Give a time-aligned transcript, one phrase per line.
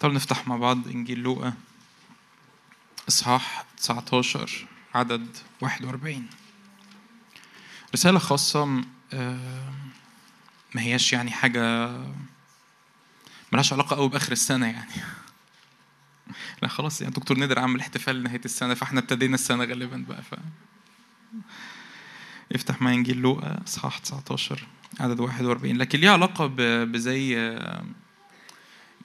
[0.00, 1.54] تعالوا نفتح مع بعض إنجيل لوقا
[3.08, 6.26] إصحاح 19 عدد 41
[7.94, 9.72] رسالة خاصة آه،
[10.74, 11.90] ما هياش يعني حاجة
[13.52, 14.92] ملهاش علاقة قوي بآخر السنة يعني.
[16.62, 20.34] لا خلاص يعني دكتور نادر عمل احتفال نهاية السنة فإحنا ابتدينا السنة غالبا بقى ف.
[22.52, 24.66] افتح معايا إنجيل لوقا إصحاح 19
[25.00, 26.46] عدد 41 لكن ليه علاقة
[26.84, 27.84] بزي آه،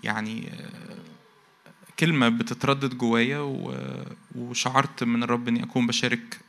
[0.05, 0.51] يعني
[1.99, 3.39] كلمة بتتردد جوايا
[4.35, 6.39] وشعرت من الرب إني أكون بشارك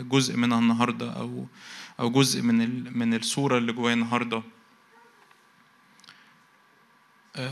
[0.00, 1.46] جزء منها النهاردة أو
[2.00, 4.42] أو جزء من من الصورة اللي جوايا النهاردة.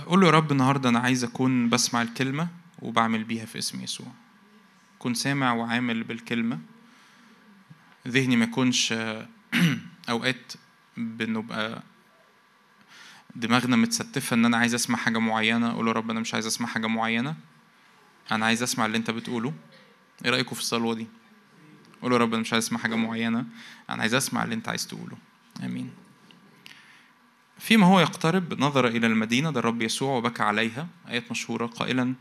[0.07, 2.49] قول له يا رب النهاردة أنا عايز أكون بسمع الكلمة
[2.79, 4.07] وبعمل بيها في اسم يسوع.
[4.99, 6.59] كن سامع وعامل بالكلمة.
[8.09, 8.95] ذهني ما يكونش
[10.09, 10.53] أوقات
[10.97, 11.83] بنبقى
[13.37, 16.47] دماغنا متستفة إن أنا عايز أسمع حاجة معينة أقول له يا رب أنا مش عايز
[16.47, 17.35] أسمع حاجة معينة.
[18.31, 19.53] أنا عايز أسمع اللي أنت بتقوله.
[20.25, 21.07] إيه رأيكم في الصلوة دي؟
[22.03, 23.45] قول يا رب أنا مش عايز أسمع حاجة معينة.
[23.91, 25.17] أنا عايز أسمع اللي أنت عايز تقوله.
[25.65, 25.91] آمين.
[27.59, 30.87] فيما هو يقترب نظر إلى المدينة ده الرب يسوع وبكى عليها.
[31.09, 31.67] آيات مشهورة.
[31.67, 32.15] قائلا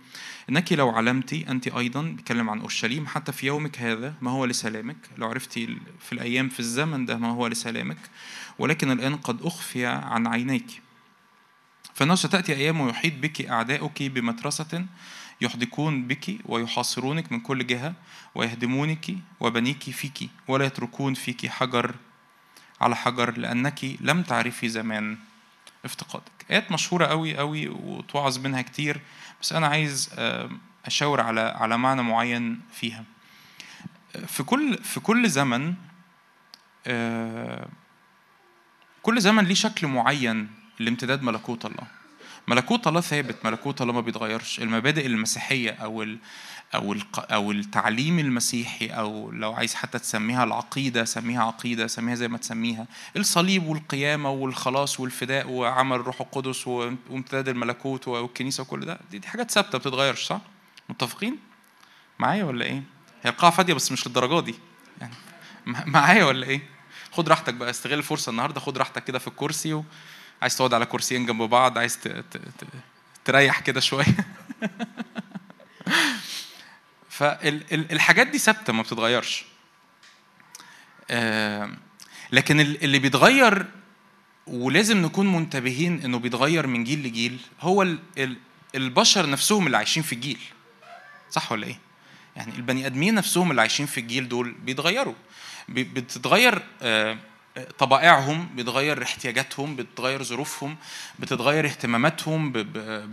[0.50, 4.98] إنك لو علمت أنت أيضا بيتكلم عن أورشليم حتى في يومك هذا ما هو لسلامك؟
[5.18, 7.98] لو عرفتي في الأيام في الزمن ده ما هو لسلامك؟
[8.60, 10.85] ولكن الآن قد أخفي عن عينيك.
[11.96, 14.86] فإنه ستأتي أيام ويحيط بك أعداؤك بمترسة
[15.42, 17.94] يحدقون بك ويحاصرونك من كل جهة
[18.36, 21.96] ويهدمونك وبنيك فيك ولا يتركون فيك حجر
[22.82, 25.18] على حجر لأنك لم تعرفي زمان
[25.86, 26.46] افتقادك.
[26.52, 29.02] آيات مشهورة قوي قوي وتوعظ منها كتير
[29.42, 30.10] بس أنا عايز
[30.86, 33.04] أشاور على على معنى معين فيها.
[34.28, 35.74] في كل في كل زمن
[36.88, 37.68] آه،
[39.04, 41.88] كل زمن ليه شكل معين لامتداد ملكوت الله
[42.48, 46.18] ملكوت الله ثابت ملكوت الله ما بيتغيرش المبادئ المسيحية أو ال
[46.76, 52.28] أو الق- أو التعليم المسيحي أو لو عايز حتى تسميها العقيدة سميها عقيدة سميها زي
[52.28, 52.88] ما تسميها
[53.18, 59.52] الصليب والقيامة والخلاص والفداء وعمل الروح القدس وامتداد الملكوت والكنيسة وكل ده دي, دي حاجات
[59.52, 60.42] ثابتة ما بتتغيرش صح؟
[60.90, 61.38] متفقين؟
[62.20, 62.84] معايا ولا إيه؟
[63.24, 64.56] هي القاعة فاضية بس مش للدرجة دي
[65.02, 65.14] يعني
[65.66, 66.62] مع- معايا ولا إيه؟
[67.12, 69.84] خد راحتك بقى استغل الفرصة النهاردة خد راحتك كده في الكرسي و...
[70.42, 72.00] عايز تقعد على كرسيين جنب بعض عايز.
[73.26, 74.06] تريح كده شوية.
[77.10, 79.46] فالحاجات دي ثابتة ما بتتغيرش.
[81.12, 81.70] آه،
[82.32, 83.66] لكن ال- اللي بيتغير
[84.48, 88.38] ولازم نكون منتبهين إنه بيتغير من جيل لجيل هو ال- ال-
[88.76, 90.40] البشر نفسهم اللي عايشين في الجيل.
[91.32, 91.80] صح ولا إيه؟
[92.36, 95.14] يعني البني آدمين نفسهم اللي عايشين في الجيل دول بيتغيروا.
[95.70, 97.18] بي- بتتغير آه،
[97.78, 100.76] طبائعهم بيتغير احتياجاتهم بتتغير ظروفهم
[101.20, 102.52] بتتغير اهتماماتهم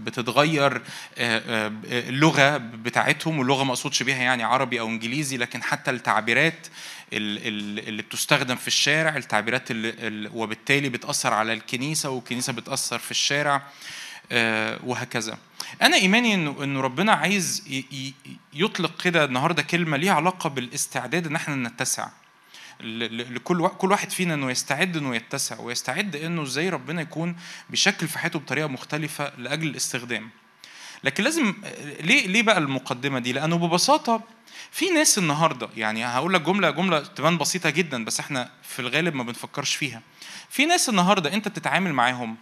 [0.05, 0.83] بتتغير آه،
[1.19, 1.73] آه،
[2.09, 6.67] اللغة بتاعتهم واللغة ما أقصدش بيها يعني عربي أو إنجليزي لكن حتى التعبيرات
[7.13, 13.11] ال- ال- اللي بتستخدم في الشارع التعبيرات اللي وبالتالي بتأثر على الكنيسة والكنيسة بتأثر في
[13.11, 13.63] الشارع
[14.33, 15.39] آه، وهكذا.
[15.83, 17.65] أنا إيماني انه انه ربنا عايز
[18.55, 22.09] يطلق كده النهارده كلمة ليها علاقة بالاستعداد إن إحنا نتسع.
[22.83, 27.37] لكل كل واحد فينا إنه يستعد إنه يتسع ويستعد إنه إزاي ربنا يكون
[27.71, 30.31] بيشكل في حياته بطريقة مختلفة لأجل الاستخدام.
[31.05, 31.55] لكن لازم
[32.01, 34.23] ليه ليه بقى المقدمة دي؟ لأنه ببساطة
[34.71, 39.15] في ناس النهارده يعني هقول لك جملة جملة تبان بسيطة جدا بس إحنا في الغالب
[39.15, 40.03] ما بنفكرش فيها.
[40.51, 42.37] في ناس النهارده أنت بتتعامل معاهم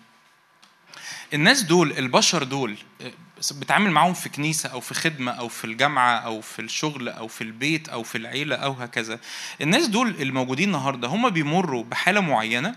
[1.34, 3.12] الناس دول البشر دول آه،
[3.53, 7.44] بتعامل معاهم في كنيسة أو في خدمة أو في الجامعة أو في الشغل أو في
[7.44, 9.21] البيت أو في العيلة أو هكذا.
[9.60, 12.75] الناس دول الموجودين النهاردة هم بيمروا بحالة معينة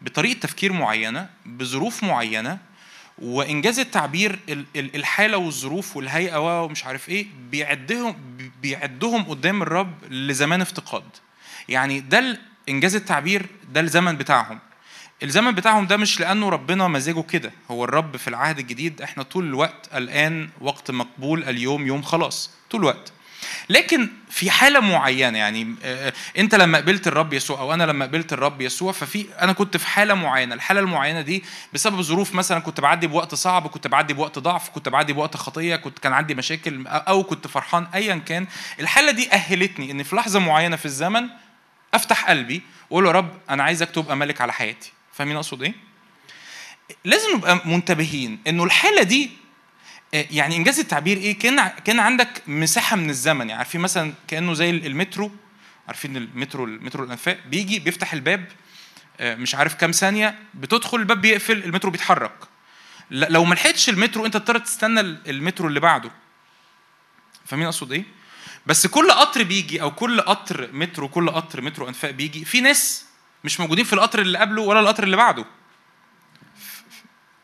[0.00, 2.58] بطريقة تفكير معينة بظروف معينة
[3.18, 8.16] وإنجاز التعبير ال- ال- الحالة والظروف والهيئة ومش عارف إيه بيعدهم
[8.62, 11.04] بيعدهم قدام الرب لزمان افتقاد.
[11.68, 12.38] يعني ده
[12.68, 14.58] إنجاز التعبير ده الزمن بتاعهم.
[15.22, 17.52] الزمن بتاعهم ده مش لأنه ربنا مزاجه كده.
[17.70, 22.80] هو الرب في العهد الجديد إحنا طول الوقت الان وقت مقبول اليوم يوم خلاص طول
[22.80, 23.12] الوقت.
[23.68, 28.32] لكن في حالة معينة يعني آه، أنت لما قبلت الرب يسوع أو أنا لما قبلت
[28.32, 30.54] الرب يسوع ففي أنا كنت في حالة معينة.
[30.54, 34.88] الحالة المعينة دي بسبب ظروف مثلا كنت بعدي بوقت صعب كنت بعدي بوقت ضعف كنت
[34.88, 38.46] بعدي بوقت خطية كنت كان عندي مشاكل أو كنت فرحان ايا كان.
[38.80, 41.28] الحالة دي أهلتني إن في لحظة معينة في الزمن
[41.94, 44.92] أفتح قلبي وأقول له يا رب أنا عايزك تبقى ملك على حياتي.
[45.20, 45.74] فاهمين أقصد إيه؟
[47.04, 49.30] لازم نبقى منتبهين إنه الحالة دي
[50.14, 53.40] آه، يعني إنجاز التعبير إيه؟ كأن كأن عندك مساحة من الزمن.
[53.40, 55.30] يعني عارفين مثلا كأنه زي المترو.
[55.88, 58.44] عارفين المترو المترو الأنفاق بيجي بيفتح الباب
[59.20, 62.32] آه، مش عارف كام ثانية بتدخل الباب بيقفل المترو بيتحرك.
[63.10, 66.10] لو ما لحقتش المترو أنت تضطر تستنى ال- المترو اللي بعده.
[67.46, 68.04] فاهمين أقصد إيه؟
[68.66, 73.09] بس كل قطر بيجي أو كل قطر مترو كل قطر مترو أنفاق بيجي في ناس
[73.44, 75.44] مش موجودين في القطر اللي قبله ولا القطر اللي بعده.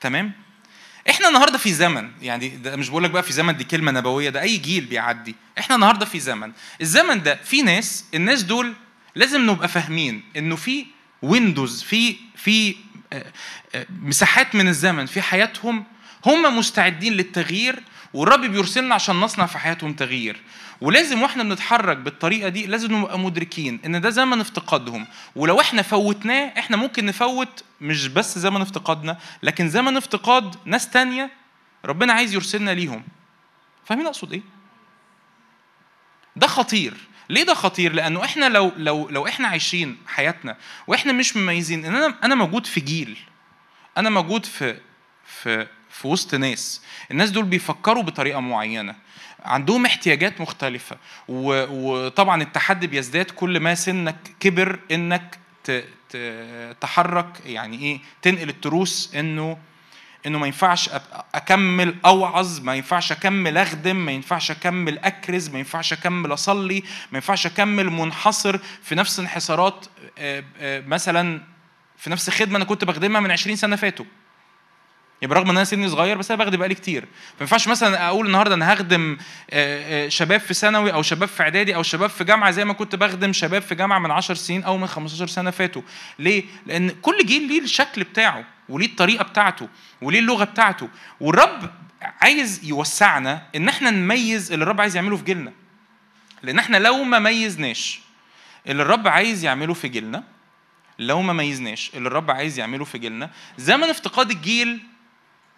[0.00, 0.32] تمام؟
[1.10, 4.30] إحنا النهارده في زمن يعني ده مش بقول لك بقى في زمن دي كلمة نبوية
[4.30, 5.34] ده أي جيل بيعدي.
[5.58, 6.52] إحنا النهارده في زمن.
[6.80, 8.74] الزمن ده في ناس الناس دول
[9.14, 10.86] لازم نبقى فاهمين إنه في
[11.22, 12.76] ويندوز في في
[13.12, 13.32] آه،
[13.74, 15.84] آه، مساحات من الزمن في حياتهم
[16.26, 17.82] هم مستعدين للتغيير
[18.16, 20.40] والرب بيرسلنا عشان نصنع في حياتهم تغيير.
[20.80, 25.06] ولازم وإحنا بنتحرك بالطريقة دي لازم نبقى مدركين إن ده زمن افتقادهم.
[25.36, 31.30] ولو إحنا فوتناه إحنا ممكن نفوت مش بس زمن افتقادنا لكن زمن افتقاد ناس تانية
[31.84, 33.02] ربنا عايز يرسلنا ليهم.
[33.84, 34.42] فاهمين أقصد إيه؟
[36.36, 36.94] ده خطير.
[37.28, 41.94] ليه ده خطير؟ لأنه إحنا لو لو لو إحنا عايشين حياتنا وإحنا مش مميزين إن
[41.96, 43.18] أنا أنا موجود في جيل
[43.98, 44.76] أنا موجود في
[45.26, 46.82] في في وسط ناس.
[47.10, 48.94] الناس دول بيفكروا بطريقة معينة.
[49.44, 50.96] عندهم احتياجات مختلفة.
[51.28, 55.38] وطبعا التحدي بيزداد كل ما سنك كبر إنك
[56.80, 59.58] تحرك يعني إيه تنقل التروس إنه
[60.26, 60.90] إنه ما ينفعش
[61.34, 66.80] أكمل أوعظ ما ينفعش أكمل أخدم ما ينفعش أكمل أكرز ما ينفعش أكمل أصلي
[67.12, 68.58] ما ينفعش أكمل منحصر.
[68.82, 69.86] في نفس انحسارات
[70.18, 71.40] آه، آه، مثلا
[71.98, 74.04] في نفس خدمة أنا كنت بخدمها من 20 سنة فاتوا.
[75.22, 77.02] يبقى رغم إن أنا سني صغير بس أنا بخدم بقالي كتير.
[77.02, 79.16] ما ينفعش مثلا أقول النهارده أنا هخدم
[79.50, 82.72] آه، آه، شباب في ثانوي أو شباب في إعدادي أو شباب في جامعة زي ما
[82.72, 85.82] كنت بخدم شباب في جامعة من 10 سنين أو من 15 سنة فاتوا.
[86.18, 89.68] ليه؟ لأن كل جيل ليه الشكل بتاعه وليه الطريقة بتاعته
[90.02, 90.88] وليه اللغة بتاعته.
[91.20, 91.70] والرب
[92.20, 95.52] عايز يوسعنا إن إحنا نميز اللي الرب عايز يعمله في جيلنا.
[96.42, 98.00] لأن إحنا لو ما ميزناش
[98.66, 100.24] اللي الرب عايز يعمله في جيلنا
[100.98, 104.80] لو ما ميزناش اللي الرب عايز يعمله في جيلنا زمن افتقاد الجيل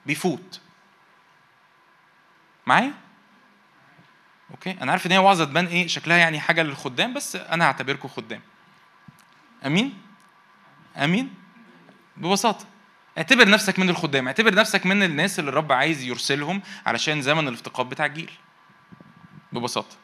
[0.09, 0.61] بيفوت.
[2.67, 2.95] معايا؟
[4.51, 4.71] أوكي.
[4.71, 8.41] أنا عارف إن هي وعظه تبان إيه شكلها يعني حاجة للخدام بس أنا هعتبركم خدام.
[9.67, 9.95] أمين؟
[10.97, 11.35] أمين؟
[12.17, 12.67] ببساطة.
[13.19, 14.27] اعتبر نفسك من الخدام.
[14.27, 18.31] اعتبر نفسك من الناس اللي الرب عايز يرسلهم علشان زمن الافتقاد بتاع الجيل.
[19.53, 19.97] ببساطة.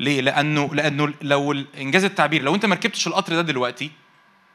[0.00, 3.90] ليه؟ لأنه لأنه لو إنجاز التعبير لو أنت ما ركبتش القطر ده دلوقتي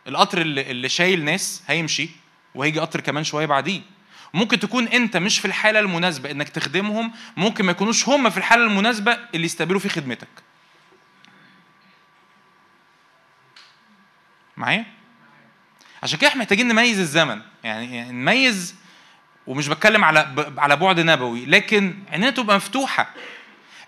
[0.08, 2.10] القطر اللي, اللي شايل ناس هيمشي
[2.56, 3.82] وهيجي قطر كمان شوية بعديه.
[4.34, 8.64] ممكن تكون انت مش في الحالة المناسبة انك تخدمهم ممكن ما يكونوش هم في الحالة
[8.66, 10.28] المناسبة اللي يستقبلوا في خدمتك.
[14.58, 14.86] معايا؟
[16.04, 17.42] عشان كده إحنا محتاجين نميز الزمن.
[17.64, 18.76] يعني نميز
[19.48, 23.10] ومش بتكلم على على بعد نبوي لكن عينينا تبقى مفتوحة.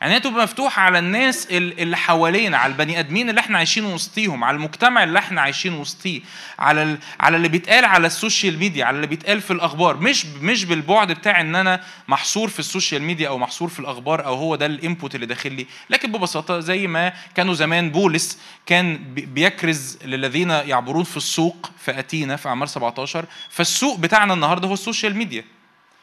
[0.01, 4.43] عينينا تبقى مفتوحة على الناس ال- اللي حوالينا على البني آدمين اللي إحنا عايشين وسطيهم
[4.43, 6.21] على المجتمع اللي إحنا عايشين وسطيه
[6.59, 6.97] على.
[7.19, 11.11] على اللي بيتقال على ال social media على اللي بيتقال في الأخبار مش مش بالبعد
[11.11, 14.65] بتاع إن أنا محصور في ال social media أو محصور في الأخبار أو هو ده
[14.65, 19.97] ال input اللي داخل لي لكن ببساطة زي ما كانوا زمان بولس كان بي- بيكرز
[20.05, 25.15] للذين يعبرون في السوق في أتينا في اعمال 17 فالسوق بتاعنا النهارده هو ال social
[25.17, 25.43] media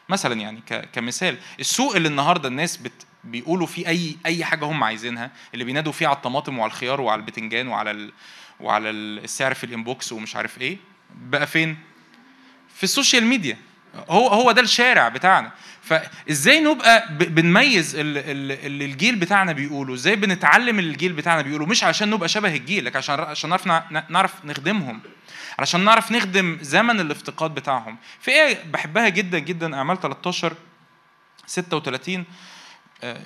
[0.08, 0.60] مثلا يعني
[0.92, 2.92] كمثال السوق اللي النهارده الناس بت
[3.24, 7.20] بيقولوا فيه اي أي حاجة هم عايزينها اللي بينادوا فيه على الطماطم وعلى الخيار وعلى
[7.20, 8.12] البتنجان وعلى ال...
[8.60, 10.76] وعلى السعر في ال inbox ومش عارف إيه
[11.14, 11.76] بقى فين؟
[12.76, 13.56] في ال social media.
[14.08, 15.50] هو هو ده الشارع بتاعنا.
[15.82, 21.67] فإزاي نبقى بنميز ال- ال- اللي الجيل بتاعنا بيقوله؟ إزاي بنتعلم اللي الجيل بتاعنا بيقوله؟
[21.67, 25.00] مش عشان نبقى شبه الجيل لكن عشان عشان نعرف نع- نعرف نخدمهم.
[25.58, 27.96] علشان نعرف نخدم زمن الافتقاد بتاعهم.
[28.20, 30.55] في آية بحبها جدا جدا أعمال 13
[31.46, 32.24] 36 آه،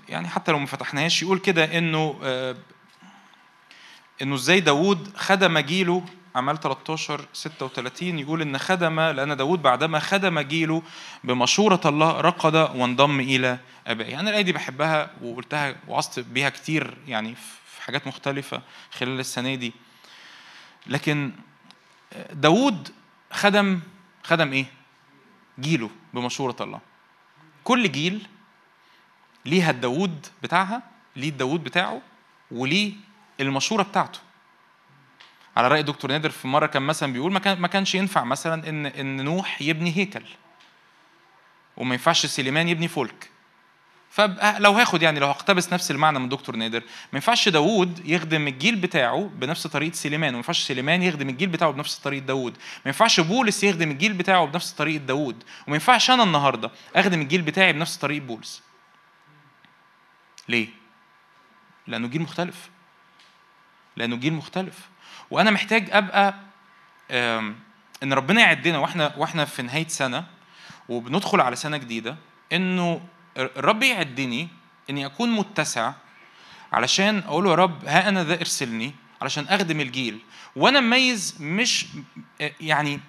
[0.09, 2.57] يعني حتى لو ما فتحناهاش يقول كده إنه آه،
[4.23, 6.05] إنه إزاي داوود خدم جيله
[6.37, 10.83] اعمال 13 36 يقول إن خدم لأن داوود بعدما خدم جيله
[11.25, 17.35] بمشورة الله رقد وانضم إلى ابائه يعني الآية دي بحبها وقلتها وعظت بيها كتير يعني
[17.67, 19.73] في حاجات مختلفة خلال السنة دي.
[20.87, 21.33] لكن
[22.33, 22.89] داوود
[23.33, 23.81] خدم
[24.23, 24.67] خدم إيه؟
[25.61, 26.81] جيله بمشورة الله.
[27.65, 28.27] كل جيل
[29.47, 30.83] ليها الداوود بتاعها
[31.17, 32.01] ليه الداوود بتاعه
[32.51, 32.93] وليه
[33.41, 34.19] المشورة بتاعته.
[35.57, 38.69] على رأي دكتور نادر في مرة كان مثلا بيقول ما كان ما كانش ينفع مثلا
[38.69, 40.25] ان إن نوح يبني هيكل
[41.77, 43.31] وما ينفعش سليمان يبني فلك.
[44.11, 48.77] فلو هاخد يعني لو هقتبس نفس المعنى من دكتور نادر ما ينفعش داوود يخدم الجيل
[48.77, 52.53] بتاعه بنفس طريقة سليمان وما ينفعش سليمان يخدم الجيل بتاعه بنفس طريقة داوود.
[52.53, 57.43] ما ينفعش بولس يخدم الجيل بتاعه بنفس طريقة داوود وما ينفعش أنا النهارده أخدم الجيل
[57.43, 58.63] بتاعي بنفس طريقة بولس.
[60.49, 60.69] ليه؟
[61.87, 62.71] لأنه جيل مختلف.
[63.97, 64.89] لأنه جيل مختلف.
[65.31, 66.35] وأنا محتاج أبقى
[67.11, 67.57] آم،
[68.03, 70.27] إن ربنا يعدنا وإحنا وإحنا في نهاية سنة
[70.89, 72.17] وبندخل على سنة جديدة
[72.53, 73.01] إنه
[73.37, 74.49] الرب يعدني
[74.91, 75.93] إني أكون متسع
[76.73, 80.19] علشان أقول له يا رب ها أنا ذا ارسلني علشان أخدم الجيل.
[80.57, 81.87] وأنا مميز مش
[82.61, 83.01] يعني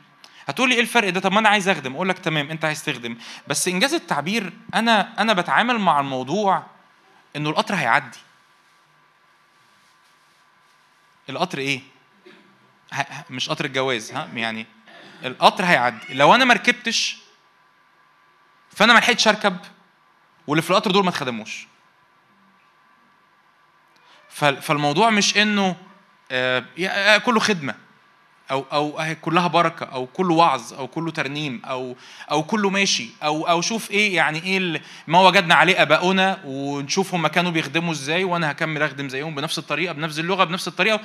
[0.47, 1.95] هتقول لي إيه الفرق ده؟ طب ما أنا عايز أخدم.
[1.95, 3.17] أقول لك تمام أنت عايز تخدم.
[3.47, 6.63] بس إنجاز التعبير أنا أنا بتعامل مع الموضوع
[7.37, 8.17] إنه القطر هيعدي.
[11.29, 11.81] القطر إيه؟
[13.29, 14.65] مش قطر الجواز ها يعني
[15.25, 16.13] القطر هيعدي.
[16.13, 17.17] لو أنا ما ركبتش
[18.71, 19.57] فأنا ما لحقتش أركب
[20.47, 21.67] واللي في القطر دول ما اتخدموش.
[24.61, 25.75] فالموضوع مش إنه
[26.31, 27.75] آه، آه، كله خدمة.
[28.51, 31.95] أو أو كلها بركة أو كله وعظ أو كله ترنيم أو
[32.31, 37.27] أو كله ماشي أو أو شوف إيه يعني إيه ما وجدنا عليه آباؤنا ونشوف هم
[37.27, 40.99] كانوا بيخدموا إزاي وأنا هكمل أخدم زيهم بنفس الطريقة بنفس اللغة بنفس الطريقة.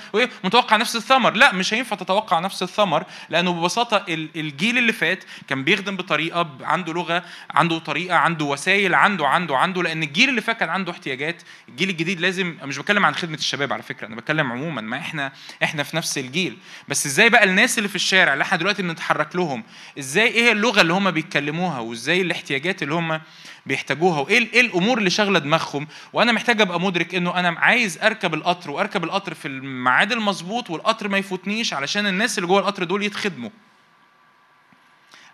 [0.44, 1.32] متوقع نفس الثمر.
[1.32, 6.92] لا مش هينفع تتوقع نفس الثمر لأنه ببساطة الجيل اللي فات كان بيخدم بطريقة عنده
[6.92, 11.42] لغة عنده طريقة عنده وسائل عنده عنده عنده لأن الجيل اللي فات كان عنده احتياجات.
[11.68, 15.32] الجيل الجديد لازم مش بتكلم عن خدمة الشباب على فكرة أنا بتكلم عموما ما إحنا
[15.62, 16.56] إحنا في نفس الجيل.
[16.88, 19.64] بس إزاي بقى الناس اللي في الشارع اللي إحنا دلوقتي بنتحرك لهم؟
[19.98, 23.20] إزاي؟ إيه اللغة اللي هم بيتكلموها؟ وإزاي الاحتياجات اللي هم
[23.66, 28.34] بيحتاجوها؟ وإيه إيه الأمور اللي شاغلة دماغهم؟ وأنا محتاج أبقى مدرك إنه أنا عايز أركب
[28.34, 33.02] القطر وأركب القطر في الميعاد المظبوط والقطر ما يفوتنيش علشان الناس اللي جوه القطر دول
[33.02, 33.50] يتخدموا.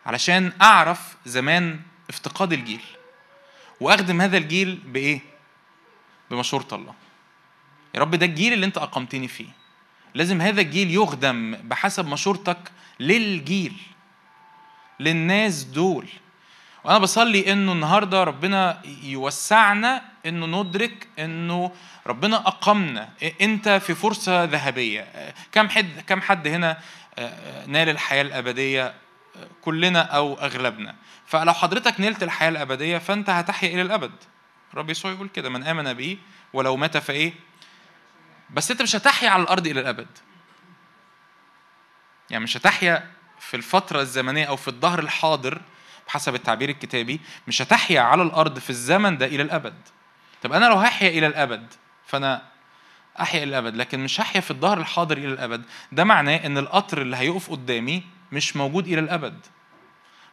[0.07, 2.83] علشان أعرف زمان افتقاد الجيل.
[3.81, 5.21] وأخدم هذا الجيل بإيه؟
[6.31, 6.95] بمشورة الله.
[7.95, 9.58] يا رب ده الجيل اللي أنت أقمتني فيه.
[10.15, 12.59] لازم هذا الجيل يخدم بحسب مشورتك
[13.01, 13.73] للجيل
[15.01, 16.07] للناس دول.
[16.85, 21.73] وأنا بصلي إنه النهارده ربنا يوسعنا إنه ندرك إنه
[22.07, 23.09] ربنا أقمنا.
[23.41, 25.35] أنت في فرصة ذهبية.
[25.53, 26.79] كم حد كم حد هنا
[27.67, 28.95] نال الحياة الأبدية
[29.63, 30.95] كلنا أو أغلبنا.
[31.27, 34.13] فلو حضرتك نلت الحياة الأبدية فأنت هتحيا إلى الأبد.
[34.75, 36.19] رب يسوع يقول كده من آمن بي
[36.53, 37.33] ولو مات فإيه؟
[38.51, 40.09] بس انت مش هتحيا على الأرض إلى الأبد.
[42.31, 45.61] يعني مش هتحيا في الفترة الزمنية أو في الظهر الحاضر
[46.07, 49.75] بحسب التعبير الكتابي مش هتحيا على الأرض في الزمن ده إلى الأبد.
[50.43, 51.75] طب أنا لو هحيا إلى الأبد
[52.07, 52.43] فأنا
[53.21, 55.63] أحيا إلى الأبد لكن مش هحيا في الظهر الحاضر إلى الأبد.
[55.93, 58.03] ده معناه إن القطر اللي هيقف قدامي
[58.33, 59.47] مش موجود إلى الأبد.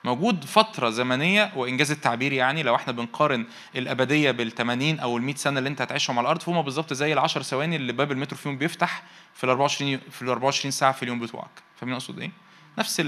[0.05, 3.45] موجود فترة زمنية وإنجاز التعبير يعني لو إحنا بنقارن
[3.75, 7.13] الأبدية بال 80 أو ال 100 سنة اللي أنت هتعيشهم على الأرض فهم بالظبط زي
[7.13, 10.91] ال 10 ثواني اللي باب المترو فيهم بيفتح في ال 24 في ال 24 ساعة
[10.91, 11.63] في اليوم بتوعك.
[11.75, 12.31] فاهمين أقصد إيه؟
[12.77, 13.03] نفس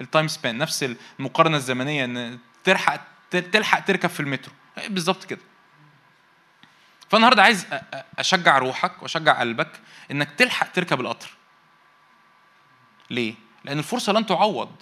[0.00, 4.52] التايم سبان نفس المقارنة الزمنية إن تلحق تلحق تركب في المترو.
[4.88, 5.40] بالظبط كده.
[7.08, 7.66] فالنهاردة عايز
[8.18, 9.80] أشجع روحك وأشجع قلبك
[10.10, 11.30] إنك تلحق تركب القطر.
[13.10, 14.72] ليه؟ لأن الفرصة لن تعوض.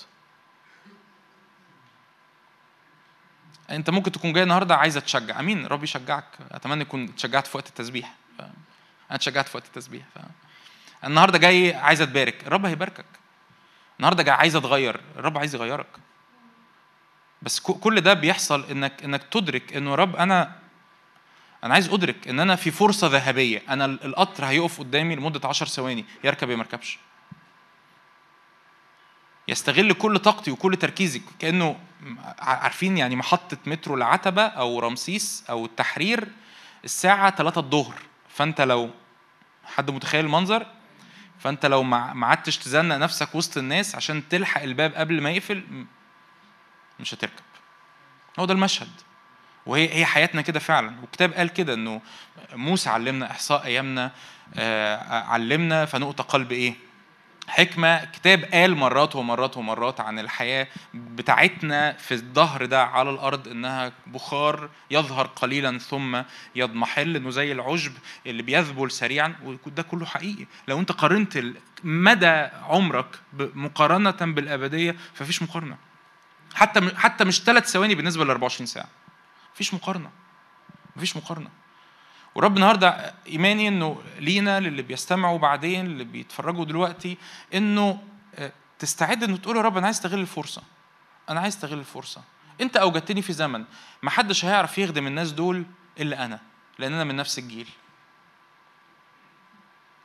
[3.70, 6.24] انت ممكن تكون جاي النهارده عايز تشجع امين ربي يشجعك.
[6.50, 8.14] اتمنى يكون اتشجعت في وقت التسبيح.
[8.38, 8.40] ف...
[8.40, 8.50] أنا
[9.10, 10.04] اتشجعت في وقت التسبيح.
[10.14, 10.18] ف...
[11.04, 12.46] النهارده جاي عايز اتبارك.
[12.46, 13.04] الرب هيباركك.
[13.98, 15.00] النهارده جاي عايز اتغير.
[15.16, 15.86] الرب عايز يغيرك.
[17.42, 20.52] بس كل ده بيحصل انك انك تدرك انه رب أنا
[21.64, 23.62] أنا عايز ادرك ان أنا في فرصة ذهبية.
[23.68, 26.04] أنا القطر هيقف قدامي لمدة 10 ثواني.
[26.24, 26.64] يركب يا ما
[29.48, 31.76] يستغل كل طاقتي وكل تركيزي كأنه
[32.38, 36.28] عارفين يعني محطة مترو العتبة أو رمسيس أو التحرير
[36.84, 37.94] الساعة 3 الظهر.
[38.28, 38.90] فأنت لو
[39.64, 40.66] حد متخيل المنظر؟
[41.38, 45.64] فأنت لو ما قعدتش تزنق نفسك وسط الناس عشان تلحق الباب قبل ما يقفل
[47.00, 47.42] مش هتركب.
[48.38, 48.90] هو ده المشهد.
[49.66, 51.00] وهي هي حياتنا كده فعلا.
[51.00, 52.00] والكتاب قال كده إنه
[52.52, 54.12] موسى علمنا إحصاء أيامنا
[54.58, 56.74] آه علمنا فنقطة قلب إيه؟
[57.48, 63.92] حكمة كتاب قال مرات ومرات ومرات عن الحياة بتاعتنا في الظهر ده على الأرض إنها
[64.06, 66.22] بخار يظهر قليلا ثم
[66.54, 67.92] يضمحل إنه زي العشب
[68.26, 69.34] اللي بيذبل سريعا
[69.66, 70.46] وده كله حقيقي.
[70.68, 71.44] لو أنت قارنت
[71.84, 73.06] مدى عمرك
[73.38, 75.76] مقارنة بالأبدية ففيش مقارنة.
[76.54, 78.88] حتى حتى مش ثلاث ثواني بالنسبة ل 24 ساعة.
[79.54, 80.10] مفيش مقارنة.
[80.96, 81.48] مفيش مقارنة.
[82.38, 87.18] ورب النهارده إيماني إنه لينا للي بيستمعوا بعدين اللي بيتفرجوا دلوقتي
[87.54, 88.02] إنه
[88.34, 90.62] آه، تستعد إنه تقول يا رب أنا عايز أستغل الفرصة.
[91.30, 92.22] أنا عايز أستغل الفرصة.
[92.60, 93.64] أنت أوجدتني في زمن
[94.02, 95.64] ما حدش هيعرف يخدم الناس دول
[96.00, 96.40] إلا أنا
[96.78, 97.68] لأن أنا من نفس الجيل.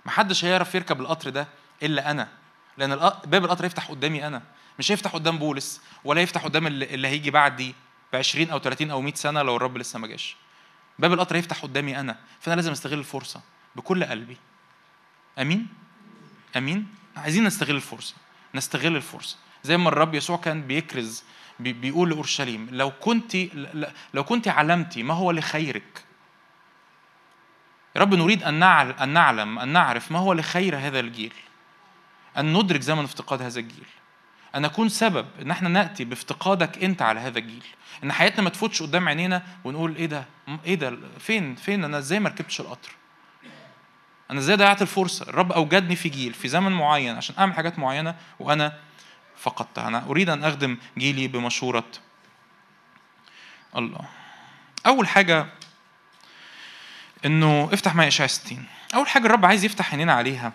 [0.06, 1.48] ما حدش هيعرف يركب القطر ده
[1.84, 2.28] إلا أنا
[2.78, 4.42] لأن باب القطر يفتح قدامي أنا.
[4.80, 7.76] مش هيفتح قدام بولس ولا يفتح قدام اللي هيجي بعدي
[8.14, 10.43] ب 20 أو 30 أو 100 سنة لو الرب لسه ما جاش.
[11.00, 13.42] باب القطر يفتح قدامي أنا فأنا لازم أستغل الفرصة
[13.76, 14.38] بكل قلبي.
[15.40, 15.68] آمين؟
[16.58, 18.16] آمين؟ عايزين نستغل الفرصة
[18.56, 19.38] نستغل الفرصة.
[19.64, 21.24] زي ما الرب يسوع كان بيكرز
[21.60, 23.36] بيقول لأورشليم لو كنت
[24.14, 26.04] لو كنت علمتي ما هو لخيرك؟
[27.98, 31.34] رب نريد أن أن نعلم أن نعرف ما هو لخير هذا الجيل
[32.38, 33.86] أن ندرك زمن افتقاد هذا الجيل.
[34.56, 37.64] أن نكون سبب إن إحنا نأتي بافتقادك أنت على هذا الجيل.
[38.04, 40.26] إن حياتنا ما تفوتش قدام عينينا ونقول إيه ده؟
[40.66, 42.90] إيه ده؟ فين؟ فين؟ أنا إزاي ما ركبتش القطر؟
[44.32, 48.16] أنا إزاي ضيعت الفرصة؟ الرب أوجدني في جيل في زمن معين عشان أعمل حاجات معينة
[48.40, 48.80] وأنا
[49.38, 49.88] فقدتها.
[49.88, 51.86] أنا أريد أن أخدم جيلي بمشورة
[53.78, 54.06] الله.
[54.86, 55.46] أول حاجة
[57.26, 60.54] إنه افتح معايا اشعياء 60 أول حاجة الرب عايز يفتح عينينا عليها.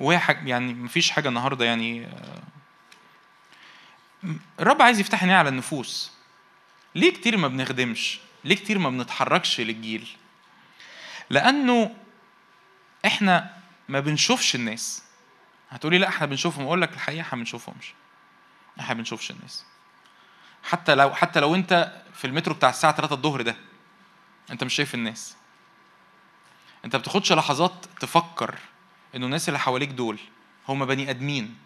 [0.00, 2.42] وهي حاجة يعني مفيش حاجة النهارده يعني آه،
[4.60, 6.12] الرب عايز يفتح عينينا على النفوس.
[6.94, 10.08] ليه كتير ما بنخدمش؟ ليه كتير ما بنتحركش للجيل؟
[11.30, 11.94] لأنه
[13.06, 13.56] إحنا
[13.88, 15.02] ما بنشوفش الناس.
[15.70, 16.64] هتقولي لا إحنا بنشوفهم.
[16.64, 17.94] أقول لك الحقيقة إحنا ما بنشوفهمش.
[18.80, 19.64] إحنا ما بنشوفش الناس.
[20.62, 23.56] حتى لو حتى لو أنت في المترو بتاع الساعة 3 الظهر ده
[24.50, 25.36] أنت مش شايف الناس.
[26.84, 28.58] أنت بتاخدش لحظات تفكر
[29.14, 30.18] إنه الناس اللي حواليك دول
[30.68, 31.65] هم بني آدمين.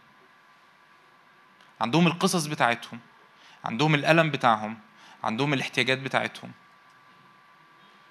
[1.81, 2.99] عندهم القصص بتاعتهم
[3.65, 4.79] عندهم الألم بتاعهم
[5.25, 6.53] عندهم الاحتياجات بتاعتهم.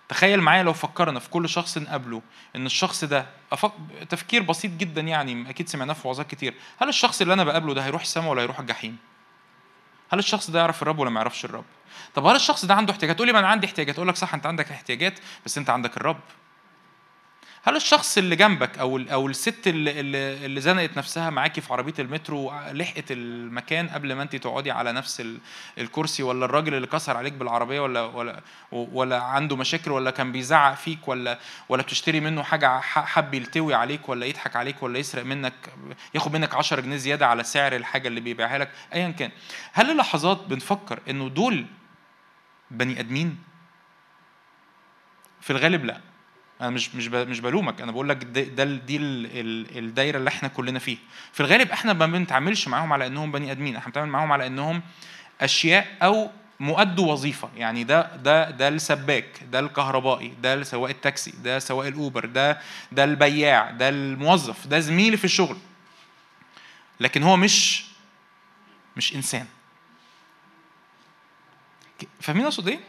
[0.09, 2.21] تخيل معايا لو فكرنا في كل شخص نقابله
[2.55, 3.71] إن الشخص ده أفك...
[4.09, 6.53] تفكير بسيط جدا يعني أكيد سمعناه في وعظات كتير.
[6.81, 8.97] هل الشخص اللي أنا بقابله ده هيروح السماء ولا هيروح الجحيم؟
[10.11, 11.65] هل الشخص ده يعرف الرب ولا ما يعرفش الرب؟
[12.15, 13.95] طب هل الشخص ده عنده احتياجات؟ تقول لي ما أنا عندي احتياجات.
[13.95, 16.19] أقول لك صح أنت عندك احتياجات بس أنت عندك الرب.
[17.63, 19.99] هل الشخص اللي جنبك أو أو الست اللي
[20.45, 25.23] اللي, زنقت نفسها معاكي في عربية المترو لحقت المكان قبل ما انت تقعدي على نفس
[25.77, 30.75] الكرسي ولا الراجل اللي كسر عليك بالعربية ولا ولا ولا عنده مشاكل ولا كان بيزعق
[30.75, 31.39] فيك ولا
[31.69, 35.53] ولا بتشتري منه حاجة حب يلتوي عليك ولا يضحك عليك ولا يسرق منك
[36.15, 39.31] ياخد منك 10 جنيه زيادة على سعر الحاجة اللي بيبيعها لك؟ ايا كان.
[39.73, 41.65] هل اللحظات بنفكر إنه دول
[42.71, 43.37] بني آدمين؟
[45.41, 46.08] في الغالب لا.
[46.61, 48.97] أنا مش مش مش بلومك أنا بقول لك ده دي
[49.79, 50.99] الدايرة اللي إحنا كلنا فيها.
[51.33, 54.81] في الغالب إحنا ما بنتعاملش معاهم على انهم بني ادمين إحنا بنتعامل معاهم على انهم
[55.41, 57.49] اشياء أو مؤدوا وظيفة.
[57.55, 63.03] يعني ده ده ده السباك ده الكهربائي ده سواق التاكسي ده سواق الأوبر ده ده
[63.03, 65.57] البياع ده الموظف ده زميلي في الشغل.
[66.99, 67.85] لكن هو مش
[68.97, 69.45] مش إنسان.
[72.21, 72.79] فاهمين أقصد إيه؟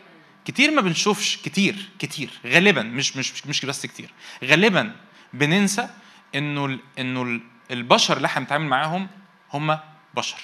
[0.51, 4.11] كتير ما بنشوفش كتير كتير غالبا مش مش مش بس كتير
[4.45, 4.97] غالبا
[5.33, 5.89] بننسى
[6.35, 9.09] إنه إنه البشر اللي إحنا بنتعامل معاهم
[9.53, 9.79] هم
[10.15, 10.41] بشر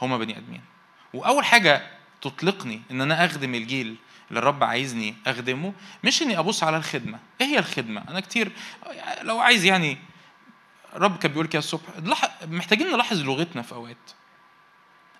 [0.00, 0.60] هم بني آدمين.
[1.14, 1.90] وأول حاجة
[2.22, 3.96] تطلقني إن أنا أخدم الجيل
[4.28, 5.72] اللي الرب عايزني أخدمه
[6.04, 7.18] مش إني أبص على الخدمة.
[7.40, 8.52] إيه هي الخدمة؟ أنا كتير
[9.22, 9.98] لو عايز يعني
[10.94, 11.82] الرب كان بيقول كده الصبح
[12.46, 13.96] محتاجين نلاحظ لغتنا في أوقات.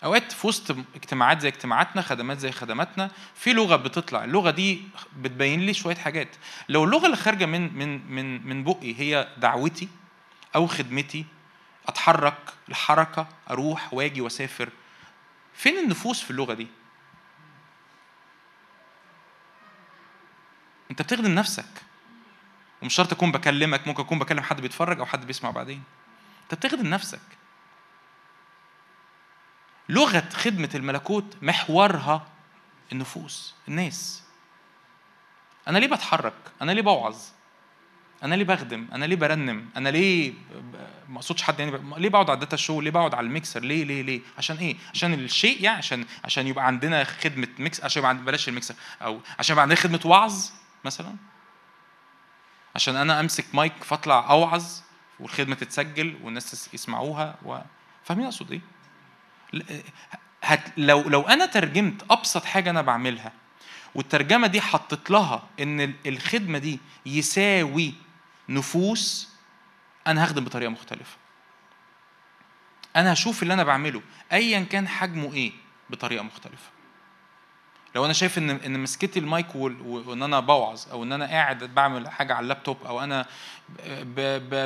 [0.05, 4.25] أوقات في وسط اجتماعات زي اجتماعاتنا خدمات زي خدماتنا في لغة بتطلع.
[4.25, 4.83] اللغة دي
[5.17, 6.37] بتبين لي شوية حاجات.
[6.69, 9.89] لو اللغة اللي خارجة من من من من بقي هي دعوتي
[10.55, 11.27] أو خدمتي
[11.89, 14.69] أتحرك الحركه أروح وآجي وأسافر
[15.55, 16.67] فين النفوس في اللغة دي؟
[20.91, 21.83] أنت بتخدم نفسك.
[22.83, 25.83] ومش شرط أكون بكلمك ممكن أكون بكلم حد بيتفرج أو حد بيسمع بعدين.
[26.43, 27.38] أنت بتخدم نفسك.
[29.89, 32.27] لغة خدمة الملكوت محورها
[32.93, 34.23] النفوس الناس
[35.69, 37.17] أنا ليه بتحرك؟ أنا ليه بوعظ؟
[38.23, 40.33] أنا ليه بخدم؟ أنا ليه برنم؟ أنا ليه
[41.09, 43.85] ما أقصدش حد يعني ليه بقعد على ال data show؟ ليه بقعد على الميكسر؟ ليه
[43.85, 48.15] ليه ليه؟ عشان إيه؟ عشان الشيء يعني عشان عشان يبقى عندنا خدمة mix عشان يبقى
[48.15, 50.51] بلاش الميكسر أو عشان يبقى عندنا خدمة وعظ
[50.85, 51.17] مثلا
[52.75, 54.65] عشان أنا أمسك مايك فأطلع أوعظ
[55.21, 57.59] والخدمة تتسجل والناس يسمعوها و...
[58.05, 58.61] فاهمين أقصد إيه؟
[60.43, 63.33] هت لو لو أنا ترجمت أبسط حاجة أنا بعملها
[63.95, 67.95] والترجمة دي حطيت لها إن الخدمة دي يساوي
[68.49, 69.29] نفوس
[70.07, 71.17] أنا هخدم بطريقة مختلفة.
[72.97, 75.53] أنا هشوف اللي أنا بعمله ايا كان حجمه إيه
[75.91, 76.71] بطريقة مختلفة.
[77.95, 82.09] لو أنا شايف إن إن مسكتي المايك وإن أنا بوعظ أو إن أنا قاعد بعمل
[82.11, 83.27] حاجة على اللابتوب أو أنا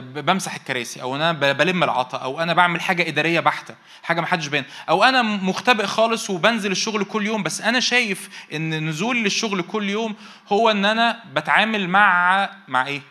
[0.01, 4.47] بمسح الكراسي أو أنا بلم العطا أو أنا بعمل حاجة إدارية بحتة حاجة ما حدش
[4.47, 9.63] باين أو أنا مختبئ خالص وبنزل الشغل كل يوم بس أنا شايف إن نزولي للشغل
[9.63, 10.15] كل يوم
[10.53, 13.03] هو إن أنا بتعامل مع مع إيه؟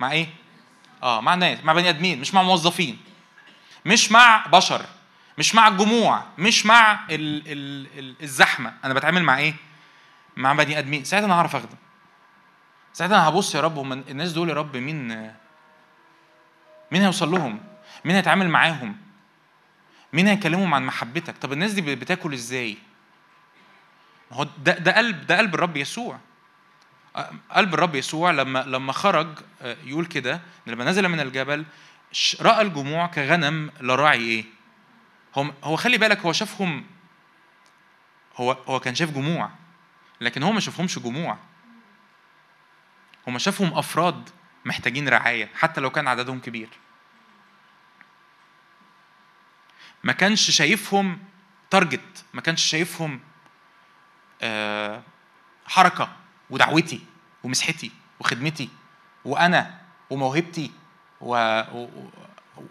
[0.00, 0.26] مع إيه؟
[1.02, 2.98] آه مع ناس مع بني آدمين مش مع موظفين
[3.84, 4.86] مش مع بشر.
[5.38, 8.74] مش مع الجموع مش مع ال ال ال الزحمة.
[8.84, 9.54] أنا بتعامل مع إيه؟
[10.36, 11.04] مع بني آدمين.
[11.04, 11.76] ساعتها أنا هعرف أخدم.
[12.92, 15.08] ساعتها أنا هبص يا رب هم الناس دول يا رب مين
[16.92, 17.60] مين هيوصل لهم؟
[18.04, 18.96] مين هيتعامل معاهم؟
[20.12, 22.76] مين هيكلمهم عن محبتك؟ طب الناس دي بتاكل إزاي؟
[24.30, 26.18] ما هو ده ده قلب ده قلب الرب يسوع.
[27.50, 29.28] قلب الرب يسوع لما لما خرج
[29.62, 31.64] آه، يقول كده لما نزل من الجبل
[32.40, 34.44] رأى الجموع كغنم لا راعي إيه؟
[35.34, 36.86] هو هو خلي بالك هو شافهم
[38.36, 39.50] هو هو كان شاف جموع
[40.20, 41.38] لكن هو ما شافهمش جموع.
[43.28, 44.30] هو ما شافهم أفراد
[44.64, 46.68] محتاجين رعاية حتى لو كان عددهم كبير.
[50.04, 51.18] ما كانش شايفهم
[51.70, 53.20] تارجت ما كانش شايفهم
[54.42, 55.02] آه،
[55.66, 56.16] حركة
[56.50, 57.06] ودعوتي
[57.42, 58.68] ومسحتي وخدمتي
[59.24, 60.70] وأنا وموهبتي
[61.20, 61.34] و...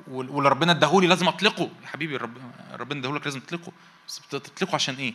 [0.07, 1.69] واللي ربنا اداهولي لازم اطلقه.
[1.83, 2.37] يا حبيبي رب...
[2.73, 3.71] ربنا اداهولك لازم تطلقه.
[4.07, 5.13] بس تطلقه عشان إيه؟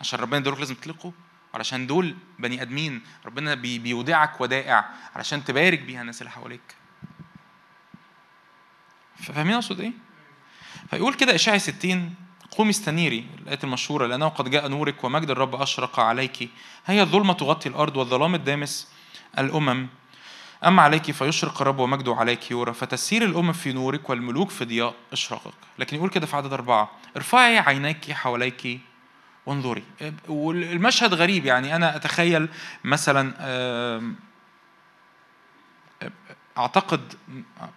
[0.00, 1.12] عشان ربنا اداهولك لازم تطلقه.
[1.54, 3.02] علشان دول بني ادمين.
[3.26, 3.78] ربنا بي...
[3.78, 6.76] بيودعك ودائع علشان تبارك بيها الناس اللي حواليك.
[9.16, 9.92] فاهمين أقصد إيه؟
[10.90, 12.14] فيقول كده اشعيا 60
[12.50, 16.50] قومي استنيري الآية المشهورة لأنه قد جاء نورك ومجد الرب أشرق عليك.
[16.86, 18.88] هي الظلمة تغطي الأرض والظلام الدامس
[19.38, 19.88] الأمم.
[20.64, 25.54] أما عليك فيشرق الرب ومجده عليك يورى فتسير الأمم في نورك والملوك في ضياء إشراقك
[25.78, 28.80] لكن يقول كده في عدد أربعة ارفعي عينيك حواليك
[29.46, 29.82] وانظري.
[30.28, 32.48] والمشهد غريب يعني أنا أتخيل
[32.84, 33.32] مثلا
[36.58, 37.14] أعتقد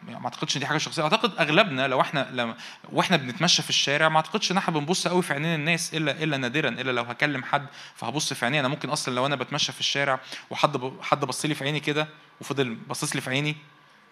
[0.07, 1.03] ما أعتقدش دي حاجة شخصية.
[1.03, 2.53] أعتقد أغلبنا لو إحنا لو
[2.91, 6.37] وإحنا بنتمشى في الشارع ما أعتقدش إن إحنا بنبص قوي في عينين الناس الا إلا
[6.37, 7.65] نادرا إلا لو هكلم حد
[7.95, 8.59] فهبص في عينيه.
[8.59, 12.07] أنا ممكن أصلا لو أنا بتمشى في الشارع وحد حد بص لي في عيني كده
[12.41, 13.55] وفضل باصص لي في عيني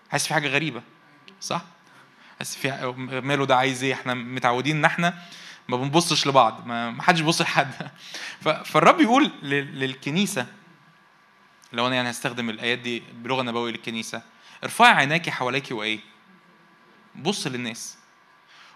[0.10, 0.82] حاسس في حاجة غريبة
[1.42, 1.62] صح؟
[2.40, 5.24] حاسس في ماله ده عايز إيه؟ إحنا متعودين إن إحنا
[5.68, 7.72] ما بنبصش لبعض ما حدش بيبص لحد.
[8.66, 10.46] فالرب يقول للكنيسة
[11.74, 14.22] لو أنا يعني هستخدم الآيات دي بلغة نبوية للكنيسة
[14.64, 16.00] ارفعي عيناك حواليك وإيه؟
[17.16, 17.98] بص للناس.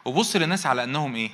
[0.06, 1.32] وبص للناس على أنهم إيه؟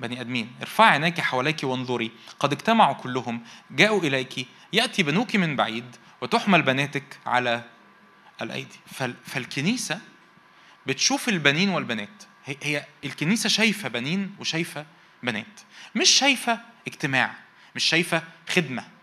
[0.00, 0.52] بني آدمين.
[0.60, 2.10] ارفعي عيناك حواليك وانظري.
[2.40, 7.64] قد اجتمعوا كلهم جاءوا اليك يأتي بنوك من بعيد وتحمل بناتك على
[8.42, 8.78] الأيدي.
[9.24, 10.00] فالكنيسة
[10.86, 12.22] بتشوف البنين والبنات.
[12.62, 14.86] هي الكنيسة شايفة بنين وشايفة
[15.22, 15.60] بنات.
[15.94, 17.34] مش شايفة اجتماع
[17.76, 18.93] مش شايفة خدمة.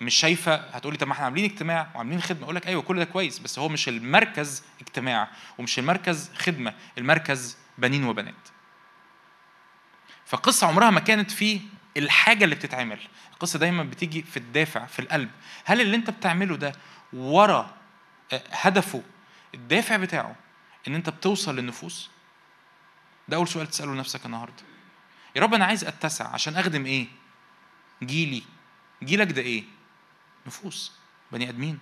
[0.00, 2.44] مش شايفة هتقولي طب ما إحنا عاملين اجتماع وعاملين خدمة.
[2.44, 7.56] أقول لك أيوه كل ده كويس بس هو مش المركز اجتماع ومش المركز خدمة المركز
[7.78, 8.34] بنين وبنات.
[10.24, 11.60] فالقصة عمرها ما كانت في
[11.96, 12.98] الحاجة اللي بتتعمل.
[13.32, 15.30] القصة دايما بتيجي في الدافع في القلب.
[15.64, 16.72] هل اللي أنت بتعمله ده
[17.12, 17.74] ورا
[18.32, 19.02] آه، هدفه
[19.54, 20.36] الدافع بتاعه
[20.88, 22.10] إن أنت بتوصل للنفوس؟
[23.28, 24.62] ده أول سؤال تسأله لنفسك النهارده.
[25.36, 27.06] يا رب أنا عايز أتسع عشان أخدم إيه؟
[28.02, 28.42] جيلي.
[29.02, 29.64] جيلك ده إيه؟
[30.48, 30.92] نفوس
[31.32, 31.78] بني آدمين.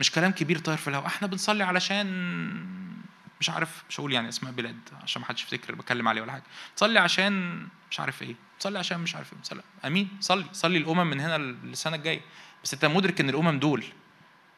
[0.00, 1.06] مش كلام كبير طاير في الهواء.
[1.06, 2.06] إحنا بنصلي علشان
[3.40, 6.42] مش عارف مش هقول يعني اسماء بلاد عشان ما حدش يفتكر بتكلم عليه ولا حاجة.
[6.72, 8.34] بتصلي عشان مش عارف إيه.
[8.56, 9.38] بتصلي عشان مش عارف إيه.
[9.38, 10.08] بتصلي آمين.
[10.20, 10.44] صلي.
[10.52, 12.20] صلي الأمم من هنا للسنة الجاية.
[12.64, 13.84] بس انت مدرك ان الأمم دول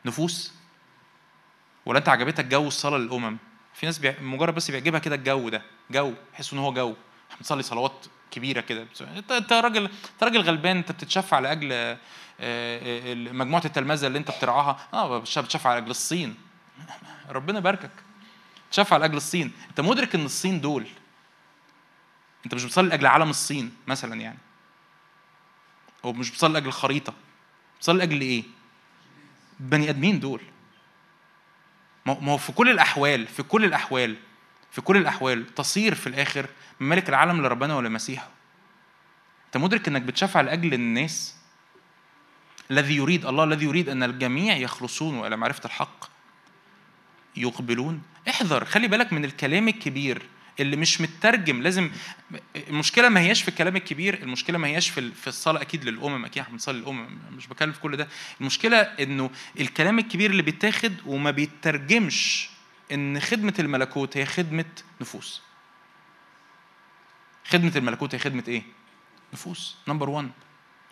[0.04, 0.52] نفوس؟
[1.86, 3.36] ولا انت عجبتك جو الصلاة للأمم؟
[3.74, 4.14] في ناس بي...
[4.20, 6.96] مجرد بس بيعجبها كده الجو ده جو يحسوا ان هو جو.
[7.26, 8.86] إحنا بنصلي صلوات كبيرة كده.
[9.16, 11.98] انت انت راجل انت راجل غلبان انت بتتشفع لاجل آه،
[12.40, 14.88] آه، مجموعة التلمذة اللي انت بترعاها.
[14.94, 16.34] آه بتشفع على أجل الصين.
[17.28, 17.90] ربنا يباركك.
[18.70, 19.52] تشفع على أجل الصين.
[19.70, 20.86] انت مدرك إن الصين دول
[22.44, 24.38] انت مش بتصلي لأجل عالم الصين مثلا يعني.
[26.04, 27.12] أو مش بتصلي لأجل الخريطه
[27.78, 28.44] بتصلي لأجل إيه؟
[29.60, 30.40] بني آدمين دول.
[32.06, 34.16] ما هو في كل الأحوال في كل الأحوال
[34.70, 36.46] في كل الأحوال تصير في الآخر
[36.80, 38.28] من ملك العالم لربنا ولمسيحه.
[39.46, 41.34] أنت مدرك إنك بتشفع لأجل الناس؟
[42.70, 46.04] الذي يريد الله الذي يريد أن الجميع يخلصون وإلى معرفة الحق
[47.36, 48.02] يقبلون.
[48.28, 50.22] احذر خلي بالك من الكلام الكبير
[50.60, 51.62] اللي مش مترجم.
[51.62, 51.90] لازم
[52.56, 55.62] المشكلة ما هياش في الكلام الكبير المشكلة ما هياش في في الصلاة.
[55.62, 58.08] أكيد للأمم أكيد إحنا بنصلي للامم مش بكلم في كل ده.
[58.40, 62.48] المشكلة إنه الكلام الكبير اللي بيتاخد وما بيترجمش
[62.92, 64.64] إن خدمة الملكوت هي خدمة
[65.00, 65.42] نفوس.
[67.48, 68.62] خدمة الملكوت هي خدمة إيه؟
[69.32, 69.76] نفوس.
[69.88, 70.30] نمبر 1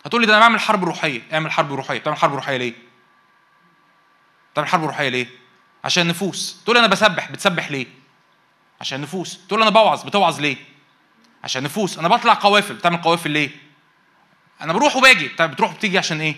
[0.05, 1.23] هتقول لي ده أنا بعمل حرب روحية.
[1.33, 1.99] اعمل حرب روحية.
[1.99, 2.75] بتعمل حرب روحية ليه؟
[4.53, 5.27] بتعمل حرب روحية ليه؟
[5.85, 6.63] عشان نفوس.
[6.65, 7.31] تقول أنا بسبح.
[7.31, 7.87] بتسبح ليه؟
[8.81, 9.47] عشان نفوس.
[9.47, 10.05] تقول أنا بوعظ.
[10.05, 10.57] بتوعظ ليه؟
[11.45, 11.99] عشان نفوس.
[11.99, 12.75] أنا بطلع قوافل.
[12.75, 13.51] بتعمل قوافل ليه؟
[14.61, 15.29] أنا بروح وباجي.
[15.29, 16.35] بتروح وبتيجي عشان إيه؟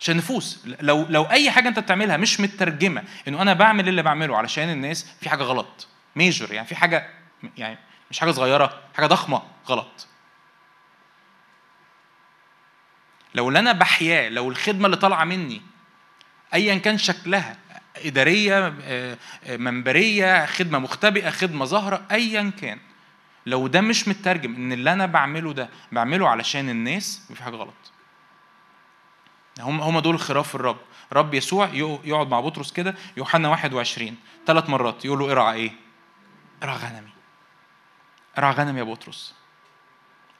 [0.00, 4.36] عشان نفوس لو لو أي حاجة أنت بتعملها مش مترجمة إنه أنا بعمل اللي بعمله
[4.36, 5.88] علشان الناس في حاجة غلط.
[6.16, 7.10] ميجر يعني في حاجة
[7.56, 7.78] يعني
[8.10, 10.06] مش حاجة صغيرة حاجة ضخمة غلط.
[13.34, 15.62] لو اللي أنا بحياه لو الخدمة اللي طالعة مني
[16.54, 17.56] ايا كان شكلها
[18.04, 22.78] إدارية آه، آه، منبرية خدمة مختبئة خدمة ظاهرة ايا كان
[23.46, 27.74] لو ده مش مترجم إن اللي أنا بعمله ده بعمله علشان الناس في حاجة غلط.
[29.60, 30.78] هم هم دول خراف الرب.
[31.12, 31.68] رب يسوع
[32.04, 35.72] يقعد مع بطرس كده يوحنا 21 ثلاث مرات يقول له ارعى إيه؟
[36.62, 37.10] ارعى غنمي.
[38.38, 39.34] ارعى غنمي يا بطرس.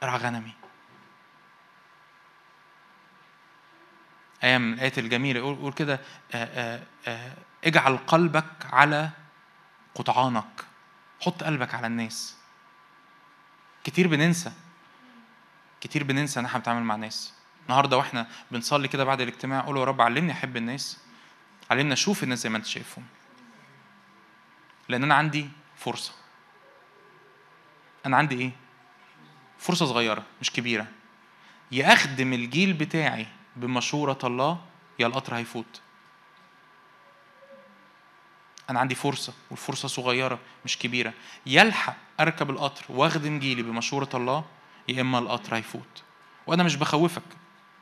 [0.03, 0.51] ارعى غنمي.
[4.43, 5.99] آية من الآيات الجميلة يقول كده
[6.33, 9.09] آه، آه، آه، اجعل قلبك على
[9.95, 10.65] قطعانك.
[11.21, 12.37] حط قلبك على الناس.
[13.83, 14.51] كتير بننسى.
[15.81, 17.34] كتير بننسى إن إحنا بنتعامل مع ناس
[17.65, 20.99] النهارده وإحنا بنصلي كده بعد الاجتماع قول يا رب علمني أحب الناس
[21.71, 23.03] علمنا أشوف الناس زي ما أنت شايفهم.
[24.89, 26.11] لأن أنا عندي فرصة.
[28.05, 28.51] أنا عندي إيه؟
[29.59, 30.87] فرصة صغيرة مش كبيرة.
[31.71, 34.61] يا أخدم الجيل بتاعي بمشورة الله
[34.99, 35.81] يا القطر هيفوت.
[38.69, 41.13] أنا عندي فرصة والفرصة صغيرة مش كبيرة.
[41.45, 44.45] يلحق أركب القطر وأخدم جيلي بمشورة الله
[44.89, 46.03] يا إما القطر هيفوت.
[46.47, 47.23] وأنا مش بخوفك.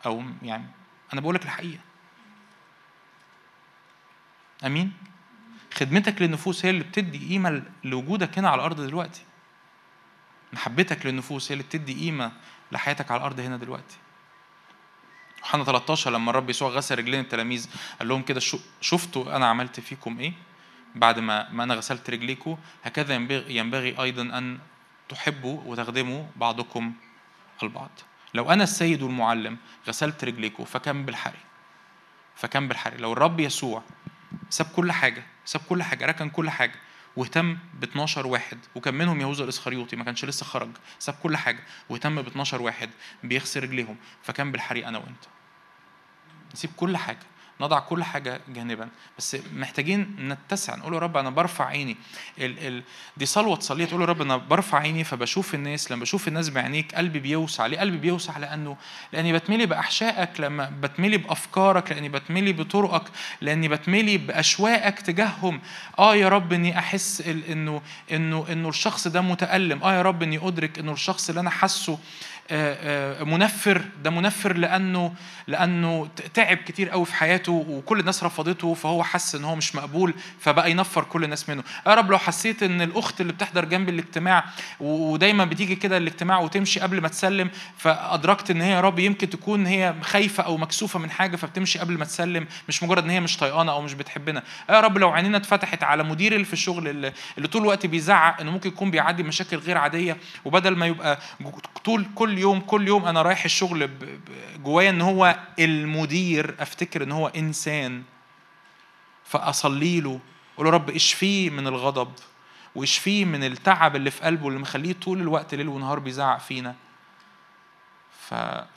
[0.05, 0.65] أو يعني
[1.13, 1.81] أنا بقولك الحقيقة.
[4.65, 4.93] أمين؟
[5.73, 9.21] خدمتك للنفوس هي اللي بتدي قيمة لوجودك هنا على الأرض دلوقتي.
[10.53, 12.31] محبتك للنفوس هي اللي بتدي قيمة
[12.71, 13.97] لحياتك على الأرض هنا دلوقتي.
[15.39, 18.41] يوحنا 13 لما الرب يسوع غسل رجلين التلاميذ قال لهم كده
[18.81, 20.33] شفتوا أنا عملت فيكم إيه؟
[20.95, 24.59] بعد ما ما أنا غسلت رجليكم هكذا ينبغي, ينبغي أيضا أن
[25.09, 26.93] تحبوا وتخدموا بعضكم
[27.63, 27.91] البعض.
[28.33, 31.39] لو أنا السيد والمعلم غسلت رجليكم فكم بالحري
[32.35, 32.97] فكم بالحري.
[32.97, 33.83] لو الرب يسوع
[34.49, 36.75] ساب كل حاجة ساب كل حاجة ركن كل حاجة
[37.15, 40.69] واهتم ب 12 واحد وكان منهم يهوذا الإسخريوطي ما كانش لسه خرج
[40.99, 42.89] ساب كل حاجة واهتم ب 12 واحد
[43.23, 45.23] بيغسل رجليهم فكان بالحري أنا وأنت.
[46.53, 47.19] نسيب كل حاجة.
[47.61, 48.89] نضع كل حاجة جانبا.
[49.17, 51.97] بس محتاجين نتسع نقول يا رب أنا برفع عيني.
[52.39, 52.83] ال ال
[53.17, 56.95] دي صلوة تصليها تقول يا رب أنا برفع عيني فبشوف الناس لما بشوف الناس بعينيك
[56.95, 57.65] قلبي بيوسع.
[57.65, 58.77] ليه قلبي بيوسع؟ لأنه
[59.13, 63.03] لأني بتملي بأحشائك لما بتملي بأفكارك لأني بتملي بطرقك
[63.41, 65.61] لأني بتملي بأشواقك تجاههم.
[65.99, 69.83] آه يا رب إني أحس إنه إنه إنه الشخص ده متألم.
[69.83, 71.99] آه يا رب إني أدرك إنه الشخص اللي أنا حاسه
[73.25, 73.81] منفر.
[74.03, 75.13] ده منفر لأنه
[75.47, 80.13] لأنه تعب كتير قوي في حياته وكل الناس رفضته فهو حس إن هو مش مقبول
[80.39, 81.63] فبقى ينفر كل الناس منه.
[81.87, 84.43] يا رب لو حسيت إن الأخت اللي بتحضر جنب الاجتماع
[84.79, 89.65] ودايما بتيجي كده الاجتماع وتمشي قبل ما تسلم فأدركت إن هي يا رب يمكن تكون
[89.67, 93.37] هي خايفة أو مكسوفة من حاجة فبتمشي قبل ما تسلم مش مجرد إن هي مش
[93.37, 94.43] طايقانا أو مش بتحبنا.
[94.69, 98.41] يا رب لو عينينا اتفتحت على مدير اللي في الشغل اللي, اللي طول الوقت بيزعق
[98.41, 101.19] إنه ممكن يكون بيعدي مشاكل غير عادية وبدل ما يبقى
[101.85, 103.89] طول كل يوم كل يوم أنا رايح الشغل
[104.57, 108.03] جوايا إن هو المدير أفتكر إن هو إنسان
[109.25, 110.19] فأصلي له
[110.55, 112.13] أقول رب اشفيه من الغضب
[112.75, 116.75] واشفيه من التعب اللي في قلبه اللي مخليه طول الوقت ليل ونهار بيزعق فينا.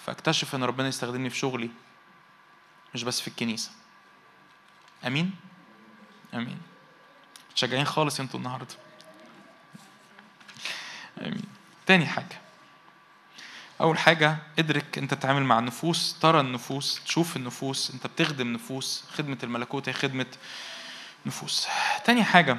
[0.06, 1.70] فاكتشف إن ربنا يستخدمني في شغلي
[2.94, 3.70] مش بس في الكنيسة.
[5.06, 5.34] آمين؟
[6.34, 6.58] آمين.
[7.54, 8.74] شجعين خالص أنتوا النهارده.
[11.20, 11.44] آمين.
[11.86, 12.40] تاني حاجة.
[13.80, 19.38] أول حاجة ادرك أنت بتتعامل مع النفوس ترى النفوس تشوف النفوس أنت بتخدم نفوس خدمة
[19.42, 20.26] الملكوت هي خدمة
[21.26, 21.68] نفوس.
[22.04, 22.56] تاني حاجة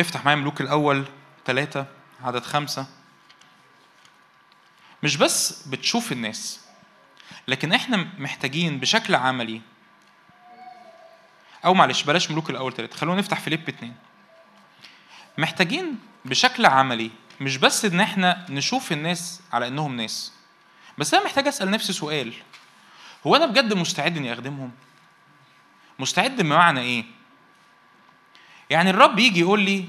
[0.00, 1.04] افتح معايا ملوك الأول
[1.46, 1.86] ثلاثة
[2.22, 2.86] عدد خمسة.
[5.02, 6.60] مش بس بتشوف الناس
[7.48, 9.60] لكن إحنا محتاجين بشكل عملي
[11.64, 13.94] أو معلش بلاش ملوك الأول ثلاثة خلونا نفتح فيليب اتنين.
[15.38, 20.32] محتاجين بشكل عملي مش بس إن إحنا نشوف الناس على إنهم ناس
[20.98, 22.32] بس أنا محتاج أسأل نفسي سؤال.
[23.26, 24.72] هو أنا بجد مستعد إني أخدمهم؟
[25.98, 27.04] مستعد بمعنى إيه؟
[28.70, 29.88] يعني الرب يجي يقول لي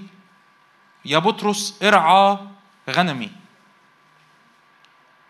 [1.05, 2.38] يا بطرس ارعى
[2.89, 3.31] غنمي.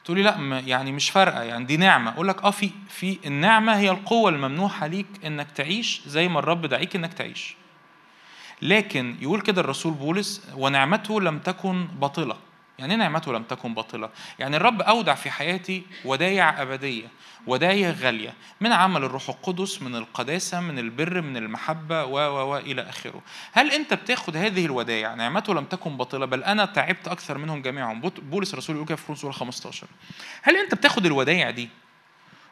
[0.05, 2.11] تقولي لا يعني مش فارقة يعني دي نعمة.
[2.11, 6.65] أقول لك آه في في النعمة هي القوة الممنوحة ليك إنك تعيش زي ما الرب
[6.65, 7.55] دعيك إنك تعيش.
[8.61, 12.37] لكن يقول كده الرسول بولس ونعمته لم تكن باطلة.
[12.79, 17.07] يعني إيه نعمته لم تكن باطلة؟ يعني الرب أودع في حياتي ودايع أبدية
[17.47, 18.33] ودايع غالية.
[18.61, 23.21] من عمل الروح القدس من القداسة من البر من المحبة و و و إلى آخره.
[23.53, 28.01] هل أنت بتاخد هذه الودايع؟ نعمته لم تكن باطلة بل أنا تعبت أكثر منهم جميعهم
[28.01, 29.87] بولس الرسول يقول كده في رسول 15
[30.41, 31.69] هل أنت بتاخد الودايع دي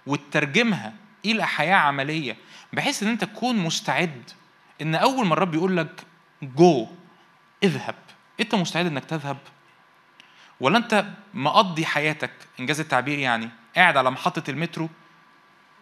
[0.07, 0.93] وتترجمها
[1.25, 2.37] إلى حياة عملية
[2.73, 4.21] بحيث أن أنت تكون مستعد
[4.83, 6.03] إن أول ما الرب يقول لك
[6.41, 6.87] جو
[7.63, 7.95] اذهب.
[8.39, 9.37] أنت مستعد إنك تذهب؟
[10.59, 14.89] ولا أنت مقضي حياتك؟ إنجاز التعبير يعني قاعد على محطة المترو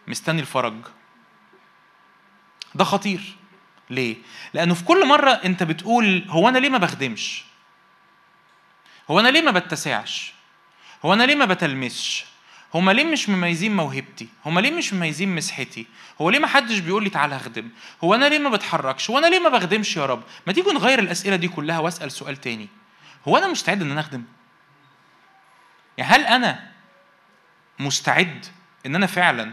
[0.08, 0.74] مستني الفرج.
[2.74, 3.36] ده خطير.
[3.90, 4.16] ليه؟
[4.54, 7.44] لأنه في كل مرة أنت بتقول هو أنا ليه ما بخدمش؟
[9.10, 10.32] هو أنا ليه ما بتسعش؟
[11.04, 12.24] هو أنا ليه ما بتلمسش؟
[12.74, 15.86] هما ليه مش مميزين موهبتي؟ هما ليه مش مميزين مسحتي؟
[16.20, 17.68] هو ليه ما حدش بيقول لي تعالى اخدم؟
[18.04, 20.98] هو أنا ليه ما بتحركش؟ هو أنا ليه ما بخدمش يا رب؟ ما تيجوا نغير
[20.98, 22.68] الأسئلة دي كلها وأسأل سؤال تاني.
[23.28, 24.24] هو أنا مستعد إن أنا أخدم؟
[25.98, 26.70] يعني هل أنا
[27.78, 28.46] مستعد
[28.86, 29.52] إن أنا فعلا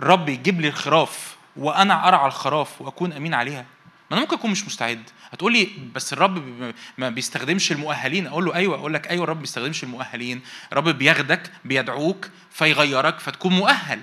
[0.00, 3.66] الرب يجيب لي الخراف وأنا أرعى الخراف وأكون أمين عليها؟
[4.10, 5.10] ما أنا ممكن اكون مش مستعد.
[5.32, 8.26] هتقول لي بس الرب ما بيستخدمش المؤهلين.
[8.26, 10.40] أقول له أيوه أقول لك أيوه الرب ما بيستخدمش المؤهلين.
[10.72, 14.00] الرب بياخدك بيدعوك فيغيرك فتكون مؤهل.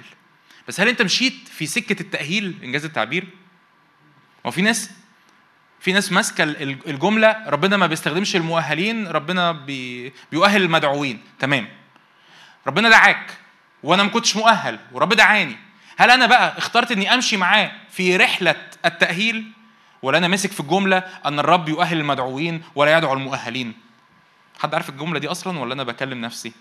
[0.68, 3.28] بس هل انت مشيت في سكة التأهيل؟ إنجاز التعبير.
[4.46, 4.92] هو في ناس
[5.80, 11.22] في ناس ماسكة الجملة ربنا ما بيستخدمش المؤهلين ربنا بي بيؤهل المدعوين.
[11.40, 11.68] تمام.
[12.68, 13.38] ربنا دعاك
[13.84, 15.58] وأنا ما كنتش مؤهل ورب دعاني.
[15.98, 19.52] هل أنا بقى اخترت إني أمشي معاه في رحلة التأهيل؟
[20.02, 23.74] ولا أنا ماسك في الجملة أن الرب يؤهل المدعوين ولا يدعو المؤهلين.
[24.60, 26.52] حد عارف الجملة دي أصلا ولا أنا بكلم نفسي؟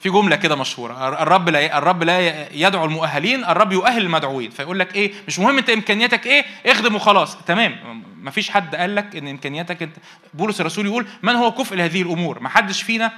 [0.00, 4.50] في جملة كده مشهورة الرب لا الرب لا يدعو المؤهلين الرب يؤهل المدعوين.
[4.50, 7.36] فيقول لك إيه؟ مش مهم أنت إمكانياتك إيه؟ اخدم وخلاص.
[7.36, 8.02] تمام.
[8.20, 9.96] ما فيش حد قال لك إن إمكانياتك انت
[10.34, 13.12] بولس الرسول يقول من هو كفء لهذه الأمور؟ ما حدش فينا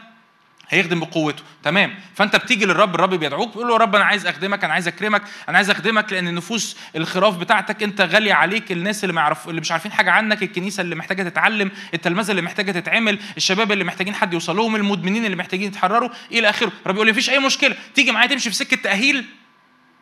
[0.69, 1.43] هيخدم بقوته.
[1.63, 1.95] تمام.
[2.15, 5.23] فانت بتيجي للرب الرب بيدعوك بيقول له يا رب أنا عايز أخدمك أنا عايز أكرمك
[5.49, 9.61] أنا عايز أخدمك لأن النفوس الخراف بتاعتك أنت غالية عليك الناس اللي ما يعرف اللي
[9.61, 14.15] مش عارفين حاجة عنك الكنيسة اللي محتاجة تتعلم التلمذة اللي محتاجة تتعمل الشباب اللي محتاجين
[14.15, 16.73] حد يوصل لهم المدمنين اللي محتاجين يتحرروا إلى آخره.
[16.83, 17.77] الرب يقول لي مفيش أي مشكلة.
[17.95, 19.25] تيجي معايا تمشي في سكة تأهيل؟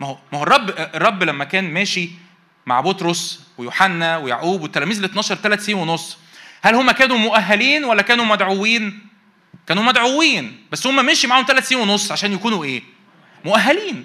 [0.01, 2.11] ما هو ما هو الرب الرب لما كان ماشي
[2.67, 6.19] مع بطرس ويوحنا ويعقوب والتلاميذ ال 12 ثلاث سنين ونص
[6.63, 9.14] هل هم كانوا مؤهلين ولا كانوا مدعوين؟
[9.67, 12.83] كانوا مدعوين بس هم مشي معاهم ثلاث سنين ونص عشان يكونوا إيه؟
[13.45, 14.05] مؤهلين.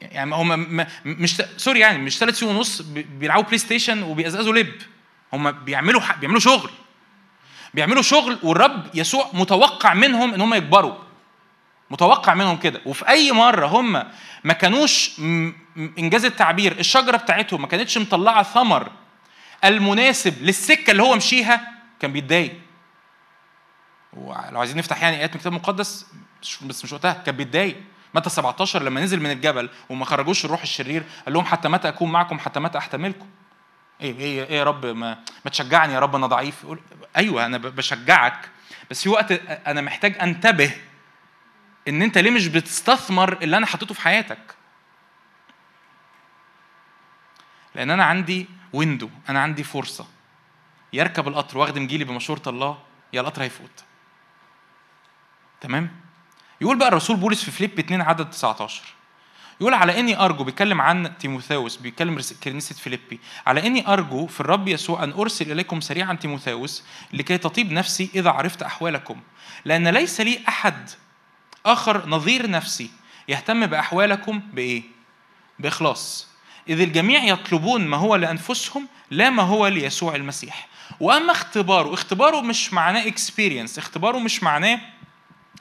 [0.00, 4.74] يعني هم مش sorry يعني مش ثلاث سنين ونص بيلعبوا PlayStation وبيقزقزوا لب.
[5.32, 6.70] هم بيعملوا بيعملوا شغل.
[7.74, 10.94] بيعملوا شغل والرب يسوع متوقع منهم إن هم يكبروا.
[11.90, 12.80] متوقع منهم كده.
[12.86, 13.92] وفي أي مرة هم
[14.44, 15.10] ما كانوش
[15.98, 18.92] إنجاز التعبير الشجرة بتاعتهم ما كانتش مطلعة ثمر
[19.64, 22.52] المناسب للسكة اللي هو مشيها كان بيتضايق.
[24.12, 26.06] ولو عايزين نفتح يعني آيات من الكتاب المقدس
[26.62, 27.76] بس مش وقتها كان بيتضايق
[28.14, 32.12] متى 17 لما نزل من الجبل وما خرجوش الروح الشرير قال لهم حتى متى أكون
[32.12, 33.26] معكم حتى متى أحتملكم.
[34.00, 36.64] إيه إيه إيه يا رب ما, ما تشجعني يا رب أنا ضعيف.
[36.64, 36.80] يقول
[37.16, 38.48] أيوه أنا بشجعك
[38.90, 39.32] بس في وقت
[39.66, 40.74] أنا محتاج أنتبه
[41.88, 44.54] إن أنت ليه مش بتستثمر اللي أنا حطيته في حياتك.
[47.74, 50.06] لأن أنا عندي ويندو أنا عندي فرصة.
[50.92, 52.78] يركب القطر واخدم جيلي بمشورة الله
[53.12, 53.84] يا القطر هيفوت.
[55.60, 55.90] تمام؟
[56.60, 58.82] يقول بقى الرسول بولس في فليب 2 عدد 19
[59.60, 63.20] يقول على إني أرجو بيتكلم عن تيموثاوس بيتكلم كنيسه فيليبي.
[63.46, 68.30] على إني أرجو في الرب يسوع أن أرسل إليكم سريعا تيموثاوس لكي تطيب نفسي إذا
[68.30, 69.20] عرفت أحوالكم.
[69.64, 70.90] لأن ليس لي أحد
[71.66, 72.90] آخر نظير نفسي
[73.28, 74.82] يهتم بأحوالكم بإيه؟
[75.58, 76.28] بإخلاص.
[76.68, 80.68] إذ الجميع يطلبون ما هو لأنفسهم لا ما هو ليسوع المسيح.
[81.00, 84.80] وأما اختباره اختباره مش معناه اكسبيرينس اختباره مش معناه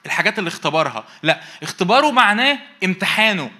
[0.05, 3.51] الحاجات اللي اختبرها لا اختباره معناه امتحانه.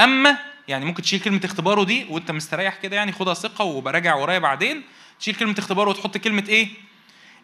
[0.00, 4.38] أما يعني ممكن تشيل كلمة اختباره دي وأنت مستريح كده يعني خدها ثقة وبراجع ورايا
[4.38, 4.82] بعدين.
[5.20, 6.68] تشيل كلمة اختباره وتحط كلمة إيه؟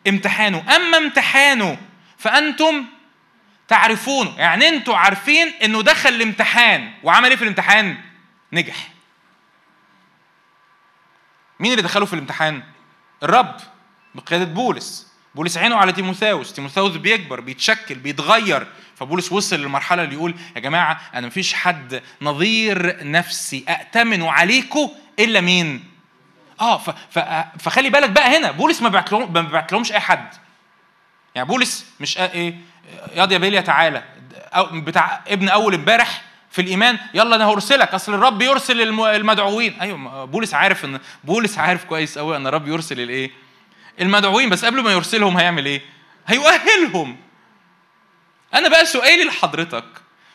[0.08, 0.76] امتحانه.
[0.76, 1.78] أما امتحانه
[2.18, 2.84] فأنتم
[3.68, 4.38] تعرفونه.
[4.38, 6.92] يعني أنتوا عارفين إنه دخل الامتحان.
[7.02, 7.98] وعمل إيه في الامتحان؟
[8.52, 8.88] نجح.
[11.60, 12.62] مين اللي دخله في الامتحان؟
[13.22, 13.56] الرب
[14.14, 15.13] بقيادة بولس.
[15.34, 16.52] بولس عينه على تيموثاوس.
[16.52, 18.66] تيموثاوس بيكبر بيتشكل بيتغير.
[18.96, 25.40] فبولس وصل للمرحلة اللي يقول يا جماعة أنا مفيش حد نظير نفسي أأتمن عليكم إلا
[25.40, 25.84] مين؟
[26.60, 26.80] آه
[27.58, 28.88] فخلي بالك بقى هنا بولس ما
[29.30, 30.28] بعتلهمش أي حد.
[31.34, 32.54] يعني بولس مش إيه
[33.14, 34.02] ياض يا بيليا تعالى.
[34.72, 39.80] بتاع ابن أول امبارح في الإيمان يلا أنا هرسلك أصل الرب يرسل المدعوين.
[39.80, 43.30] أيوه بولس عارف ان بولس عارف كويس قوي إن الرب يرسل الإيه؟
[44.00, 45.82] المدعوين بس قبل ما يرسلهم هيعمل إيه؟
[46.26, 47.16] هيؤهلهم.
[48.54, 49.84] أنا بقى سؤالي لحضرتك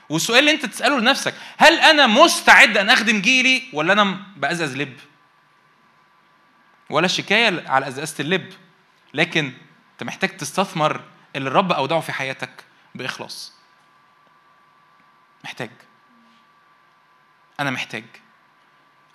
[0.09, 4.99] والسؤال اللي أنت تسأله لنفسك هل أنا مستعد أن أخدم جيلي ولا أنا بأزأز لب؟
[6.89, 8.53] ولا شكاية على أزأزة اللب
[9.13, 9.53] لكن
[9.91, 11.01] أنت محتاج تستثمر
[11.35, 12.63] اللي الرب أودعه في حياتك
[12.95, 13.53] بإخلاص.
[15.43, 15.69] محتاج.
[17.59, 18.03] أنا محتاج.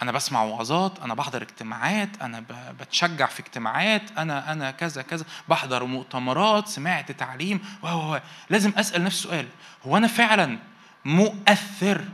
[0.03, 2.45] أنا بسمع وعظات أنا بحضر اجتماعات أنا
[2.81, 8.17] بتشجع في اجتماعات أنا أنا كذا كذا بحضر مؤتمرات سمعت تعليم و
[8.51, 9.47] لازم أسأل نفسي سؤال
[9.87, 10.59] هو أنا فعلا
[11.05, 12.05] مؤثر؟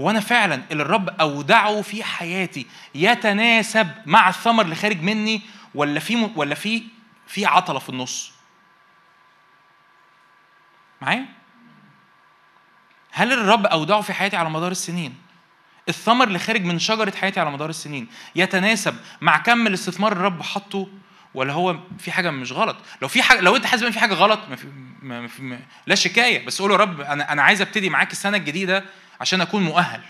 [0.00, 5.42] هو أنا فعلا اللي الرب أودعه في حياتي يتناسب مع الثمر اللي خارج مني
[5.74, 6.82] ولا في ولا في
[7.26, 8.32] في عطلة في النص؟
[11.02, 11.26] معايا؟
[13.10, 15.27] هل الرب أودعه في حياتي على مدار السنين؟
[15.88, 18.08] الثمر اللي خارج من شجرة حياتي على مدار السنين.
[18.36, 20.88] يتناسب مع كم الاستثمار الرب حطه
[21.34, 24.14] ولا هو في حاجة مش غلط؟ لو في حاجة لو انت حاسس ان في حاجة
[24.14, 24.66] غلط ما في
[25.02, 26.46] ما في ما لا شكاية.
[26.46, 28.84] بس قول يا رب أنا أنا عايز أبتدي معاك السنة الجديدة
[29.20, 30.00] عشان أكون مؤهل.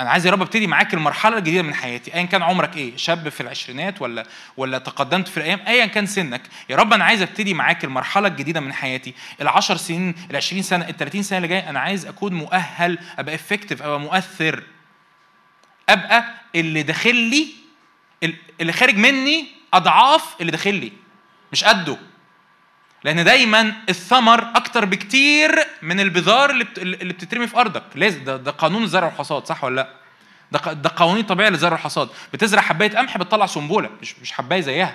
[0.00, 2.14] أنا عايز يا رب أبتدي معاك المرحلة الجديدة من حياتي.
[2.14, 4.26] ايا كان عمرك إيه؟ شاب في العشرينات ولا
[4.56, 6.42] ولا تقدمت في الأيام؟ ايا كان سنك.
[6.70, 9.14] يا رب أنا عايز أبتدي معاك المرحلة الجديدة من حياتي.
[9.42, 14.00] ال10 سنين ال20 سنة ال30 سنة اللي جاية أنا عايز أكون مؤهل أبقى افكتيف أبقى
[14.00, 14.62] مؤثر.
[15.88, 16.24] أبقى
[16.54, 17.46] اللي داخل لي
[18.60, 20.92] اللي خارج مني أضعاف اللي داخل لي.
[21.52, 21.96] مش قده.
[23.04, 27.82] لأن دايما الثمر أكتر بكتير من البذار اللي بتترمي في أرضك.
[27.94, 29.88] لازم ده, ده قانون الزرع والحصاد صح ولا لأ؟
[30.52, 34.94] ده ده قوانين طبيعيه للزرع والحصاد بتزرع حباية قمح بتطلع سنبله مش مش حباية زيها.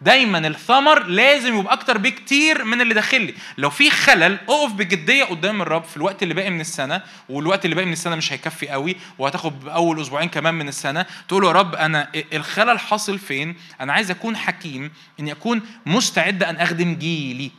[0.00, 3.34] دايما الثمر لازم يبقى أكتر بكتير من اللي داخل لي.
[3.58, 7.74] لو في خلل أقف بجدية قدام الرب في الوقت اللي باقي من السنة والوقت اللي
[7.76, 11.74] باقي من السنة مش هيكفي قوي وهتاخد أول أسبوعين كمان من السنة تقول يا رب
[11.74, 14.90] أنا الخلل حاصل فين؟ أنا عايز أكون حكيم
[15.20, 17.50] إني أكون مستعد أن أخدم جيلي.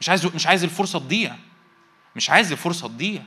[0.00, 1.36] مش عايز مش عايز الفرصة تضيع.
[2.16, 3.22] مش عايز الفرصة تضيع.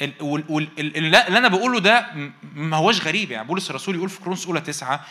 [0.00, 2.06] اللي أنا بقوله ده
[2.54, 3.46] ما هوش غريب يعني.
[3.48, 5.04] بولس الرسول يقول في كرونس اولى تسعة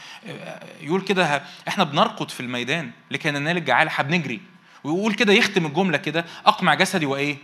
[0.82, 4.42] يقول كده إحنا بنرقد في الميدان لكي ننال الجعاله إحنا بنجري.
[4.84, 7.38] ويقول كده يختم الجملة كده أقمع جسدي وإيه؟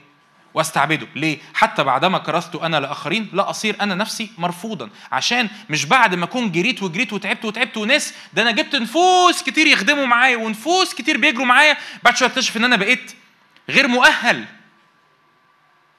[0.54, 1.08] وأستعبده.
[1.16, 4.90] ليه؟ حتى بعدما كرست أنا لآخرين لا أصير أنا نفسي مرفوضا.
[5.12, 9.68] عشان مش بعد ما أكون جريت وجريت وتعبت وتعبت وناس ده أنا جبت نفوس كتير
[9.68, 11.78] يخدموا معايا ونفوس كتير بيجروا معايا.
[12.04, 13.14] بعد شوية اكتشف إن أنا بقيت
[13.70, 14.46] غير مؤهل.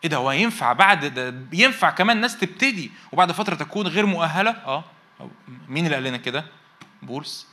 [0.04, 4.50] إيه ده؟ هو ينفع بعد ده ينفع كمان ناس تبتدي وبعد فترة تكون غير مؤهلة؟
[4.50, 4.84] آه.
[5.68, 6.44] مين اللي قال لنا كده؟
[7.02, 7.48] بولس.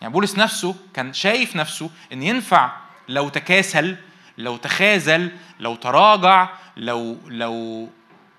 [0.00, 2.76] يعني بولس نفسه كان شايف نفسه إن ينفع
[3.08, 3.96] لو تكاسل
[4.38, 7.88] لو تخاذل لو تراجع لو لو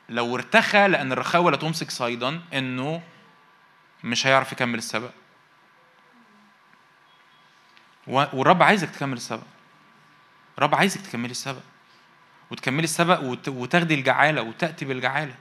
[0.10, 3.02] لو ارتخى لأن الرخاوة لا تمسك صيدا إنه
[4.04, 5.10] مش هيعرف يكمل السبق.
[8.08, 9.44] والرب عايزك تكمل السبق.
[10.58, 11.62] الرب عايزك تكملي السبق.
[12.52, 15.36] وتكملي السبق وتاخدي الجعالة وتأتي بالجعالة.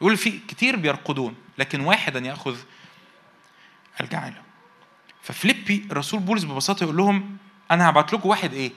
[0.00, 2.58] يقول في كتير بيرقدون لكن واحدا يأخذ
[4.00, 4.42] الجعالة.
[5.22, 7.36] ففليبي الرسول بولس ببساطة يقول لهم
[7.70, 8.72] أنا هبعت لكم واحد إيه؟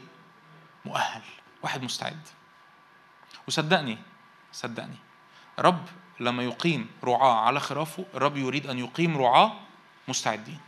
[0.85, 1.21] مؤهل
[1.63, 2.27] واحد مستعد.
[3.47, 3.97] وصدقني
[4.51, 4.97] صدقني
[5.59, 5.85] رب
[6.19, 9.53] لما يقيم رعاة على خرافه الرب يريد أن يقيم رعاة
[10.07, 10.59] مستعدين.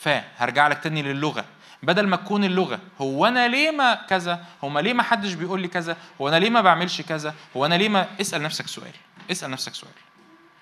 [0.00, 1.44] فهرجع لك تاني للغة.
[1.82, 5.68] بدل ما تكون اللغة هو أنا ليه ما كذا؟ هو ليه ما حدش بيقول لي
[5.68, 8.92] كذا؟ هو أنا ليه ما بعملش كذا؟ هو أنا ليه ما اسأل نفسك سؤال.
[9.30, 9.92] اسأل نفسك سؤال.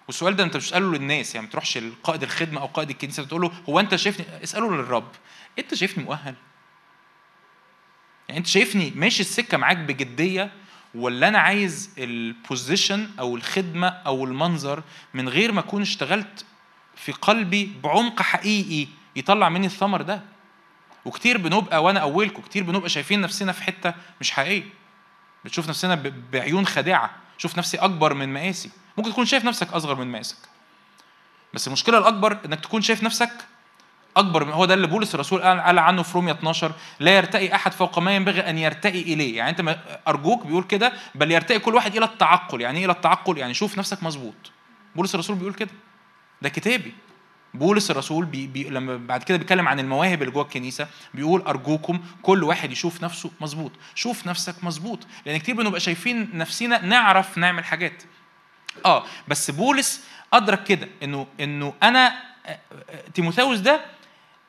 [0.06, 3.42] والسؤال ده انت مش تساله للناس يعني ما تروحش لقائد الخدمة أو قائد الكنيسة تقول
[3.42, 5.08] له هو أنت شايفني؟ اسأله للرب.
[5.58, 6.34] أنت شايفني مؤهل؟
[8.28, 10.50] يعني أنت شايفني ماشي السكة معاك بجدية
[10.94, 14.82] ولا أنا عايز البوزيشن أو الخدمة أو المنظر
[15.14, 16.44] من غير ما أكون اشتغلت
[16.96, 18.88] في قلبي بعمق حقيقي
[19.18, 20.20] يطلع مني الثمر ده.
[21.04, 24.64] وكتير بنبقى وأنا أولكم كتير بنبقى شايفين نفسنا في حتة مش حقيقية.
[25.44, 27.10] بتشوف نفسنا بعيون خادعة.
[27.38, 28.70] شوف نفسي أكبر من مقاسي.
[28.98, 30.36] ممكن تكون شايف نفسك أصغر من مقاسك.
[31.54, 33.32] بس المشكلة الأكبر إنك تكون شايف نفسك
[34.16, 37.72] أكبر من هو ده اللي بولس الرسول قال عنه في رومية 12 لا يرتقي أحد
[37.72, 39.36] فوق ما ينبغي أن يرتقي إليه.
[39.36, 42.60] يعني أنت أرجوك بيقول كده بل يرتقي كل واحد إلى التعقل.
[42.60, 44.52] يعني إيه إلى التعقل؟ يعني شوف نفسك مظبوط.
[44.96, 45.70] بولس الرسول بيقول كده.
[46.42, 46.94] ده كتابي.
[47.54, 52.00] بولس الرسول بي بي لما بعد كده بيتكلم عن المواهب اللي جوه الكنيسة بيقول أرجوكم
[52.22, 53.72] كل واحد يشوف نفسه مظبوط.
[53.94, 55.06] شوف نفسك مظبوط.
[55.26, 58.02] لأن كتير بنبقى شايفين نفسنا نعرف نعمل حاجات.
[58.86, 62.22] آه بس بولس أدرك كده إنه إنه أنا
[63.14, 63.80] تيموثاوس ده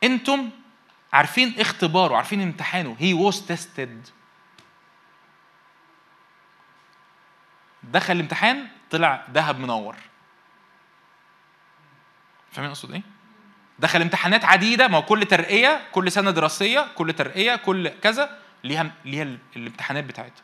[0.03, 0.49] أنتم
[1.13, 2.95] عارفين اختباره عارفين امتحانه.
[2.99, 4.07] he was tested
[7.83, 9.95] دخل الامتحان طلع ذهب منور.
[12.51, 13.01] فاهمين أقصد إيه؟
[13.79, 18.91] دخل امتحانات عديدة ما هو كل ترقية كل سنه دراسيه كل ترقية كل كذا ليها
[19.05, 20.43] ليها الامتحانات بتاعتها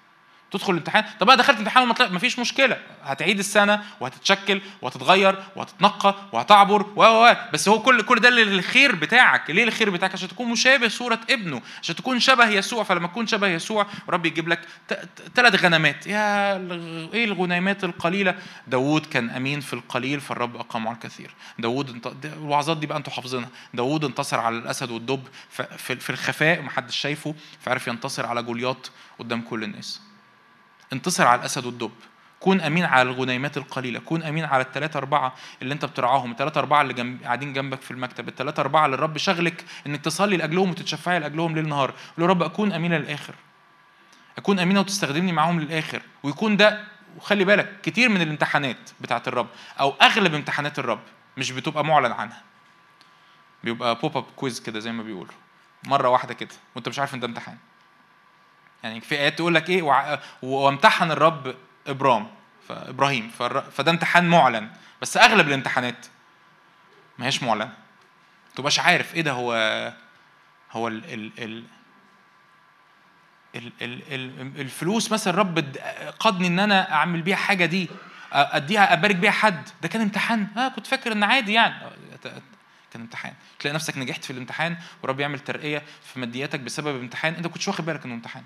[0.57, 1.05] تدخل الامتحان.
[1.19, 2.77] طب أنا دخلت امتحان وما مفيش مشكلة.
[3.03, 9.49] هتعيد السنة وهتتشكل وهتتغير وهتتنقى وهتعبر و و بس هو كل كل ده للخير بتاعك.
[9.49, 11.61] ليه الخير بتاعك؟ عشان تكون مشابه صورة ابنه.
[11.81, 12.83] عشان تكون شبه يسوع.
[12.83, 14.59] فلما تكون شبه يسوع رب يجيب لك
[15.35, 16.07] ثلاث غنمات.
[16.07, 16.55] يا
[17.13, 18.35] إيه الغنيمات القليلة؟
[18.67, 21.31] داوود كان أمين في القليل فالرب اقامه على الكثير.
[21.59, 23.49] داوود الوعظات دي بقى أنتوا حافظينها.
[23.73, 25.23] داوود انتصر على الأسد والدب
[25.77, 30.01] في الخفاء محدش شايفه فعرف ينتصر على جولياط قدام كل الناس.
[30.93, 31.91] انتصر على الأسد والدب.
[32.39, 33.99] كون أمين على الغنيمات القليلة.
[33.99, 36.31] كون أمين على الثلاثة أربعة اللي أنت بترعاهم.
[36.31, 37.23] الثلاثة أربعة اللي جنب...
[37.23, 38.27] قاعدين جنبك في المكتب.
[38.27, 41.93] الثلاثة أربعة اللي الرب شغلك إنك تصلي لأجلهم وتتشفعي لأجلهم ليل نهار.
[42.17, 43.35] قول رب أكون أمينة للآخر.
[44.37, 46.01] أكون أمينة وتستخدمني معاهم للآخر.
[46.23, 46.83] ويكون ده
[47.17, 49.47] وخلي بالك كتير من الامتحانات بتاعت الرب
[49.79, 51.01] أو أغلب امتحانات الرب
[51.37, 52.41] مش بتبقى معلن عنها.
[53.63, 55.33] بيبقى pop-up quiz كده زي ما بيقولوا.
[55.83, 56.55] مرة واحدة كده.
[56.75, 57.57] وأنت مش عارف ده امتحان.
[58.85, 61.55] يعني في آيات تقول لك إيه وامتحن الرب
[61.87, 62.27] إبرام
[62.67, 63.29] فابراهيم
[63.71, 64.69] فده امتحان معلن
[65.01, 66.05] بس أغلب الامتحانات
[67.19, 67.65] ما هيش معلنة.
[67.65, 69.53] ما تبقاش عارف إيه ده هو
[70.71, 71.63] هو ال ال
[73.55, 75.77] ال ال ال الفلوس مثلا الرب
[76.19, 77.89] قادني إن أنا أعمل بيها حاجة دي
[78.31, 80.47] أديها أبارك بيها حد ده كان امتحان.
[80.57, 81.75] آه كنت فاكر إن عادي يعني.
[82.93, 83.33] كان امتحان.
[83.59, 85.83] تلاقي نفسك نجحت في الامتحان ورب يعمل ترقية
[86.13, 87.33] في مادياتك بسبب امتحان.
[87.33, 88.43] أنت كنتش واخد بالك إنه امتحان.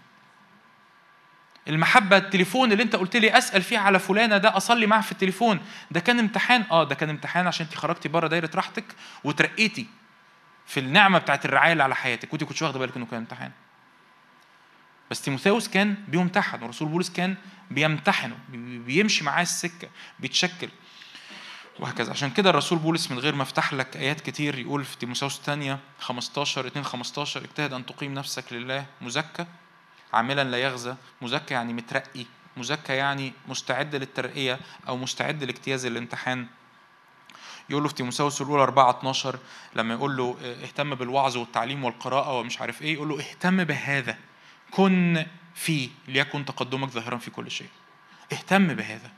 [1.70, 5.60] المحبة التليفون اللي انت قلت لي أسأل فيه على فلانة ده أصلي معاه في التليفون.
[5.92, 8.86] ده كان امتحان؟ آه ده كان امتحان عشان انت خرجتي بره دايرة راحتك
[9.24, 9.88] وترقيتي
[10.66, 13.52] في النعمة بتاعت الرعاية اللي على حياتك وانت كنتش واخدة بالك إنه كان امتحان.
[15.12, 17.36] بس تيموثاوس كان بيمتحن ورسول بولس كان
[17.72, 18.38] بيمتحنه
[18.86, 19.90] بيمشي معاه السكة
[20.20, 20.70] بيتشكل.
[21.80, 22.12] وهكذا.
[22.12, 25.80] عشان كده الرسول بولس من غير ما افتح لك آيات كتير يقول في تيموثاوس الثانية
[26.00, 29.46] 15 2 15 اجتهد أن تقيم نفسك لله مزكى.
[30.14, 32.26] عاملا لا يغزى مزكى يعني مترقي
[32.58, 36.48] مزكى يعني مستعد للترقية أو مستعد لاجتياز الامتحان.
[37.70, 39.40] يقول له في تيموثاوس الأولى 4 12
[39.76, 44.18] لما يقول له اهتم بالوعظ والتعليم والقراءة ومش عارف إيه يقول له اهتم بهذا.
[44.72, 47.70] كن فيه ليكن تقدمك ظاهرا في كل شيء.
[48.34, 49.12] اهتم بهذا.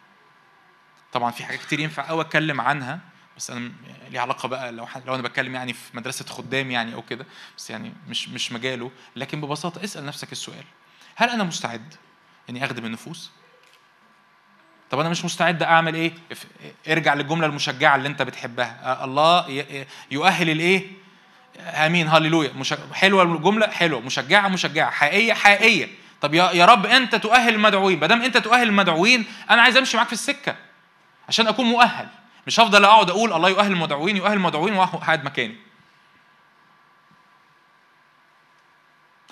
[1.13, 2.99] طبعا في حاجات كتير ينفع قوي أتكلم عنها
[3.37, 3.71] بس أنا
[4.09, 7.25] ليه علاقة بقى لو لو أنا بتكلم يعني في مدرسة خدام يعني أو كده
[7.57, 8.91] بس يعني مش مش مجاله.
[9.15, 10.63] لكن ببساطة اسأل نفسك السؤال.
[11.15, 11.93] هل أنا مستعد
[12.49, 13.31] إني أخدم النفوس؟
[14.89, 16.13] طب أنا مش مستعد أعمل إيه؟
[16.87, 19.03] ارجع للجملة المشجعة اللي أنت بتحبها.
[19.03, 19.63] الله
[20.11, 20.87] يؤهل الإيه؟
[21.59, 22.51] آمين هللويا.
[22.93, 23.99] حلوة الجملة حلوة.
[23.99, 24.91] مشجعة مشجعة.
[24.91, 25.87] حقيقية حقيقية.
[26.21, 27.99] طب يا رب أنت تؤهل المدعوين.
[27.99, 30.55] ما دام أنت تؤهل المدعوين أنا عايز أمشي معاك في السكة
[31.27, 32.07] عشان أكون مؤهل.
[32.47, 35.55] مش هفضل أقعد أقول الله يؤهل المدعوين يؤهل المدعوين وقاعد مكاني.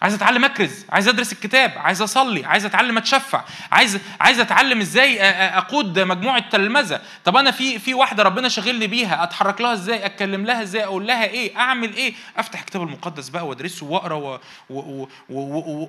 [0.01, 5.21] عايز اتعلم اكرز عايز ادرس الكتاب عايز اصلي عايز اتعلم اتشفع عايز عايز اتعلم إزاي
[5.23, 10.45] اقود مجموعة تلمذه طب أنا في في واحدة ربنا شاغلني بيها اتحرك لها إزاي اتكلم
[10.45, 14.39] لها إزاي أقول لها إيه اعمل إيه؟ افتح الكتاب المقدس بقى وادرسه واقرأ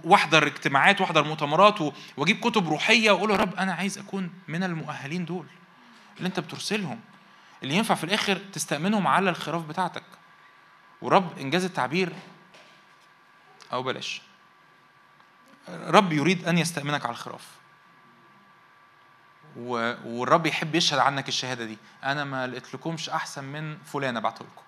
[0.05, 1.79] واحضر اجتماعات واحضر مؤتمرات
[2.17, 5.47] واجيب كتب روحية واقول يا رب أنا عايز اكون من المؤهلين دول
[6.19, 7.01] اللي انت بترسلهم
[7.63, 10.03] اللي ينفع في الآخر تستأمنهم على الخراف بتاعتك.
[11.03, 12.13] ورب انجاز التعبير
[13.73, 14.23] أو بلاش.
[15.69, 17.47] رب يريد أن يستأمنك على الخراف.
[19.57, 21.79] والرب يحب يشهد عنك الشهادة دي.
[22.05, 24.63] أنا ما لقيت لكمش أحسن من فلان أبعته لكم.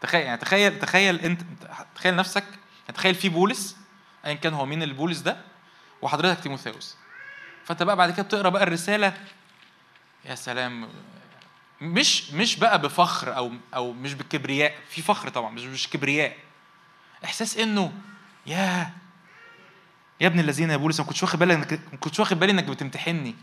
[0.00, 1.40] تخيل يعني تخيل تخيل أنت
[1.94, 2.44] تخيل نفسك
[2.94, 3.76] تخيل في بولس
[4.26, 5.40] ايا كان هو مين البولس ده
[6.02, 6.96] وحضرتك تيموثاوس.
[7.64, 9.16] فأنت بقى بعد كده بتقرأ بقى الرسالة
[10.24, 10.88] يا سلام
[11.80, 16.36] مش مش بقى بفخر أو أو مش بالكبرياء في فخر طبعا مش مش كبرياء.
[17.24, 17.92] إحساس إنه
[18.46, 18.92] يا
[20.20, 22.64] يا ابن الذين يا بولس ما كنتش واخد بالي إنك ما كنتش واخد بالي إنك
[22.64, 23.34] بتمتحني.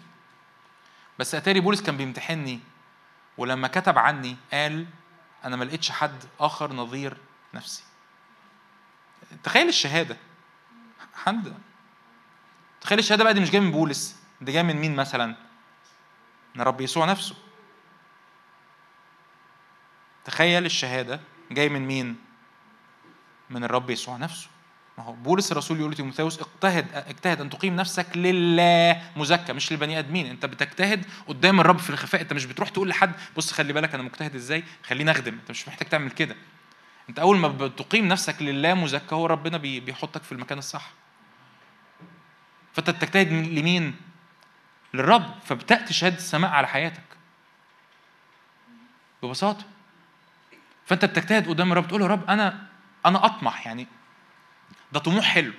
[1.19, 2.59] بس أتاري بولس كان بيمتحني
[3.37, 4.85] ولما كتب عني قال
[5.45, 7.17] أنا ما لقيتش حد آخر نظير
[7.53, 7.83] نفسي.
[9.43, 10.17] تخيل الشهادة.
[11.15, 11.53] حد
[12.81, 15.35] تخيل الشهادة بقى دي مش جاية من بولس دي جاية من مين مثلا؟
[16.55, 17.35] من رب يسوع نفسه.
[20.25, 21.19] تخيل الشهادة
[21.51, 22.24] جاية من مين؟
[23.49, 24.47] من الرب يسوع نفسه.
[24.97, 29.99] ما هو بولس الرسول يقول لتيموثاوس اجتهد اجتهد أن تقيم نفسك لله مزكى مش للبني
[29.99, 30.25] آدمين.
[30.25, 32.21] أنت بتجتهد قدام الرب في الخفاء.
[32.21, 35.33] أنت مش بتروح تقول لحد بص خلي بالك أنا مجتهد إزاي؟ خليني أخدم.
[35.33, 36.35] أنت مش محتاج تعمل كده.
[37.09, 40.91] أنت أول ما بتقيم نفسك لله مزكى هو ربنا بيحطك في المكان الصح.
[42.73, 43.95] فأنت بتجتهد لمين؟
[44.93, 45.33] للرب.
[45.45, 47.03] فبتاتي شهاده السماء على حياتك.
[49.23, 49.65] ببساطة.
[50.85, 52.74] فأنت بتجتهد قدام الرب تقول يا رب أنا
[53.05, 53.87] أنا أطمح يعني.
[54.91, 55.53] ده طموح حلو.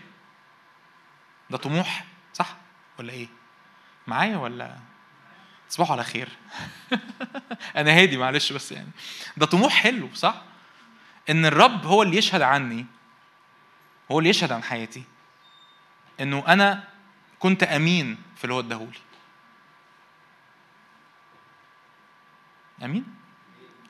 [1.51, 2.57] ده طموح صح
[2.99, 3.29] ولا إيه؟
[4.07, 4.79] معايا ولا؟
[5.69, 6.29] تصبحوا على خير.
[7.77, 8.91] أنا هادي معلش بس يعني.
[9.37, 10.43] ده طموح حلو صح؟
[11.31, 12.87] إن الرب هو اللي يشهد عني.
[14.11, 15.05] هو اللي يشهد عن حياتي.
[16.21, 16.89] إنه أنا
[17.39, 18.99] كنت أمين في اللي هو اداهولي.
[22.85, 23.05] أمين؟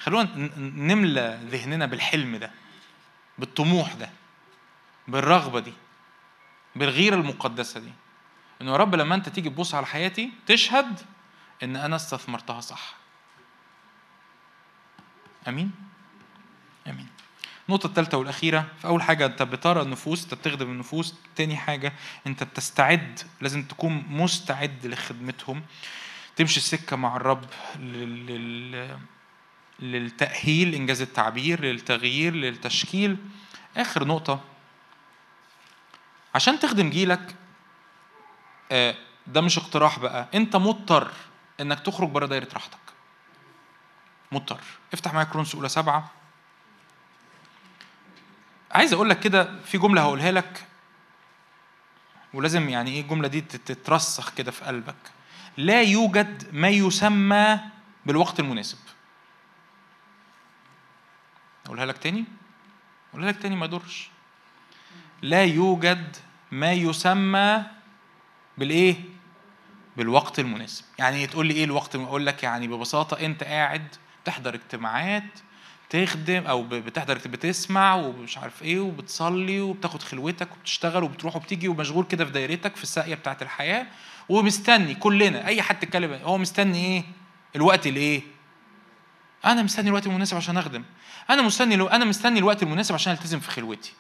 [0.01, 2.51] خلونا نملى ذهننا بالحلم ده.
[3.39, 4.11] بالطموح ده
[5.09, 5.73] بالرغبة دي
[6.77, 7.93] بالغيرة المقدسة دي
[8.63, 11.01] إنه يا رب لما أنت تيجي تبص على حياتي تشهد
[11.63, 12.95] إن أنا استثمرتها صح.
[15.49, 15.73] آمين؟
[16.87, 17.07] آمين.
[17.69, 21.15] النقطة الثالثة والأخيرة فأول حاجة أنت بترى النفوس أنت بتخدم النفوس.
[21.37, 21.93] تاني حاجة
[22.27, 25.63] أنت بتستعد لازم تكون مستعد لخدمتهم.
[26.37, 27.45] تمشي السكة مع الرب
[27.79, 28.99] لل...
[29.81, 33.17] للتأهيل إنجاز التعبير للتغيير للتشكيل.
[33.77, 34.41] آخر نقطة.
[36.35, 37.35] عشان تخدم جيلك
[38.73, 38.95] آه،
[39.27, 40.29] ده مش اقتراح بقى.
[40.35, 41.11] أنت مضطر
[41.61, 42.79] إنك تخرج بره دايرة راحتك.
[44.33, 44.61] مضطر.
[44.93, 46.11] افتح معايا كرونس أولى سبعة.
[48.71, 50.65] عايز أقول لك كده في جملة هقولها لك.
[52.35, 54.97] ولازم يعني إيه الجملة دي تترسخ كده في قلبك.
[55.57, 57.61] لا يوجد ما يسمى
[58.07, 58.79] بالوقت المناسب.
[61.67, 62.25] أقولها لك تاني؟
[63.11, 64.09] أقولها لك تاني ما يضرش.
[65.23, 66.17] لا يوجد
[66.53, 67.63] ما يسمى
[68.59, 68.97] بالإيه؟
[69.97, 70.85] بالوقت المناسب.
[70.99, 73.89] يعني تقول لي إيه الوقت أقول لك يعني ببساطة أنت قاعد
[74.25, 75.39] تحضر اجتماعات
[75.91, 82.25] تخدم أو بتحضر بتسمع ومش عارف إيه وبتصلي وبتاخد خلوتك وبتشتغل وبتروح وبتيجي ومشغول كده
[82.25, 83.87] في دايرتك في الساقية بتاعت الحياة
[84.29, 87.05] ومستني كلنا أي حد تتكلم هو مستني إيه؟
[87.57, 88.23] الوقت الإيه؟
[89.47, 90.85] أنا مستني الوقت المناسب عشان أخدم.
[91.31, 93.93] أنا مستني لو أنا مستني الوقت المناسب عشان ألتزم في خلوتي.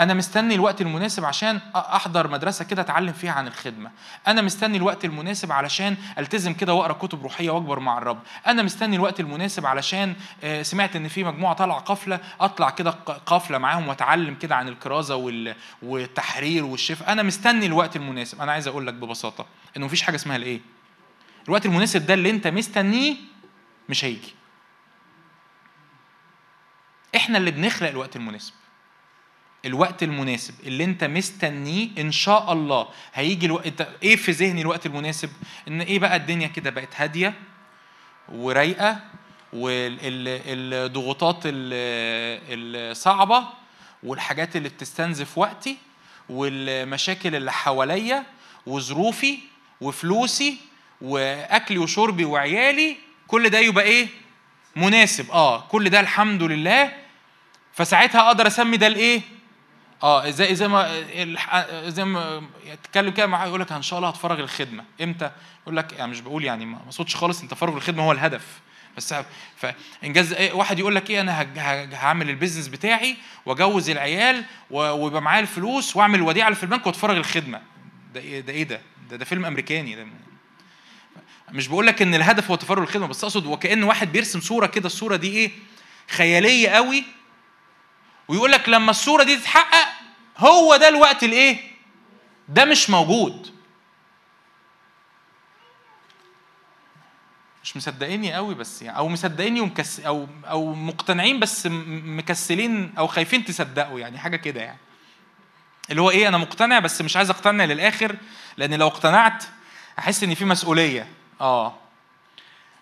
[0.00, 3.90] أنا مستني الوقت المناسب عشان أحضر مدرسة كده أتعلم فيها عن الخدمة.
[4.26, 8.18] أنا مستني الوقت المناسب علشان ألتزم كده وأقرأ كتب روحية وأكبر مع الرب.
[8.46, 12.90] أنا مستني الوقت المناسب علشان آه، سمعت إن في مجموعة طالعة قافلة أطلع كده
[13.26, 15.42] قافلة معاهم وأتعلم كده عن الكرازة
[15.82, 17.12] والتحرير والشفاء.
[17.12, 18.40] أنا مستني الوقت المناسب.
[18.40, 19.46] أنا عايز أقول لك ببساطة
[19.76, 20.60] إنه مفيش حاجة اسمها الإيه؟
[21.48, 23.16] الوقت المناسب ده اللي أنت مستنيه
[23.88, 24.39] مش هيجي.
[27.16, 28.52] إحنا اللي بنخلق الوقت المناسب.
[29.64, 35.30] الوقت المناسب اللي انت مستنيه إن شاء الله هيجي الوقت إيه في ذهني الوقت المناسب؟
[35.68, 37.34] إن إيه بقى الدنيا كده بقت هادية
[38.28, 39.00] ورايقة
[39.52, 43.44] والضغوطات الصعبة
[44.02, 45.76] والحاجات اللي بتستنزف وقتي
[46.28, 48.24] والمشاكل اللي حواليا
[48.66, 49.38] وظروفي
[49.80, 50.56] وفلوسي
[51.00, 52.96] وأكلي وشربي وعيالي
[53.28, 54.08] كل ده يبقى إيه؟
[54.76, 55.30] مناسب.
[55.30, 56.92] آه كل ده الحمد لله
[57.80, 59.20] فساعتها أقدر اسمي ده الايه
[60.02, 61.04] آه زي زي ما
[61.90, 62.42] زي ما
[62.82, 64.84] تتكلم كده معاه يقول لك ان شاء الله هتفرغ الخدمة.
[65.02, 65.30] إمتى؟
[65.62, 68.60] يقول لك يعني مش بقول يعني ما اقصدش خالص انت فرغ الخدمة هو الهدف.
[68.96, 69.14] بس
[69.56, 71.46] فانجاز إيه واحد يقول لك إيه أنا
[71.92, 73.16] هعمل البيزنس بتاعي
[73.46, 77.60] واجوز العيال ويبقى معايا الفلوس واعمل الوديعه اللي في البنك واتفرغ الخدمة.
[78.14, 80.06] ده إيه ده إيه ده؟ ده, ده فيلم امريكاني ده.
[81.52, 84.86] مش بقول لك ان الهدف هو تفرغ الخدمة بس اقصد وكأن واحد بيرسم صورة كده
[84.86, 85.50] الصورة دي إيه؟
[86.10, 87.04] خيالية قوي
[88.28, 89.88] ويقول لك لما الصورة دي تتحقق
[90.38, 91.70] هو ده الوقت الإيه؟
[92.48, 93.50] ده مش موجود.
[97.62, 103.44] مش مصدقيني قوي بس يعني أو مصدقيني ومكس أو أو مقتنعين بس مكسلين أو خايفين
[103.44, 104.78] تصدقوا يعني حاجة كده يعني.
[105.90, 108.16] اللي هو إيه أنا مقتنع بس مش عايز أقتنع للآخر
[108.56, 109.44] لأن لو اقتنعت
[109.98, 111.08] احس إن في مسؤولية.
[111.40, 111.74] آه.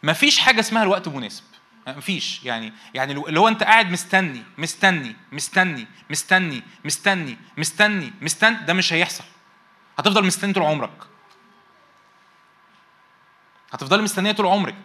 [0.03, 1.45] مفيش حاجة اسمها الوقت مناسب.
[1.97, 2.45] مفيش.
[2.45, 8.93] يعني يعني اللي هو انت قاعد مستني مستني مستني مستني مستني مستني مستني ده مش
[8.93, 9.24] هيحصل.
[9.99, 11.09] هتفضل مستني طول عمرك.
[13.72, 14.82] هتفضلي مستنية طول عمرك.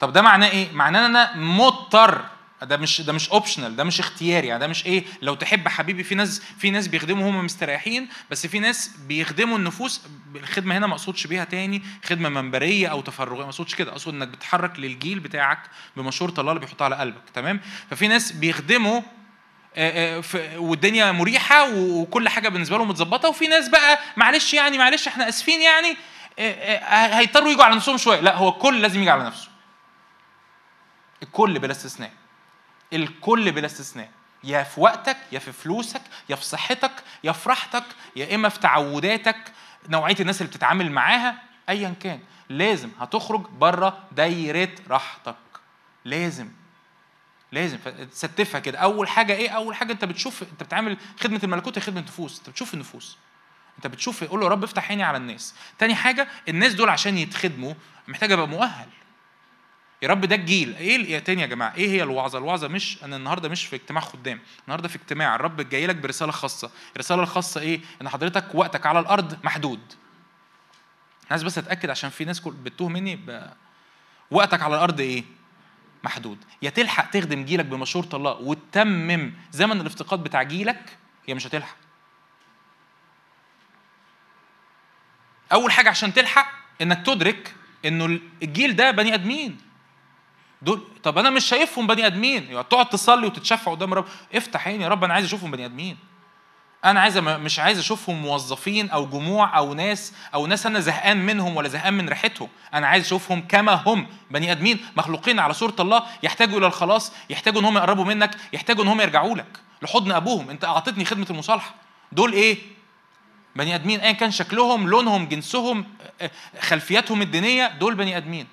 [0.00, 2.24] طب ده معناه إيه؟ معناه إن أنا مضطر
[2.62, 4.46] ده مش ده مش اوبشنال ده مش اختياري.
[4.46, 8.46] يعني ده مش إيه لو تحب حبيبي في ناس في ناس بيخدموا هم مستريحين بس
[8.46, 10.00] في ناس بيخدموا النفوس.
[10.34, 13.92] الخدمة هنا ما أقصدش بيها تاني خدمة منبرية أو تفرغية ما أقصدش كده.
[13.92, 15.60] أقصد إنك بتتحرك للجيل بتاعك
[15.96, 17.30] بمشورة الله اللي بيحطها على قلبك.
[17.34, 19.00] تمام؟ ففي ناس بيخدموا
[20.56, 23.28] والدنيا مريحة وكل حاجة بالنسبة لهم متظبطة.
[23.28, 25.96] وفي ناس بقى معلش يعني معلش إحنا آسفين يعني
[27.18, 28.20] هيضطروا يجوا على نفسهم شوية.
[28.20, 29.48] لا هو الكل لازم يجي على نفسه.
[31.22, 32.10] الكل بلا استثناء.
[32.92, 34.10] الكل بلا استثناء.
[34.44, 36.92] يا في وقتك يا في فلوسك يا في صحتك
[37.24, 37.84] يا في راحتك
[38.16, 39.52] يا إما في تعوداتك
[39.88, 42.20] نوعية الناس اللي بتتعامل معاها ايا كان.
[42.48, 45.36] لازم هتخرج بره دايرة راحتك.
[46.04, 46.48] لازم.
[47.52, 47.78] لازم.
[48.12, 48.78] تستفها كده.
[48.78, 52.38] أول حاجة إيه؟ أول حاجة أنت بتشوف أنت بتعمل خدمة الملكوت هي خدمة النفوس.
[52.38, 53.18] أنت بتشوف النفوس.
[53.76, 55.54] أنت بتشوف قول له يا رب افتح عيني على الناس.
[55.78, 57.74] تاني حاجة الناس دول عشان يتخدموا
[58.08, 58.88] محتاج أبقى مؤهل.
[60.02, 60.76] يا رب ده الجيل.
[60.76, 64.40] إيه تاني يا جماعة إيه هي الوعظة؟ الوعظة مش أنا النهارده مش في اجتماع خدام
[64.64, 65.34] النهارده في اجتماع.
[65.34, 66.70] الرب جاي لك برسالة خاصة.
[66.96, 69.80] الرسالة الخاصة إيه؟ إن حضرتك وقتك على الأرض محدود.
[71.30, 73.50] عايز بس اتاكد عشان في ناس بتوه مني ب...
[74.30, 75.24] وقتك على الأرض إيه؟
[76.04, 76.38] محدود.
[76.62, 79.32] يا تلحق تخدم جيلك بمشورة الله وتتمم.
[79.52, 80.96] زمن الافتقاد بتاع جيلك
[81.28, 81.76] يا مش هتلحق.
[85.52, 89.67] أول حاجة عشان تلحق إنك تدرك إنه الجيل ده بني آدمين.
[90.62, 92.44] دول طب أنا مش شايفهم بني آدمين.
[92.44, 94.04] يعني تقعد تصلي وتتشفع قدام رب.
[94.34, 95.96] افتح عيني يا رب أنا عايز أشوفهم بني آدمين.
[96.84, 101.56] أنا عايز مش عايز أشوفهم موظفين أو جموع أو ناس أو ناس أنا زهقان منهم
[101.56, 102.48] ولا زهقان من ريحتهم.
[102.74, 104.78] أنا عايز أشوفهم كما هم بني آدمين.
[104.96, 109.00] مخلوقين على صورة الله يحتاجوا إلى الخلاص يحتاجوا إن هم يقربوا منك يحتاجوا إن هم
[109.00, 109.60] يرجعوا لك.
[109.82, 110.50] لحضن أبوهم.
[110.50, 111.74] أنت أعطيتني خدمة المصالحة.
[112.12, 112.58] دول إيه؟
[113.56, 114.00] بني آدمين.
[114.00, 115.84] ايا كان شكلهم لونهم جنسهم
[116.60, 118.46] خلفياتهم الدينية دول بني آدمين.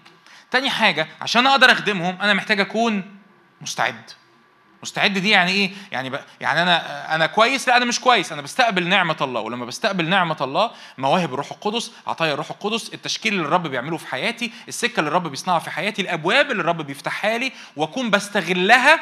[0.56, 3.04] تاني حاجة عشان أقدر أخدمهم أنا محتاج أكون
[3.62, 4.10] مستعد.
[4.84, 6.20] مستعد دي يعني إيه؟ يعني ب...
[6.42, 8.32] يعني أنا أنا كويس؟ لا أنا مش كويس.
[8.32, 9.42] أنا بستقبل نعمة الله.
[9.42, 14.08] ولما بستقبل نعمة الله مواهب الروح القدس عطايا الروح القدس التشكيل اللي الرب بيعمله في
[14.08, 19.00] حياتي السكة اللي الرب بيصنعها في حياتي الأبواب اللي الرب بيفتحها لي وأكون بستغلها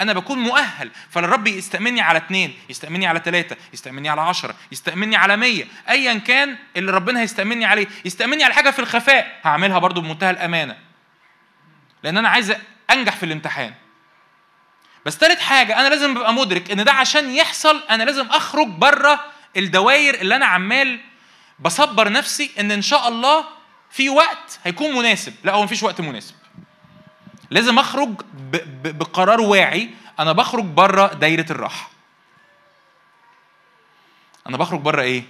[0.00, 0.90] أنا بكون مؤهل.
[1.10, 5.66] فالرب يستأمني على اثنين يستأمني على ثلاثة يستأمني على عشرة يستأمني على مية.
[5.88, 7.86] أيا كان اللي ربنا هيستأمني عليه.
[8.04, 9.40] يستأمني على حاجة في الخفاء.
[9.44, 10.76] هعملها برضو بمنتهى الأمانة.
[12.02, 12.54] لأن أنا عايز
[12.90, 13.74] أنجح في الامتحان.
[15.06, 19.24] بس ثالث حاجة أنا لازم أبقى مدرك إن ده عشان يحصل أنا لازم أخرج بره
[19.56, 21.00] الدواير اللي أنا عمال
[21.58, 23.44] بصبر نفسي إن إن شاء الله
[23.90, 26.34] في وقت هيكون مناسب، لا هو مفيش وقت مناسب.
[27.50, 28.22] لازم أخرج
[28.84, 31.90] بقرار واعي أنا بخرج بره دايرة الراحة.
[34.48, 35.22] أنا بخرج بره إيه؟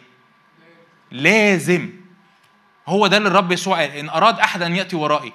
[1.11, 1.91] لازم
[2.89, 5.33] هو ده اللي الرب يسوع قال إن أراد أحد أن يأتي ورائي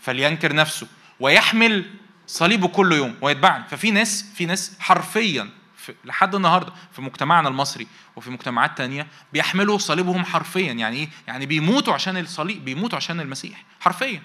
[0.00, 0.86] فلينكر نفسه
[1.20, 1.90] ويحمل
[2.26, 7.86] صليبه كل يوم ويتبعني ففي ناس في ناس حرفيا في لحد النهارده في مجتمعنا المصري
[8.16, 13.64] وفي مجتمعات تانية بيحملوا صليبهم حرفيا يعني إيه؟ يعني بيموتوا عشان الصليب بيموتوا عشان المسيح
[13.80, 14.22] حرفيا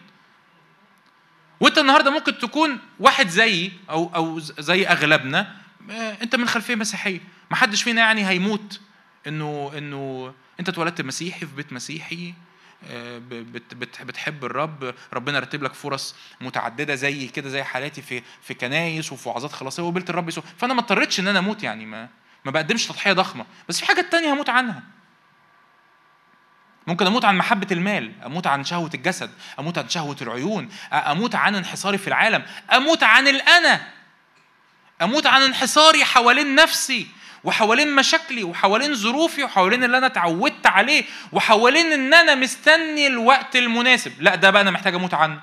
[1.60, 5.56] وانت النهارده ممكن تكون واحد زيي أو أو زي اغلبنا
[5.92, 7.20] آه، انت من خلفيه مسيحيه.
[7.52, 8.80] ما حدش فينا يعني هيموت
[9.28, 12.34] انه انه انت اتولدت مسيحي في بيت مسيحي
[14.02, 19.30] بتحب الرب ربنا رتب لك فرص متعدده زي كده زي حالاتي في في كنايس وفي
[19.30, 20.44] وعظات خلاصيه وقبلت الرب يسوع.
[20.58, 22.10] فانا ما اضطريتش إن أنا أموت يعني ما
[22.46, 23.46] ما بقدمش تضحيه ضخمه.
[23.70, 24.84] بس في حاجات تانية هموت عنها.
[26.88, 31.56] ممكن أموت عن محبة المال أموت عن شهوة الجسد أموت عن شهوة العيون أموت عن
[31.56, 33.88] انحصاري في العالم أموت عن الانا
[35.02, 37.08] أموت عن انحصاري حوالين نفسي
[37.44, 44.14] وحوالين مشاكلي وحوالين ظروفي وحوالين اللي أنا اتعودت عليه وحوالين إن أنا مستني الوقت المناسب.
[44.20, 45.42] لا ده بقى أنا محتاج أموت عنه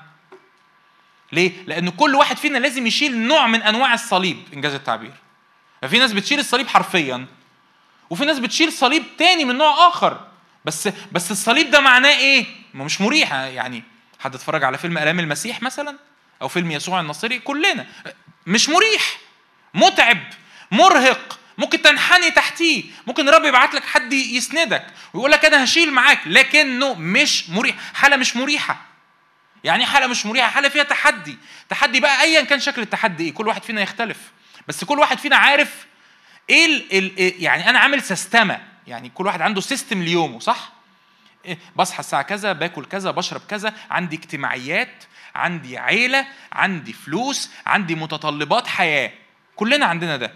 [1.31, 5.13] ليه؟ لأن كل واحد فينا لازم يشيل نوع من أنواع الصليب إنجاز التعبير.
[5.81, 7.25] ففي ناس بتشيل الصليب حرفيا
[8.09, 10.27] وفي ناس بتشيل صليب تاني من نوع آخر.
[10.65, 13.83] بس بس الصليب ده معناه إيه؟ ما مش مريح يعني
[14.19, 15.97] حد اتفرج على فيلم ألام المسيح مثلا؟
[16.41, 17.85] أو فيلم يسوع الناصري؟ كلنا.
[18.47, 19.17] مش مريح.
[19.73, 20.19] متعب.
[20.71, 21.39] مرهق.
[21.57, 22.83] ممكن تنحني تحتيه.
[23.07, 26.19] ممكن الرب يبعت لك حد يسندك ويقول لك أنا هشيل معاك.
[26.25, 27.75] لكنه مش مريح.
[27.93, 28.81] حالة مش مريحة.
[29.63, 31.37] يعني حالة مش مريحة؟ حالة فيها تحدي.
[31.69, 33.33] تحدي بقى ايا كان شكل التحدي إيه.
[33.33, 34.17] كل واحد فينا يختلف.
[34.67, 35.85] بس كل واحد فينا عارف
[36.49, 38.74] إيه إيه، يعني أنا عامل system.
[38.87, 40.71] يعني كل واحد عنده system ليومه صح؟
[41.45, 45.03] إيه بصحى الساعة كذا باكل كذا بشرب كذا عندي اجتماعيات
[45.35, 49.11] عندي عيلة عندي فلوس عندي متطلبات حياة.
[49.55, 50.33] كلنا عندنا ده.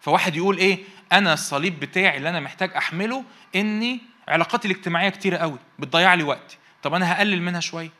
[0.00, 0.78] فواحد يقول إيه
[1.12, 3.24] أنا الصليب بتاعي اللي أنا محتاج أحمله
[3.54, 7.90] إني علاقاتي الاجتماعية كتيرة قوي بتضيع لي وقتي طب أنا هقلل منها شوية.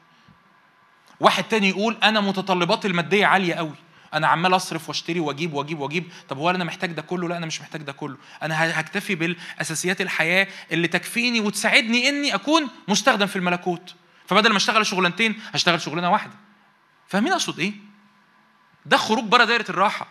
[1.21, 3.75] واحد تاني يقول أنا متطلباتي المادية عالية قوي.
[4.17, 6.13] أنا عمال أصرف وأشتري وأجيب وأجيب وأجيب.
[6.29, 8.17] طب هو أنا محتاج ده كله؟ لا أنا مش محتاج ده كله.
[8.43, 13.95] أنا هكتفي بالأساسيات الحياة اللي تكفيني وتساعدني إني أكون مستخدم في الملكوت.
[14.27, 16.33] فبدل ما أشتغل شغلانتين هشتغل شغلانة واحدة.
[17.09, 17.73] فاهمين أقصد إيه؟
[18.87, 20.07] ده خروج بره دايرة الراحة.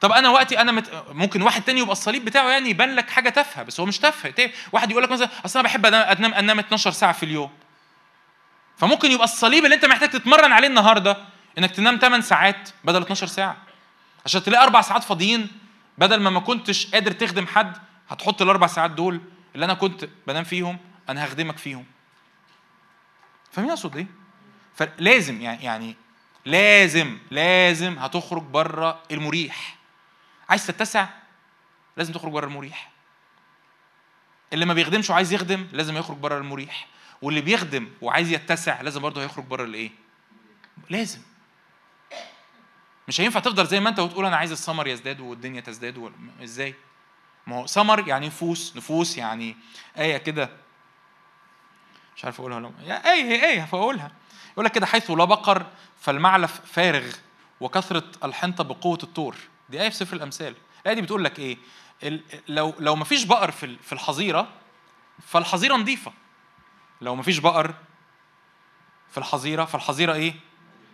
[0.00, 1.04] طب أنا وقتي أنا مت...
[1.10, 4.50] ممكن واحد تاني يبقى الصليب بتاعه يعني يبان لك حاجة تافهة بس هو مش تافهه
[4.72, 7.50] واحد يقول لك مثلا أصل أنا بحب أنام أنام 12 ساعة في اليوم.
[8.76, 11.16] فممكن يبقى الصليب اللي أنت محتاج تتمرن عليه النهارده
[11.58, 13.56] إنك تنام 8 ساعات بدل 12 ساعة.
[14.24, 15.48] عشان تلاقي أربع ساعات فاضيين
[15.98, 17.76] بدل ما ما كنتش قادر تخدم حد
[18.08, 19.20] هتحط الأربع ساعات دول
[19.54, 20.78] اللي أنا كنت بنام فيهم
[21.08, 21.84] أنا هخدمك فيهم.
[23.52, 24.06] فاهمين أقصد إيه؟
[24.74, 25.96] فلازم يعني يعني
[26.46, 29.76] لازم لازم هتخرج بره المريح.
[30.48, 31.08] عايز تتسع؟
[31.96, 32.90] لازم تخرج بره المريح.
[34.52, 36.86] اللي ما بيخدمش وعايز يخدم لازم يخرج بره المريح.
[37.22, 39.90] واللي بيخدم وعايز يتسع لازم برضه هيخرج بره الإيه؟
[40.90, 41.20] لازم.
[43.12, 46.10] مش هينفع تفضل زي ما انت وتقول أنا عايز السمر يزداد والدنيا تزداد و...
[46.42, 46.74] إزاي؟
[47.46, 49.56] ما هو سمر يعني نفوس نفوس يعني
[49.98, 50.50] آية كده.
[52.16, 54.12] مش عارف أقولها ولا آية هي آية فأقولها.
[54.52, 55.66] يقول لك كده حيث لا بقر
[56.00, 57.12] فالمعلف فارغ
[57.60, 59.36] وكثرة الحنطة بقوة الطور.
[59.68, 60.54] دي آية في سفر الأمثال.
[60.82, 61.58] الآية دي بتقول لك إيه؟
[62.48, 64.48] لو لو ما فيش بقر في في الحظيرة
[65.26, 66.12] فالحظيرة نظيفة.
[67.00, 67.74] لو ما فيش بقر
[69.10, 70.34] في الحظيرة فالحظيرة إيه؟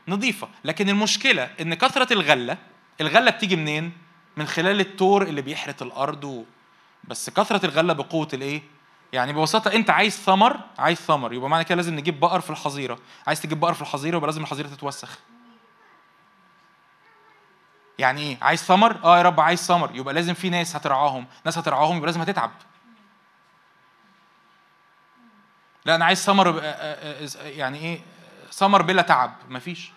[0.09, 0.49] نظيفة.
[0.65, 2.59] لكن المشكلة إن كثرة الغلة
[3.01, 3.93] الغلة بتيجي منين؟
[4.37, 6.45] من خلال التور اللي بيحرث الأرض و...
[7.05, 8.63] بس كثرة الغلة بقوة الإيه؟
[9.13, 11.33] يعني ببساطة أنت عايز ثمر عايز ثمر.
[11.33, 12.99] يبقى معنى كده لازم نجيب بقر في الحظيرة.
[13.27, 15.19] عايز تجيب بقر في الحظيرة يبقى لازم الحظيرة تتوسخ.
[17.99, 19.91] يعني إيه؟ عايز ثمر؟ آه يا رب عايز ثمر.
[19.95, 21.27] يبقى لازم في ناس هترعاهم.
[21.45, 22.51] ناس هترعاهم يبقى لازم هتتعب.
[25.85, 26.63] لا أنا عايز ثمر
[27.43, 28.01] يعني إيه؟
[28.53, 29.35] ثمر بلا تعب.
[29.49, 29.91] مفيش.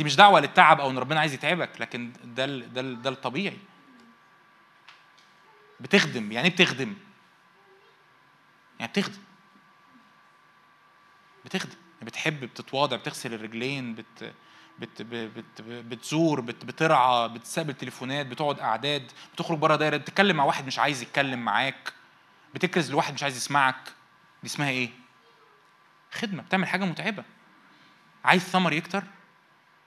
[0.00, 3.58] دي مش دعوة للتعب أو إن ربنا عايز يتعبك لكن ده ده ده الطبيعي.
[5.80, 6.94] بتخدم يعني إيه بتخدم؟
[8.80, 9.18] يعني بتخدم.
[11.44, 11.74] بتخدم.
[12.02, 14.32] بتحب بتتواضع بتغسل الرجلين بت
[14.78, 20.66] بت بت بتزور بت بترعى بتستقبل تليفونات بتقعد أعداد بتخرج بره دايرة بتتكلم مع واحد
[20.66, 21.92] مش عايز يتكلم معاك
[22.54, 23.84] بتكرز لواحد مش عايز يسمعك.
[24.42, 24.90] دي اسمها إيه؟
[26.12, 26.42] خدمة.
[26.42, 27.24] بتعمل حاجة متعبة.
[28.24, 29.04] عايز ثمر يكتر؟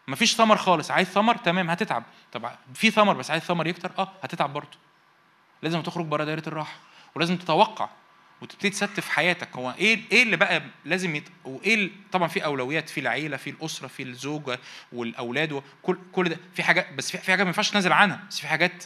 [0.07, 0.91] مفيش ثمر خالص.
[0.91, 2.03] عايز ثمر؟ تمام هتتعب.
[2.31, 4.77] طب في ثمر بس عايز ثمر يكتر؟ آه هتتعب برضه.
[5.61, 6.75] لازم تخرج بره دايرة الراحة
[7.15, 7.89] ولازم تتوقع
[8.41, 9.55] وتبتدي تستف حياتك.
[9.55, 11.29] هو إيه إيه اللي بقى لازم يت...
[11.45, 14.59] وإيه طبعا في أولويات في العيلة في الأسرة في الزوجه
[14.91, 16.37] والأولاد وكل كل ده.
[16.53, 18.23] في حاجات بس في, في حاجات ما ينفعش تنزل عنها.
[18.29, 18.83] بس في حاجات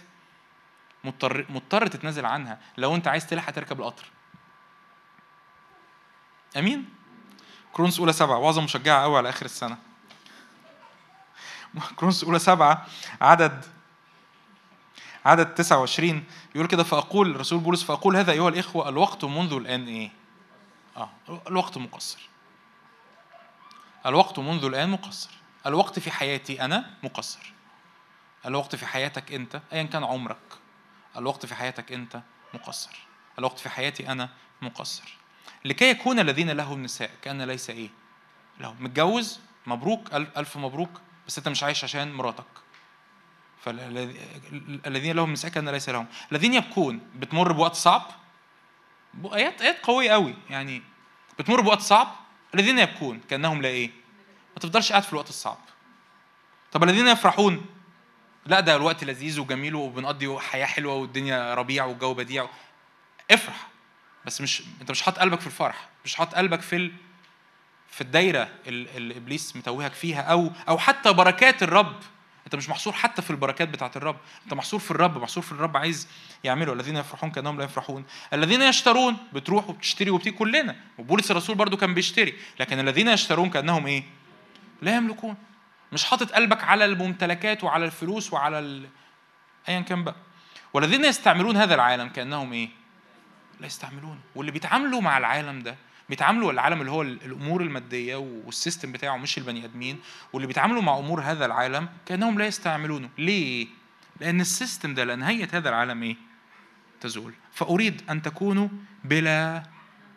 [1.04, 2.60] مضطر مضطر تتنازل عنها.
[2.78, 4.06] لو أنت عايز تلحق تركب القطر.
[6.58, 6.90] آمين؟
[7.74, 9.78] كورنثوس أولى سبعة وعظة مشجعة قوي على آخر السنة.
[11.96, 12.86] كورنثوس اولى سبعة
[13.22, 13.66] عدد
[15.26, 16.24] عدد 29
[16.56, 20.12] يقول كده فأقول الرسول بولس فأقول هذا أيها الإخوة الوقت منذ الآن إيه؟
[20.98, 21.10] آه
[21.48, 22.30] الوقت مقصر.
[24.06, 25.30] الوقت منذ الآن مقصر.
[25.66, 27.54] الوقت في حياتي أنا مقصر.
[28.46, 30.38] الوقت في حياتك أنت أيا كان عمرك.
[31.18, 32.22] الوقت في حياتك أنت
[32.54, 33.00] مقصر.
[33.40, 34.30] الوقت في حياتي أنا
[34.62, 35.18] مقصر.
[35.66, 37.90] لكي يكون الذين لهم نساء كأن ليس إيه؟
[38.60, 42.46] لهم متجوز مبروك ألف مبروك بس أنت مش عايش عشان مراتك.
[43.64, 46.08] فالذين لهم نساء كان ليس لهم.
[46.32, 48.12] الذين يبكون بتمر بوقت صعب؟
[49.34, 50.36] ايات آيات قوية قوي.
[50.50, 50.84] يعني
[51.40, 52.16] بتمر بوقت صعب؟
[52.56, 53.92] الذين يبكون كأنهم لا إيه؟
[54.56, 55.58] ما تفضلش قاعد في الوقت الصعب.
[56.72, 57.66] طب الذين يفرحون؟
[58.46, 62.50] لا ده الوقت لذيذ وجميل وبنقضي حياة حلوة والدنيا ربيع والجو بديع.
[63.32, 63.68] افرح.
[64.26, 65.90] بس مش انت مش حاطط قلبك في الفرح.
[66.06, 66.92] مش حاطط قلبك في.
[67.90, 71.96] في الدايرة اللي إبليس متوهك فيها أو أو حتى بركات الرب.
[72.46, 74.18] أنت مش محصور حتى في البركات بتاعة الرب.
[74.44, 75.18] أنت محصور في الرب.
[75.18, 76.08] محصور في الرب عايز
[76.44, 76.74] يعمله.
[76.74, 78.06] الذين يفرحون كأنهم لا يفرحون.
[78.34, 80.76] الذين يشترون بتروح وبتشتري وبتيجي كلنا.
[80.98, 82.34] وبولس الرسول برضو كان بيشتري.
[82.60, 84.04] لكن الذين يشترون كأنهم إيه؟
[84.82, 85.36] لا يملكون.
[85.92, 88.88] مش حاطط قلبك على الممتلكات وعلى الفلوس وعلى ال...
[89.70, 90.16] ايا كان بقى.
[90.74, 92.70] والذين يستعملون هذا العالم كأنهم إيه؟
[93.60, 94.20] لا يستعملون.
[94.36, 95.76] واللي بيتعاملوا مع العالم ده
[96.10, 100.00] بيتعاملوا العالم اللي هو الأمور المادية وال system بتاعه مش البني آدمين
[100.34, 103.10] واللي بيتعاملوا مع أمور هذا العالم كأنهم لا يستعملونه.
[103.18, 103.68] ليه؟
[104.22, 106.16] لأن ال system ده لأن هيئة هذا العالم إيه؟
[107.02, 107.34] تزول.
[107.54, 108.68] فأريد أن تكونوا
[109.04, 109.64] بلا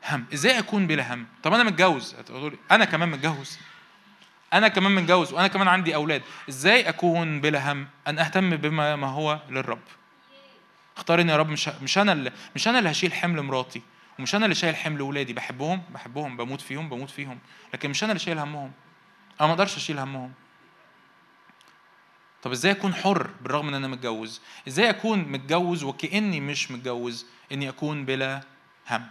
[0.08, 0.24] هم.
[0.34, 2.16] إزاي أكون بلا هم؟ طب أنا متجوز.
[2.70, 3.58] أنا كمان متجوز.
[4.52, 6.22] أنا كمان متجوز وأنا كمان عندي أولاد.
[6.48, 9.82] إزاي أكون بلا هم؟ أن أهتم بما ما هو للرب.
[10.96, 13.82] اختارني يا رب مش مش أنا اللي مش أنا اللي هشيل حمل مراتي.
[14.20, 17.38] ومش أنا اللي شايل حمل ولادي بحبهم بحبهم بموت فيهم بموت فيهم
[17.74, 18.72] لكن مش أنا اللي شايل همهم.
[19.40, 20.32] أنا ما أقدرش أشيل همهم.
[22.42, 27.68] طب إزاي أكون حر بالرغم إن أنا متجوز؟ إزاي أكون متجوز وكأني مش متجوز؟ إني
[27.68, 28.40] أكون بلا
[28.90, 29.06] هم.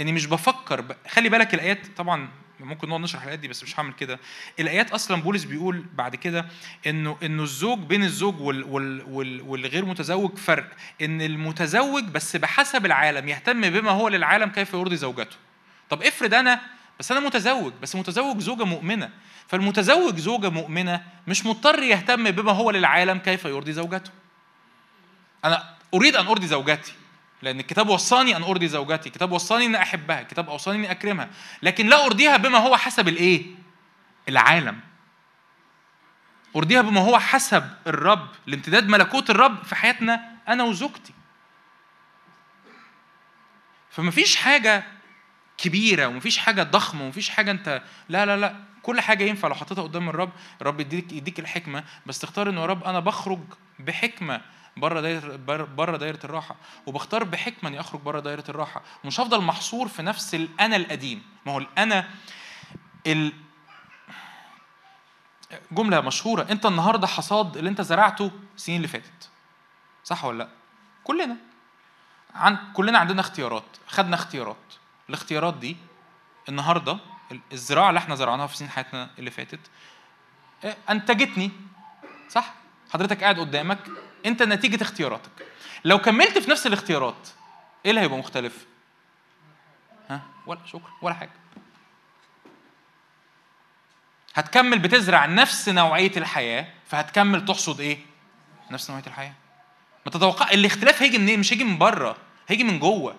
[0.00, 0.96] إني مش بفكر ب...
[1.08, 2.28] خلي بالك الآيات طبعا
[2.64, 4.18] ممكن نقعد نشرح الآيات دي بس مش هعمل كده.
[4.60, 6.46] الآيات أصلا بولس بيقول بعد كده
[6.86, 10.70] إنه إنه الزوج بين الزوج وال وال وال والغير متزوج فرق.
[11.02, 15.36] إن المتزوج بس بحسب العالم يهتم بما هو للعالم كيف يرضي زوجته.
[15.90, 16.60] طب افرض أنا
[16.98, 19.10] بس أنا متزوج بس متزوج زوجة مؤمنة.
[19.48, 24.10] فالمتزوج زوجة مؤمنة مش مضطر يهتم بما هو للعالم كيف يرضي زوجته.
[25.44, 26.92] أنا أريد أن أرضي زوجتي.
[27.42, 31.30] لأن الكتاب وصاني أن أرضي زوجتي، الكتاب وصاني أن أحبها، الكتاب أوصاني أني أكرمها،
[31.62, 33.46] لكن لا أرضيها بما هو حسب الإيه؟
[34.28, 34.80] العالم.
[36.56, 41.12] أرضيها بما هو حسب الرب، لامتداد ملكوت الرب في حياتنا أنا وزوجتي.
[43.90, 44.84] فمفيش حاجة
[45.58, 49.82] كبيرة ومفيش حاجة ضخمة ومفيش حاجة أنت لا لا لا كل حاجة ينفع لو حطيتها
[49.82, 50.30] قدام الرب
[50.60, 53.40] الرب يديك يديك الحكمة بس تختار انه يا رب أنا بخرج
[53.78, 54.40] بحكمة
[54.80, 56.56] بره دايره بره دايرة الراحة.
[56.86, 58.82] وبختار بحكمة إني أخرج بره دايرة الراحة.
[59.04, 61.22] ومش هفضل محصور في نفس الأنا القديم.
[61.46, 62.08] ما هو الأنا
[63.06, 63.32] ال
[65.72, 66.46] جملة مشهورة.
[66.50, 69.28] أنت النهارده حصاد اللي أنت زرعته السنين اللي فاتت.
[70.04, 70.48] صح ولا لأ؟
[71.04, 71.36] كلنا.
[72.34, 73.76] عن كلنا عندنا اختيارات.
[73.86, 74.56] خدنا اختيارات.
[75.08, 75.76] الاختيارات دي
[76.48, 76.98] النهارده
[77.52, 79.60] الزراعة اللي إحنا زرعناها في سنين حياتنا اللي فاتت
[80.90, 81.50] أنتجتني.
[82.28, 82.54] صح؟
[82.92, 83.78] حضرتك قاعد قدامك
[84.26, 85.30] انت نتيجة اختياراتك.
[85.84, 87.28] لو كملت في نفس الاختيارات
[87.84, 88.66] إيه اللي هيبقى مختلف؟
[90.10, 91.30] ها؟ ولا شكرا ولا حاجة.
[94.34, 97.98] هتكمل بتزرع نفس نوعية الحياة فهتكمل تحصد إيه؟
[98.70, 99.32] نفس نوعية الحياة.
[100.06, 102.16] ما تتوقع الاختلاف هيجي منين؟ مش هيجي من بره
[102.48, 103.12] هيجي من جوه.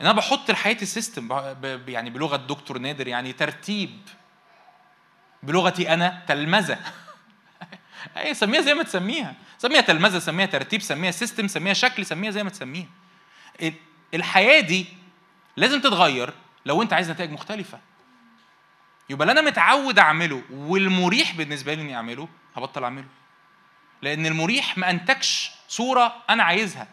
[0.00, 1.28] إن أنا بحط لحياتي system
[1.88, 4.00] يعني بلغة دكتور نادر يعني ترتيب.
[5.42, 6.78] بلغتي أنا تلمذة.
[8.16, 9.34] أي سميها زي ما تسميها.
[9.60, 12.86] سميها تلمذة سميها ترتيب سميها system سميها شكل سميها زي ما تسميها.
[14.14, 14.86] الحياة دي
[15.56, 16.32] لازم تتغير
[16.66, 17.80] لو انت عايز نتائج مختلفة.
[19.10, 23.08] يبقى اللي أنا متعود اعمله والمريح بالنسبة لي اني اعمله هبطل اعمله.
[24.02, 26.88] لأن المريح ما انتجش صورة أنا عايزها.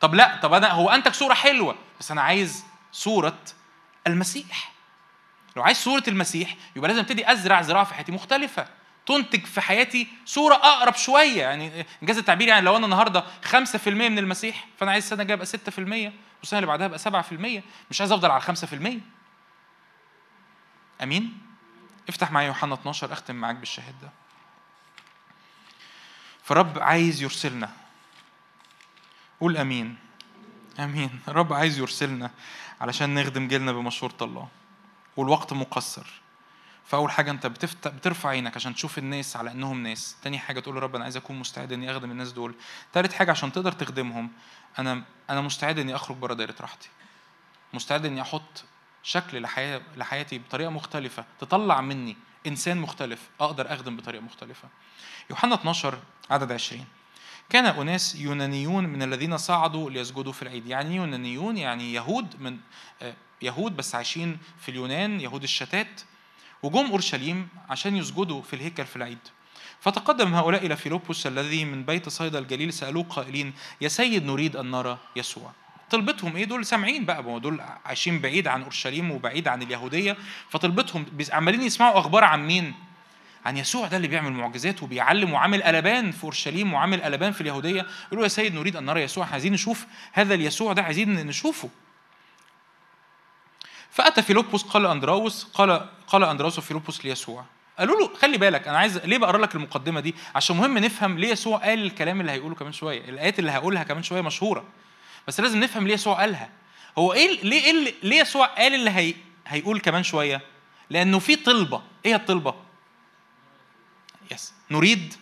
[0.00, 3.38] طب لا طب أنا هو انتج صورة حلوة بس أنا عايز صورة
[4.06, 4.72] المسيح.
[5.56, 8.77] لو عايز صورة المسيح يبقى لازم ابتدي ازرع زراعة في حياتي مختلفة.
[9.08, 11.40] تنتج في حياتي صورة أقرب شوية.
[11.40, 15.46] يعني إنجاز التعبير يعني لو أنا النهارده 5% من المسيح فأنا عايز السنة الجاية ابقى
[15.46, 19.00] 6% والسنة اللي بعدها ابقى 7% مش عايز أفضل على 5%
[21.02, 21.38] آمين؟
[22.08, 24.08] افتح معايا يوحنا 12 أختم معاك بالشاهد ده
[26.42, 27.70] فرب عايز يرسلنا.
[29.40, 29.96] قول آمين.
[30.78, 31.20] آمين.
[31.28, 32.30] الرب عايز يرسلنا
[32.80, 34.48] علشان نخدم جيلنا بمشورة الله.
[35.16, 36.06] والوقت مقصر.
[36.88, 40.16] فأول حاجة أنت بتفتح بترفع عينك عشان تشوف الناس على إنهم ناس.
[40.22, 42.54] تاني حاجة تقول رب أنا عايز أكون مستعد إني أخدم الناس دول.
[42.92, 44.30] تالت حاجة عشان تقدر تخدمهم
[44.78, 46.88] أنا أنا مستعد إني أخرج بره دايرة راحتي.
[47.74, 48.64] مستعد إني أحط
[49.02, 52.16] شكل لحياة لحياتي بطريقة مختلفة تطلع مني
[52.46, 54.68] إنسان مختلف أقدر أخدم بطريقة مختلفة.
[55.30, 55.98] يوحنا 12
[56.30, 56.84] عدد 20
[57.50, 60.66] كان أناس يونانيون من الذين صعدوا ليسجدوا في العيد.
[60.66, 62.58] يعني يونانيون؟ يعني يهود من
[63.02, 66.00] آه، يهود بس عايشين في اليونان يهود الشتات.
[66.62, 69.18] وجم أورشليم عشان يسجدوا في الهيكل في العيد.
[69.80, 74.70] فتقدم هؤلاء إلى فيلبس الذي من بيت صيدا الجليل سألوه قائلين يا سيد نريد أن
[74.70, 75.52] نرى يسوع.
[75.90, 80.16] طلبتهم إيه؟ دول سامعين بقى ما دول عايشين بعيد عن أورشليم وبعيد عن اليهودية.
[80.50, 82.74] فطلبتهم عمالين يسمعوا أخبار عن مين؟
[83.46, 87.86] عن يسوع ده اللي بيعمل معجزات وبيعلم وعامل قلبان في أورشليم وعامل قلبان في اليهودية.
[88.06, 89.26] يقولوا يا سيد نريد أن نرى يسوع.
[89.26, 91.68] عايزين نشوف هذا اليسوع ده عايزين نشوفه.
[93.90, 97.44] فأتى فيلبس قال أندراوس قال قال أندراوس وفيلبس ليسوع.
[97.78, 101.28] قالوا له خلي بالك أنا عايز ليه بقرأ لك المقدمة دي؟ عشان مهم نفهم ليه
[101.28, 104.64] يسوع قال الكلام اللي هيقوله كمان شوية الآيات اللي هقولها كمان شوية مشهورة.
[105.28, 106.50] بس لازم نفهم ليه يسوع قالها.
[106.98, 109.14] هو إيه ليه إيه ليه يسوع قال اللي هي
[109.46, 110.40] هيقول كمان شوية؟
[110.90, 111.82] لأنه في طلبة.
[112.06, 112.54] إيه الطلبة؟
[114.30, 115.14] يس نريد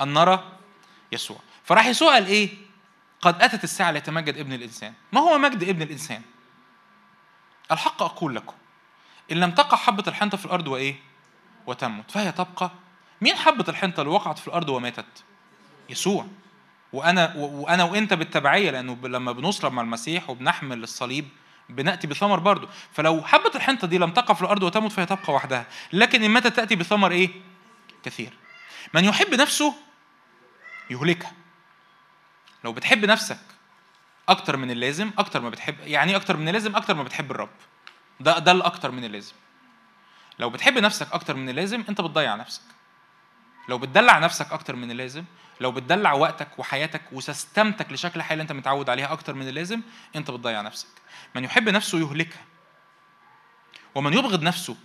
[0.00, 0.52] أن نرى
[1.12, 1.38] يسوع.
[1.64, 2.48] فراح يسوع قال إيه؟
[3.20, 4.92] قد أتت الساعة ليتمجد ابن الإنسان.
[5.12, 6.22] ما هو مجد ابن الإنسان؟
[7.70, 8.54] الحق أقول لكم
[9.32, 10.94] إن لم تقع حبة الحنطة في الأرض وإيه؟
[11.66, 12.70] وتمت فهي تبقى
[13.20, 15.24] مين حبة الحنطة اللي وقعت في الأرض وماتت؟
[15.90, 16.26] يسوع.
[16.92, 21.28] وأنا وأنا وأنت بالتبعية لأنه لما بنصلب مع المسيح وبنحمل الصليب
[21.68, 22.68] بنأتي بثمر برضه.
[22.92, 25.66] فلو حبة الحنطة دي لم تقع في الأرض وتمت فهي تبقى وحدها.
[25.92, 27.30] لكن إن ماتت تأتي بثمر إيه؟
[28.02, 28.32] كثير.
[28.94, 29.74] من يحب نفسه
[30.90, 31.32] يهلكها.
[32.64, 33.38] لو بتحب نفسك
[34.28, 37.50] أكتر من اللازم أكتر ما بتحب يعني أكتر من اللازم أكتر ما بتحب الرب.
[38.20, 39.34] ده ده الأكتر من اللازم.
[40.38, 42.62] لو بتحب نفسك أكتر من اللازم أنت بتضيع نفسك.
[43.68, 45.24] لو بتدلع نفسك أكتر من اللازم
[45.60, 49.80] لو بتدلع وقتك وحياتك وسيستمتك لشكل الحياة اللي أنت متعود عليها أكتر من اللازم
[50.16, 50.88] أنت بتضيع نفسك.
[51.34, 52.44] من يحب نفسه يهلكها.
[53.94, 54.76] ومن يبغض نفسه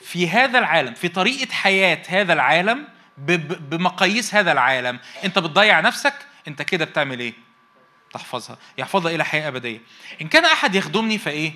[0.00, 2.88] في هذا العالم في طريقة حياة هذا العالم
[3.18, 5.00] بمقاييس هذا العالم.
[5.24, 6.14] أنت بتضيع نفسك
[6.48, 7.49] أنت كده بتعمل إيه؟
[8.12, 9.80] تحفظها يحفظها إلى حياة أبدية.
[10.22, 11.52] إن كان أحد يخدمني فإيه؟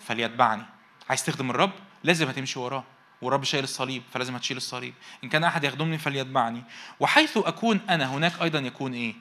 [0.00, 0.62] فليتبعني.
[1.08, 1.72] عايز تخدم الرب؟
[2.04, 2.84] لازم هتمشي وراه.
[3.22, 4.94] والرب شايل الصليب فلازم هتشيل الصليب.
[5.24, 6.62] إن كان أحد يخدمني فليتبعني.
[7.00, 9.14] وحيث أكون أنا هناك أيضا يكون إيه؟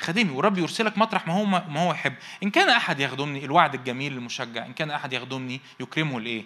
[0.00, 2.14] خدمي والرب يرسلك مطرح ما هو ما هو يحب.
[2.42, 4.66] إن كان أحد يخدمني الوعد الجميل المشجع.
[4.66, 6.44] إن كان أحد يخدمني يكرمه الإيه؟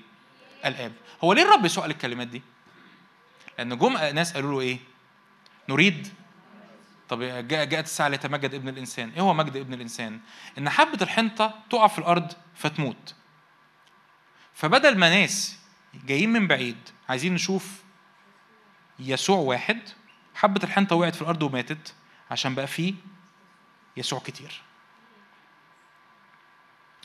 [0.64, 0.92] الآب.
[1.24, 2.42] هو ليه الرب يسوع الكلمات دي؟
[3.58, 4.78] لأن جم ناس قالوا له إيه؟
[5.68, 6.08] نريد
[7.14, 9.10] طب جاء جاءت الساعة ليتمجد ابن الإنسان.
[9.10, 10.20] إيه هو مجد ابن الإنسان؟
[10.58, 13.14] إن حبة الحنطة تقع في الأرض فتموت.
[14.54, 15.58] فبدل ما ناس
[15.94, 17.82] جايين من بعيد عايزين نشوف
[18.98, 19.78] يسوع واحد
[20.34, 21.94] حبة الحنطة وقعت في الأرض وماتت
[22.30, 22.94] عشان بقى فيه
[23.96, 24.62] يسوع كتير.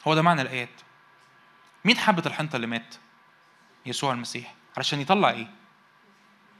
[0.07, 0.81] هو ده معنى الآيات.
[1.85, 2.95] مين حبة الحنطة اللي مات؟
[3.85, 4.55] يسوع المسيح.
[4.77, 5.47] علشان يطلع إيه؟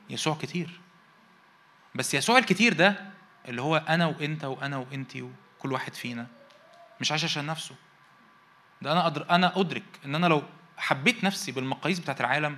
[0.10, 0.82] يسوع كتير.
[1.96, 6.28] بس يسوع الكتير ده اللي هو أنا وأنت وأنا وأنت وكل واحد فينا.
[7.02, 7.76] مش عايش عشان نفسه.
[8.82, 9.30] ده أنا أدر...
[9.30, 10.44] أنا أدرك إن أنا لو
[10.78, 12.58] حبيت نفسي بالمقاييس بتاعت العالم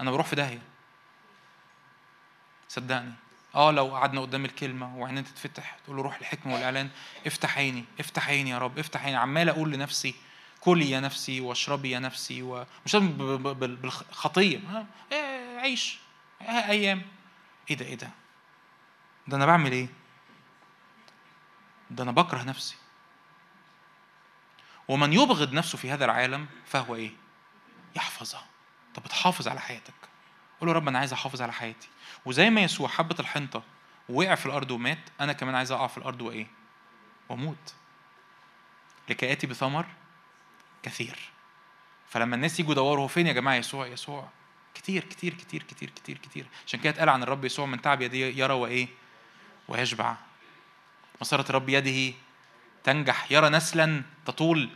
[0.00, 0.62] أنا بروح في داهية.
[2.68, 3.12] صدقني.
[3.54, 6.90] آه لو قعدنا قدام الكلمة وعينين تتفتح تقول له روح الحكمة والإعلان
[7.26, 9.16] افتح عيني افتح عيني يا رب افتح عيني.
[9.16, 10.14] عمال أقول لنفسي
[10.60, 13.16] كلي يا نفسي واشربي يا نفسي ومش لازم
[13.54, 14.60] بالخطيه
[15.12, 15.98] إيه عيش.
[16.48, 17.02] أيام.
[17.70, 18.10] إيه ده إيه ده؟
[19.30, 19.88] ده أنا بعمل إيه؟
[21.90, 22.76] ده أنا بكره نفسي.
[24.88, 27.10] ومن يبغض نفسه في هذا العالم فهو إيه؟
[27.96, 28.46] يحفظها
[28.94, 29.94] طب بتحافظ على حياتك.
[30.60, 31.88] قول له رب أنا عايز أحافظ على حياتي.
[32.24, 33.62] وزي ما يسوع حبة الحنطة
[34.08, 36.46] وقع في الأرض ومات أنا كمان عايز أقع في الأرض وإيه؟
[37.28, 37.74] وأموت.
[39.08, 39.86] لكي آتي بثمر
[40.82, 41.18] كثير.
[42.08, 44.28] فلما الناس يجوا يدوروا هو فين يا جماعة؟ يسوع يسوع.
[44.74, 46.46] كتير كتير كتير كتير كتير كتير.
[46.66, 48.88] عشان كده اتقال عن الرب يسوع من تعب يديه يرى وإيه؟
[49.70, 50.16] ويشبع.
[51.20, 52.14] مسارة الرب يده
[52.84, 54.68] تنجح يرى نسلا تطول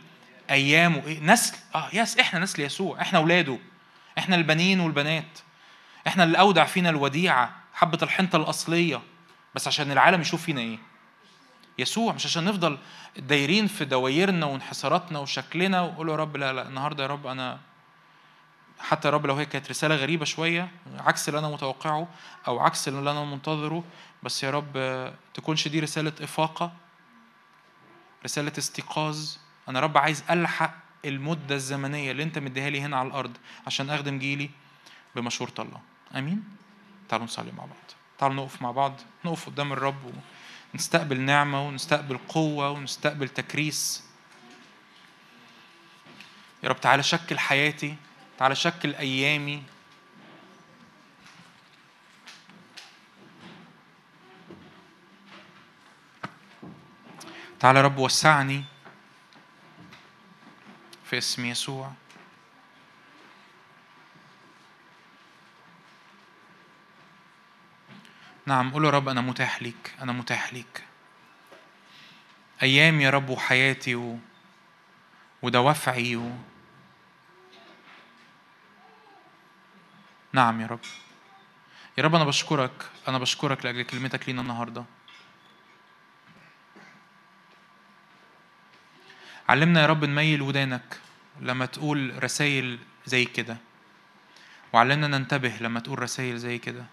[0.49, 1.07] أيامه.
[1.07, 3.57] إيه؟ نسل آه يس إحنا نسل يسوع إحنا أولاده
[4.17, 5.39] إحنا البنين والبنات.
[6.07, 9.01] إحنا اللي أودع فينا الوديعة حبة الحنطة الأصلية.
[9.55, 10.77] بس عشان العالم يشوف فينا إيه؟
[11.79, 12.77] يسوع مش عشان نفضل
[13.17, 17.59] دايرين في دوايرنا وانحساراتنا وشكلنا وقول يا رب لا لا النهارده يا رب أنا
[18.79, 22.07] حتى يا رب لو هي كانت رسالة غريبة شوية عكس اللي أنا متوقعه
[22.47, 23.83] أو عكس اللي أنا منتظره
[24.23, 26.73] بس يا رب تكونش دي رسالة إفاقة
[28.25, 29.35] رسالة استيقاظ.
[29.69, 34.19] أنا رب عايز ألحق المدة الزمنية اللي أنت مديها لي هنا على الأرض عشان أخدم
[34.19, 34.49] جيلي
[35.15, 35.81] بمشورة الله.
[36.15, 36.43] آمين؟
[37.09, 37.91] تعالوا نصلي مع بعض.
[38.17, 40.13] تعالوا نقف مع بعض نقف قدام الرب
[40.73, 44.03] ونستقبل نعمة ونستقبل قوة ونستقبل تكريس.
[46.63, 47.95] يا رب تعالى شكل حياتي
[48.37, 49.63] تعالى شكل أيامي.
[57.59, 58.63] تعالى رب وسعني
[61.05, 61.91] في اسم يسوع.
[68.45, 70.83] نعم قول يا رب أنا متاح ليك أنا متاح ليك.
[72.63, 74.17] أيام يا رب وحياتي و...
[75.41, 76.31] ودوافعي و...
[80.35, 80.79] نعم يا رب.
[81.97, 84.85] يا رب أنا بشكرك أنا بشكرك لأجل كلمتك لينا النهاردة.
[89.49, 90.99] علمنا يا رب نميل ودانك
[91.41, 93.57] لما تقول رسائل زي كده.
[94.73, 96.85] وعلمنا ننتبه لما تقول رسائل زي كده.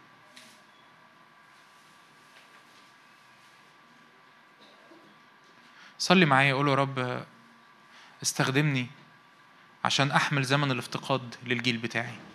[5.99, 7.27] صلي معايا قول يا رب
[8.23, 8.87] استخدمني
[9.85, 12.32] عشان أحمل زمن الافتقاد للجيل بتاعي.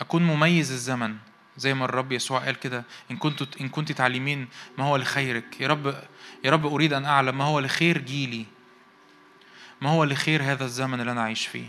[0.00, 1.16] أكون مميز الزمن
[1.56, 4.48] زي ما الرب يسوع قال كده إن كنت إن كنت تعلمين
[4.78, 5.60] ما هو لخيرك.
[5.60, 6.04] يا رب
[6.44, 8.46] يا رب أريد أن أعلم ما هو لخير جيلي.
[9.80, 11.66] ما هو لخير هذا الزمن اللي أنا عايش فيه.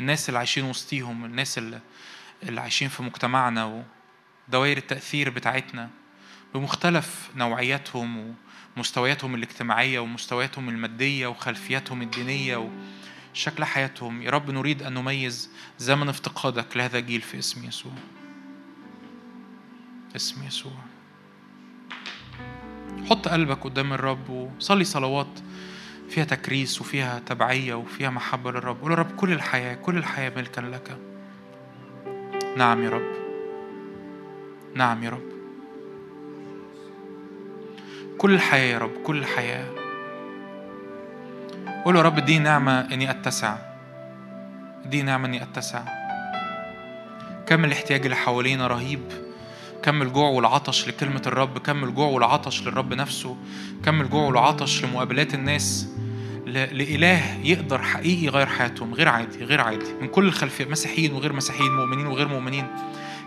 [0.00, 1.80] الناس اللي عايشين وسطيهم الناس اللي,
[2.42, 3.84] اللي عايشين في مجتمعنا
[4.48, 5.90] ودوائر التأثير بتاعتنا
[6.54, 8.34] بمختلف نوعياتهم
[8.76, 12.70] مستوياتهم الاجتماعية ومستوياتهم المادية وخلفياتهم الدينية
[13.38, 14.22] وشكل حياتهم.
[14.22, 17.92] يا رب نريد أن نميز زمن افتقادك لهذا الجيل في اسم يسوع.
[20.16, 20.72] اسم يسوع.
[23.10, 25.38] حط قلبك قدام الرب وصلي صلوات
[26.08, 28.80] فيها تكريس وفيها تبعية وفيها محبة للرب.
[28.82, 30.98] قول رب كل الحياة كل الحياة ملكا لك.
[32.56, 33.12] نعم يا رب.
[34.74, 35.28] نعم يا رب.
[38.18, 39.87] كل الحياة يا رب كل الحياة.
[41.84, 43.56] قول يا رب دي نعمة إني أتسع.
[44.86, 45.82] دي نعمة إني أتسع.
[47.46, 49.00] كم الاحتياج اللي حوالينا رهيب.
[49.82, 51.58] كم الجوع والعطش لكلمة الرب.
[51.58, 53.36] كم الجوع والعطش للرب نفسه.
[53.84, 55.88] كم الجوع والعطش لمقابلات الناس.
[56.46, 58.94] لإله يقدر حقيقي يغير حياتهم.
[58.94, 59.92] غير عادي غير عادي.
[60.00, 62.66] من كل الخلفيات مسيحيين وغير مسيحيين مؤمنين وغير مؤمنين.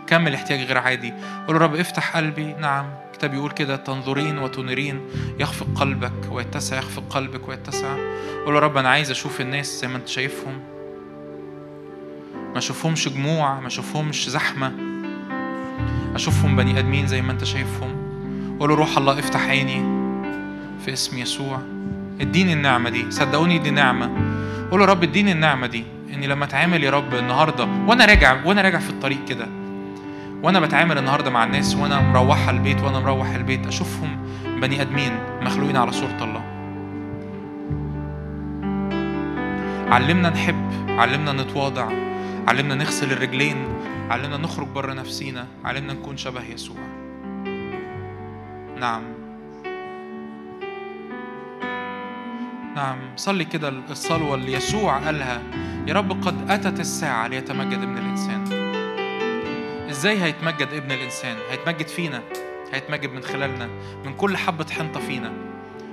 [0.06, 1.14] كم الاحتياج غير عادي.
[1.46, 2.52] قول رب افتح قلبي.
[2.52, 3.01] نعم.
[3.12, 5.00] الكتاب يقول كده تنظرين وتنيرين
[5.38, 7.96] يخفق قلبك ويتسع يخفق قلبك ويتسع.
[8.46, 10.60] قول يا رب أنا عايز أشوف الناس زي ما أنت شايفهم.
[12.52, 14.72] ما أشوفهمش جموع ما أشوفهمش زحمة.
[16.14, 17.90] أشوفهم بني آدمين زي ما أنت شايفهم.
[18.60, 19.80] قول روح الله افتح عيني
[20.84, 21.60] في اسم يسوع.
[22.20, 23.10] اديني النعمة دي.
[23.10, 24.10] صدقوني دي نعمة.
[24.70, 25.84] قول له رب اديني النعمة دي
[26.14, 29.61] إني لما أتعامل يا رب النهارده وأنا راجع وأنا راجع في الطريق كده
[30.42, 34.18] وأنا بتعامل النهارده مع الناس وأنا مروحها البيت وأنا مروح البيت أشوفهم
[34.60, 35.12] بني آدمين
[35.42, 36.42] مخلوقين على صورة الله.
[39.94, 41.88] علمنا نحب علمنا نتواضع
[42.48, 43.56] علمنا نغسل الرجلين
[44.10, 46.76] علمنا نخرج بره نفسينا علمنا نكون شبه يسوع.
[48.80, 49.02] نعم.
[52.76, 52.98] نعم.
[53.16, 55.42] صلي كده الصلوة اللي يسوع قالها
[55.86, 58.61] يا رب قد أتت الساعة ليتمجد ابن الإنسان.
[59.92, 62.22] إزاي هيتمجد ابن الإنسان؟ هيتمجد فينا؟
[62.72, 63.68] هيتمجد من خلالنا؟
[64.04, 65.32] من كل حبة حنطة فينا؟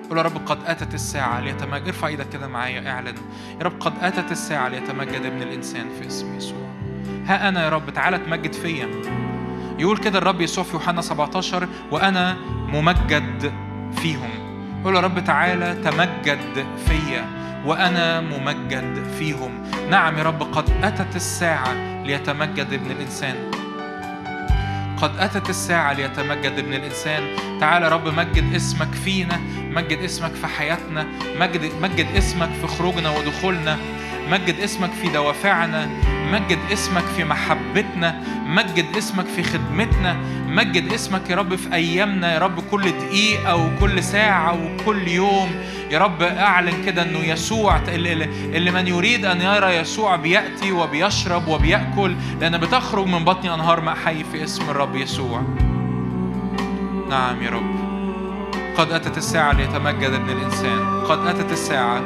[0.10, 1.88] قول يا رب قد أتت الساعة ليتمجد.
[1.88, 3.16] ارفع إيدك كده معايا اعلن.
[3.60, 6.70] يا رب قد أتت الساعة ليتمجد ابن الإنسان في اسم يسوع.
[7.26, 8.90] ها أنا يا رب تعالى تمجد فيا.
[9.80, 13.54] يقول كده الرب يسوع في يوحنا 17 وأنا ممجد
[13.96, 14.30] فيهم.
[14.84, 17.26] قول يا رب تعالى تمجد فيا.
[17.66, 19.64] وأنا ممجد فيهم.
[19.90, 23.59] نعم يا رب قد أتت الساعة ليتمجد ابن الإنسان.
[25.02, 27.36] قد أتت الساعة ليتمجد ابن الإنسان.
[27.60, 31.08] تعالى يا رب مجد اسمك فينا مجد اسمك في حياتنا
[31.40, 33.78] مجد, مجد اسمك في خروجنا ودخولنا.
[34.32, 35.90] مجد اسمك في دوافعنا
[36.32, 42.40] مجد اسمك في محبتنا مجد اسمك في خدمتنا مجد اسمك يا رب في أيامنا يا
[42.40, 45.50] رب كل دقيقة وكل ساعة وكل يوم.
[45.92, 52.16] يا رب أعلن كده إنه يسوع اللي من يريد أن يرى يسوع بيأتي وبيشرب وبيأكل
[52.42, 55.42] لأن بتخرج من بطني أنهار ماء حي في اسم الرب يسوع.
[57.10, 57.76] نعم يا رب.
[58.78, 61.04] قد أتت الساعة ليتمجد ابن الإنسان.
[61.10, 62.02] قد أتت الساعة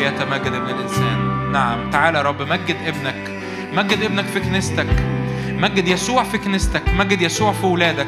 [0.00, 1.35] ليتمجد ابن الإنسان.
[1.56, 2.14] نعم.
[2.16, 3.42] يا رب مجد ابنك
[3.72, 4.86] مجد ابنك في كنيستك
[5.48, 8.06] مجد يسوع في كنيستك مجد يسوع في ولادك.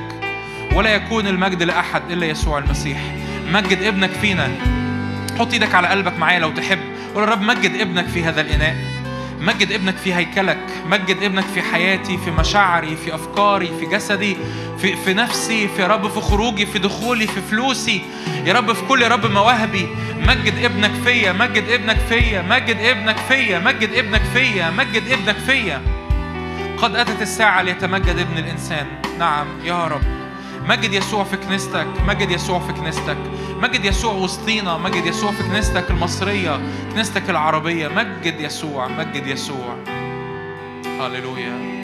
[0.74, 2.98] ولا يكون المجد لأحد إلا يسوع المسيح.
[3.52, 4.48] مجد ابنك فينا.
[5.38, 6.78] حط إيدك على قلبك معايا لو تحب.
[7.14, 8.76] قول يا رب مجد ابنك في هذا الإناء.
[9.40, 14.36] مجد ابنك في هيكلك مجد ابنك في حياتي في مشاعري في أفكاري في جسدي
[14.78, 18.02] في, في نفسي في رب في خروجي في دخولي في فلوسي.
[18.44, 19.89] يا رب في كل يا رب مواهبي.
[20.19, 25.82] مجد ابنك فيا مجد ابنك فيا مجد ابنك فيا مجد ابنك فيا مجد ابنك فيا.
[26.77, 28.86] قد أتت الساعة ليتمجد ابن الإنسان.
[29.19, 30.27] نعم يا رب.
[30.68, 33.16] مجد يسوع في كنيستك مجد يسوع في كنيستك
[33.62, 36.60] مجد يسوع وسطينا مجد يسوع في كنيستك المصرية
[36.92, 39.76] كنيستك العربية مجد يسوع مجد يسوع.
[41.00, 41.78] هللويا.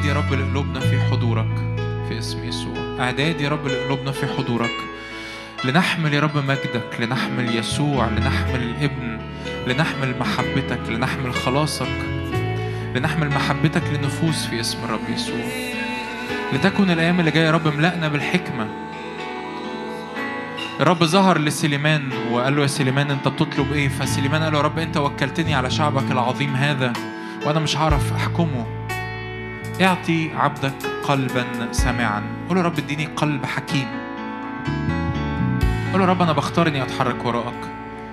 [0.00, 1.54] اعداد يا رب لقلوبنا في حضورك
[2.08, 2.96] في اسم يسوع.
[3.00, 4.70] اعداد يا رب لقلوبنا في حضورك.
[5.64, 9.18] لنحمل يا رب مجدك لنحمل يسوع لنحمل الابن
[9.66, 11.98] لنحمل محبتك لنحمل خلاصك.
[12.94, 15.44] لنحمل محبتك للنفوس في اسم الرب يسوع.
[16.52, 18.68] لتكن الأيام اللي جاية يا رب ملأنا بالحكمة.
[20.80, 24.78] الرب ظهر لسليمان وقال له يا سليمان أنت بتطلب إيه؟ فسليمان قال له يا رب
[24.78, 26.92] أنت وكلتني على شعبك العظيم هذا
[27.46, 28.79] وأنا مش هعرف أحكمه.
[29.80, 32.22] اعطي عبدك قلبا سامعا.
[32.48, 33.88] قول يا رب اديني قلب حكيم.
[35.92, 37.70] قول يا رب أنا بختار اني أتحرك وراءك.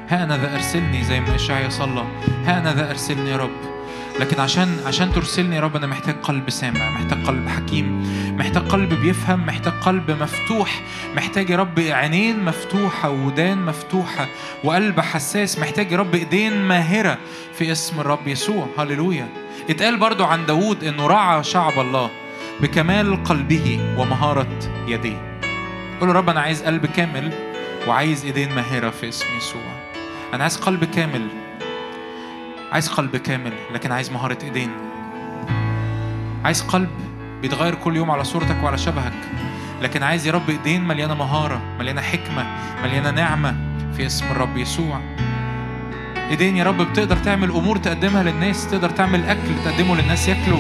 [0.10, 2.04] ها أنا ذا أرسلني زي ما اشعيا صلى
[2.46, 3.78] ها أنا ذا أرسلني يا رب.
[4.20, 8.08] لكن عشان عشان ترسلني يا رب أنا محتاج قلب سامع محتاج قلب حكيم.
[8.38, 10.82] محتاج قلب بيفهم محتاج قلب مفتوح.
[11.16, 14.28] محتاج يا رب عينين مفتوحة ودان مفتوحة
[14.64, 15.60] وقلب حساس.
[15.60, 17.18] محتاج يا رب إيدين ماهرة
[17.54, 18.68] في اسم الرب يسوع.
[18.78, 19.28] هللويا.
[19.70, 22.10] اتقال برضو عن داوود إنه رعى شعب الله
[22.62, 25.40] بكمال قلبه ومهارة يديه
[26.02, 27.34] قول رب أنا عايز قلب كامل
[27.88, 29.62] وعايز إيدين ماهرة في اسم يسوع.
[30.34, 31.28] أنا عايز قلب كامل.
[32.72, 34.72] عايز قلب كامل لكن عايز مهارة إيدين.
[36.46, 36.90] عايز قلب
[37.42, 39.14] بيتغير كل يوم على صورتك وعلى شبهك.
[39.82, 43.56] لكن عايز يا رب إيدين مليانة مهارة مليانة حكمة مليانة نعمة
[43.98, 45.02] في اسم الرب يسوع.
[46.30, 50.60] إيدين يا رب بتقدر تعمل أمور تقدمها للناس تقدر تعمل أكل تقدمه للناس ياكلوا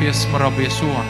[0.00, 1.02] في اسم الرب يسوع.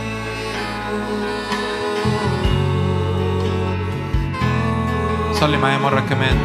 [5.32, 6.36] صلي معايا مرة كمان.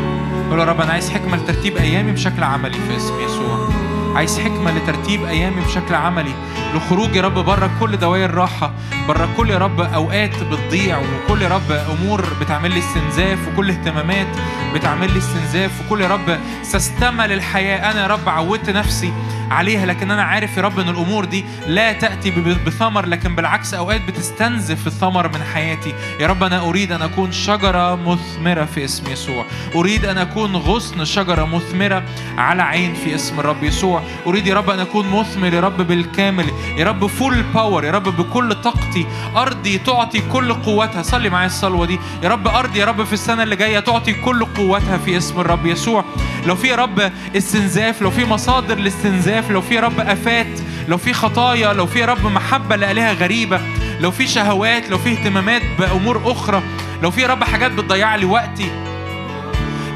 [0.49, 3.69] قول يا رب أنا عايز حكمة لترتيب أيامي بشكل عملي في اسم يسوع.
[4.15, 6.34] عايز حكمة لترتيب أيامي بشكل عملي.
[6.76, 8.74] لخروج يا رب بره كل دوائر راحة
[9.08, 14.28] بره كل يا رب أوقات بتضيع وكل يا رب أمور بتعمل لي استنزاف وكل اهتمامات
[14.74, 19.14] بتعمل لي استنزاف وكل يا رب سستمة للحياة أنا يا رب عودت نفسي
[19.52, 22.32] عليها لكن أنا عارف يا رب إن الأمور دي لا تأتي
[22.66, 25.94] بثمر لكن بالعكس أوقات بتستنزف الثمر من حياتي.
[26.20, 29.46] يا رب أنا أريد أن أكون شجرة مثمرة في اسم يسوع.
[29.76, 32.04] أريد أن أكون غصن شجرة مثمرة
[32.38, 34.02] على عين في اسم الرب يسوع.
[34.28, 36.46] أريد يا رب أن أكون مثمر يا رب بالكامل.
[36.78, 39.06] يا رب full power يا رب بكل طاقتي
[39.36, 41.02] أرضي تعطي كل قوتها.
[41.02, 42.00] صلي معايا الصلوة دي.
[42.24, 45.66] يا رب أرضي يا رب في السنة اللي جاية تعطي كل قوتها في اسم الرب
[45.66, 46.06] يسوع.
[46.46, 50.98] لو في يا رب استنزاف لو في مصادر لاستنزاف لو في يا رب آفات لو
[50.98, 53.62] في خطايا لو في يا رب محبة لآلهة غريبة
[54.00, 56.62] لو في شهوات لو في اهتمامات بأمور أخرى
[57.04, 58.72] لو في يا رب حاجات بتضيع لي وقتي.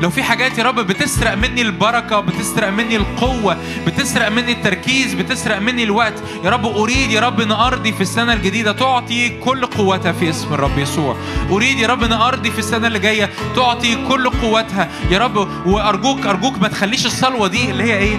[0.02, 3.58] لو في حاجات يا رب بتسرق مني البركة بتسرق مني القوة
[3.88, 6.14] بتسرق مني التركيز بتسرق مني الوقت
[6.44, 10.54] يا رب أريد يا رب أن أرضي في السنة الجديدة تعطي كل قوتها في اسم
[10.54, 11.16] الرب يسوع.
[11.52, 14.90] أريد يا رب أن أرضي في السنة اللي جاية تعطي كل قوتها.
[15.12, 18.18] يا رب وأرجوك أرجوك ما تخليش الصلوة دي اللي هي إيه؟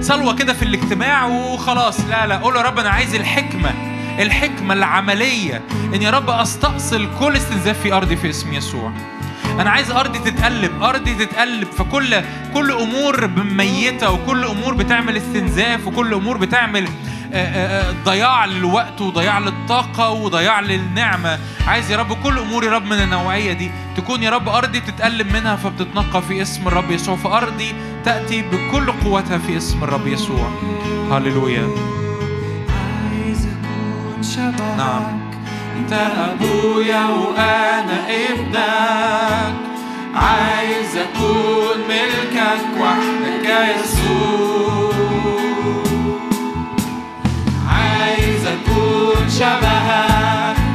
[0.00, 2.00] صلوة كده في الاجتماع وخلاص.
[2.00, 3.70] لا لا قول يا رب أنا عايز الحكمة
[4.18, 5.62] الحكمة العملية
[5.94, 8.92] إن يا رب أستأصل كل استنزاف في أرضي في اسم يسوع.
[9.60, 12.22] أنا عايز أرضي تتقلب أرضي تتقلب فكل
[12.54, 16.88] كل أمور ميته وكل أمور بتعمل استنزاف وكل أمور بتعمل
[17.32, 21.38] آه، آه، آه، ضياع للوقت وضياع للطاقة وضياع للنعمة.
[21.66, 25.32] عايز يا رب كل أمور يا رب من النوعية دي تكون يا رب أرضي تتقلب
[25.32, 27.16] منها فبتتنقى في اسم الرب يسوع.
[27.16, 27.74] فارضي
[28.04, 30.50] تأتي بكل قوتها في اسم الرب يسوع.
[31.10, 31.68] هللويا.
[34.76, 35.25] نعم.
[35.76, 39.54] أنت أبويا وأنا ابنك.
[40.14, 44.92] عايز أكون ملكك وحدك يا يسوع.
[47.68, 50.65] عايز أكون شبهك.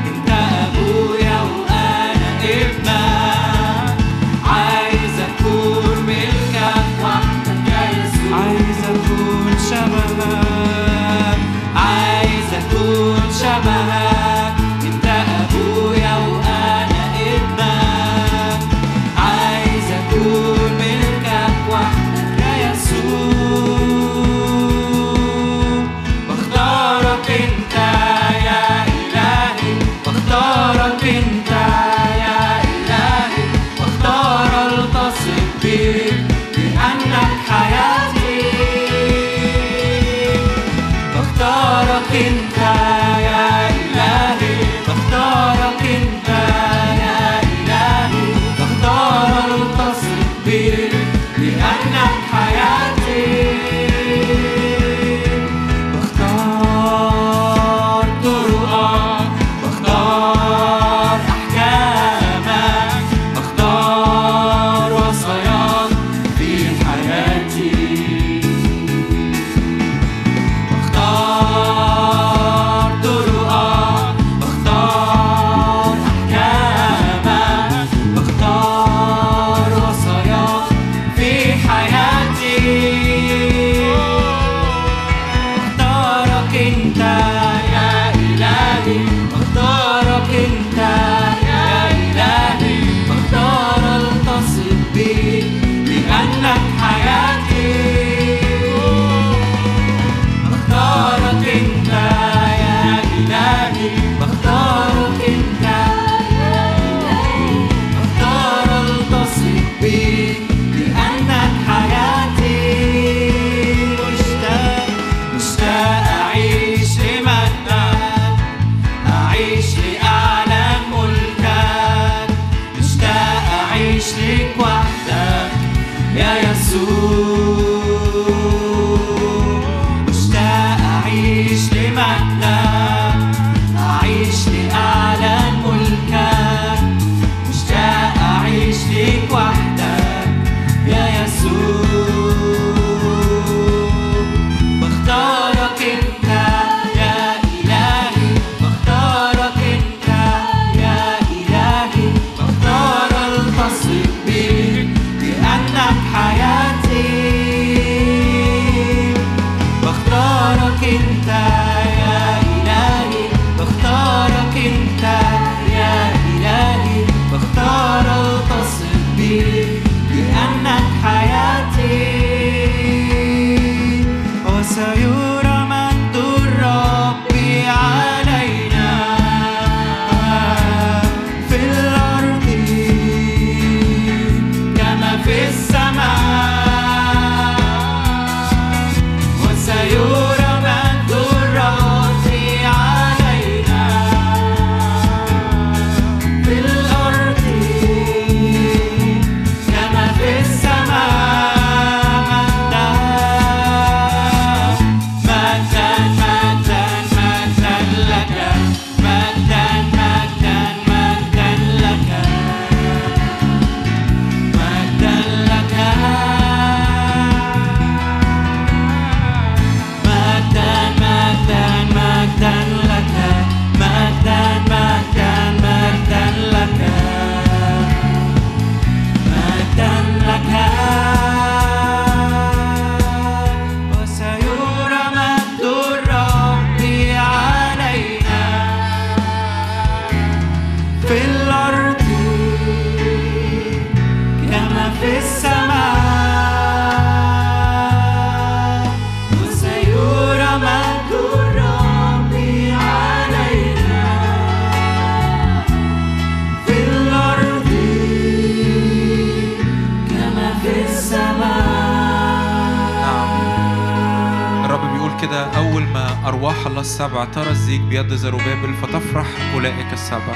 [266.32, 270.36] أرواح الله السبع ترى الزيج بيد زروبابل فتفرح أولئك السبع.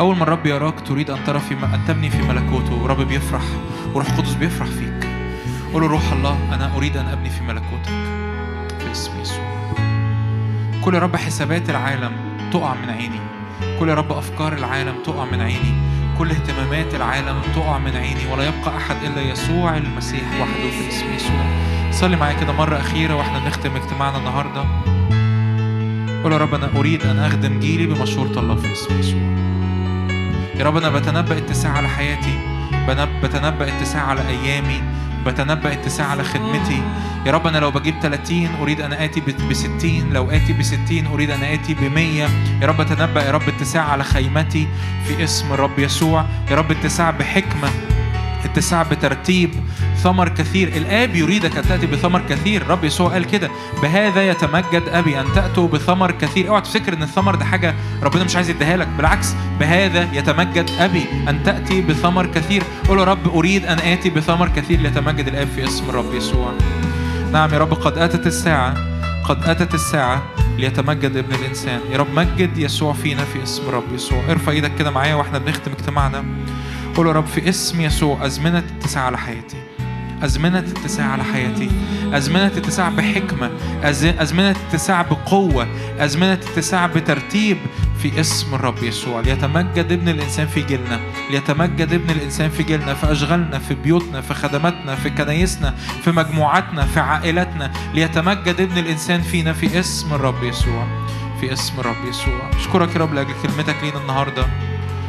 [0.00, 2.74] أول ما الرب يراك تريد أن ترى في أن تبني في ملكوته.
[2.74, 3.42] ورب بيفرح
[3.94, 5.08] وروح قدس بيفرح فيك.
[5.72, 7.90] قول له روح الله أنا أريد أن أبني في ملكوتك.
[8.78, 9.74] في اسم يسوع.
[10.84, 12.12] كل يا رب حسابات العالم
[12.52, 13.20] تقع من عيني.
[13.80, 15.74] كل يا رب أفكار العالم تقع من عيني.
[16.18, 18.32] كل اهتمامات العالم تقع من عيني.
[18.32, 20.70] ولا يبقى أحد إلا يسوع المسيح وحده.
[20.70, 21.46] في اسم يسوع.
[21.90, 24.64] صلي معايا كده مرة أخيرة وإحنا بنختم اجتماعنا النهاردة.
[26.24, 29.20] قول يا رب أنا أريد أن أخدم جيلي بمشورة الله في اسم يسوع.
[30.54, 32.38] يا رب أنا بتنبأ اتساع على حياتي
[33.22, 34.82] بتنبأ اتساع على أيامي
[35.26, 36.82] بتنبأ اتساع على خدمتي.
[37.26, 41.06] يا رب أنا لو بجيب 30 أريد أن آتي ب 60 لو آتي ب 60
[41.06, 42.28] أريد أن آتي ب 100
[42.62, 44.68] يا رب أتنبأ يا رب اتساع على خيمتي
[45.06, 46.24] في اسم الرب يسوع.
[46.50, 47.68] يا رب اتساع بحكمة.
[48.44, 49.50] اتساع بترتيب
[50.02, 50.68] ثمر كثير.
[50.68, 52.66] الآب يريدك أن تأتي بثمر كثير.
[52.66, 53.50] رب يسوع قال كده.
[53.82, 56.48] بهذا يتمجد أبي أن تأتوا بثمر كثير.
[56.48, 58.88] اوعى تفتكر أن الثمر ده حاجة ربنا مش عايز يديها لك.
[58.96, 62.62] بالعكس بهذا يتمجد أبي أن تأتي بثمر كثير.
[62.88, 66.52] قول يا رب أريد أن آتي بثمر كثير ليتمجد الآب في اسم الرب يسوع.
[67.32, 68.74] نعم يا رب قد أتت الساعة
[69.24, 70.22] قد أتت الساعة
[70.58, 71.80] ليتمجد ابن الإنسان.
[71.92, 74.22] يا رب مجد يسوع فينا في اسم الرب يسوع.
[74.30, 76.24] ارفع إيدك كده معايا وإحنا بنختم اجتماعنا.
[76.96, 79.56] قول يا رب في اسم يسوع أزمنة اتساع على حياتي.
[80.22, 81.70] أزمنة اتساع على حياتي.
[82.12, 83.50] أزمنة اتساع بحكمة.
[83.82, 85.66] أز- أزمنة اتساع بقوة.
[85.98, 87.56] أزمنة اتساع بترتيب
[88.02, 89.20] في اسم الرب يسوع.
[89.20, 91.00] ليتمجد ابن الإنسان في جيلنا.
[91.30, 96.86] ليتمجد ابن الإنسان في جيلنا في أشغالنا في بيوتنا في خدماتنا في كنايسنا في مجموعاتنا
[96.86, 97.72] في عائلاتنا.
[97.94, 100.86] ليتمجد ابن الإنسان فينا في اسم الرب يسوع.
[101.40, 102.50] في اسم الرب يسوع.
[102.60, 104.46] أشكرك يا رب لأجل كلمتك لينا النهارده.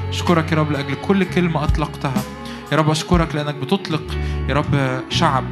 [0.09, 2.23] أشكرك يا رب لأجل كل كلمة أطلقتها.
[2.71, 4.17] يا رب أشكرك لأنك بتطلق
[4.49, 5.43] يا رب شعب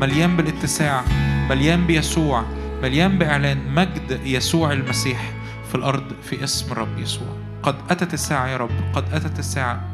[0.00, 1.04] مليان بالاتساع
[1.50, 2.44] مليان بيسوع
[2.82, 5.32] مليان بإعلان مجد يسوع المسيح
[5.68, 7.28] في الأرض في اسم الرب يسوع.
[7.62, 9.84] قد أتت الساعة يا رب قد أتت الساعة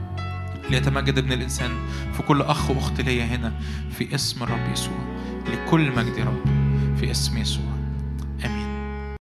[0.71, 1.71] ليتمجد ابن الإنسان
[2.13, 3.53] في كل أخ وأخت ليا هنا
[3.99, 4.99] في اسم الرب يسوع
[5.53, 6.45] لكل مجد يا رب
[6.97, 7.74] في اسم يسوع.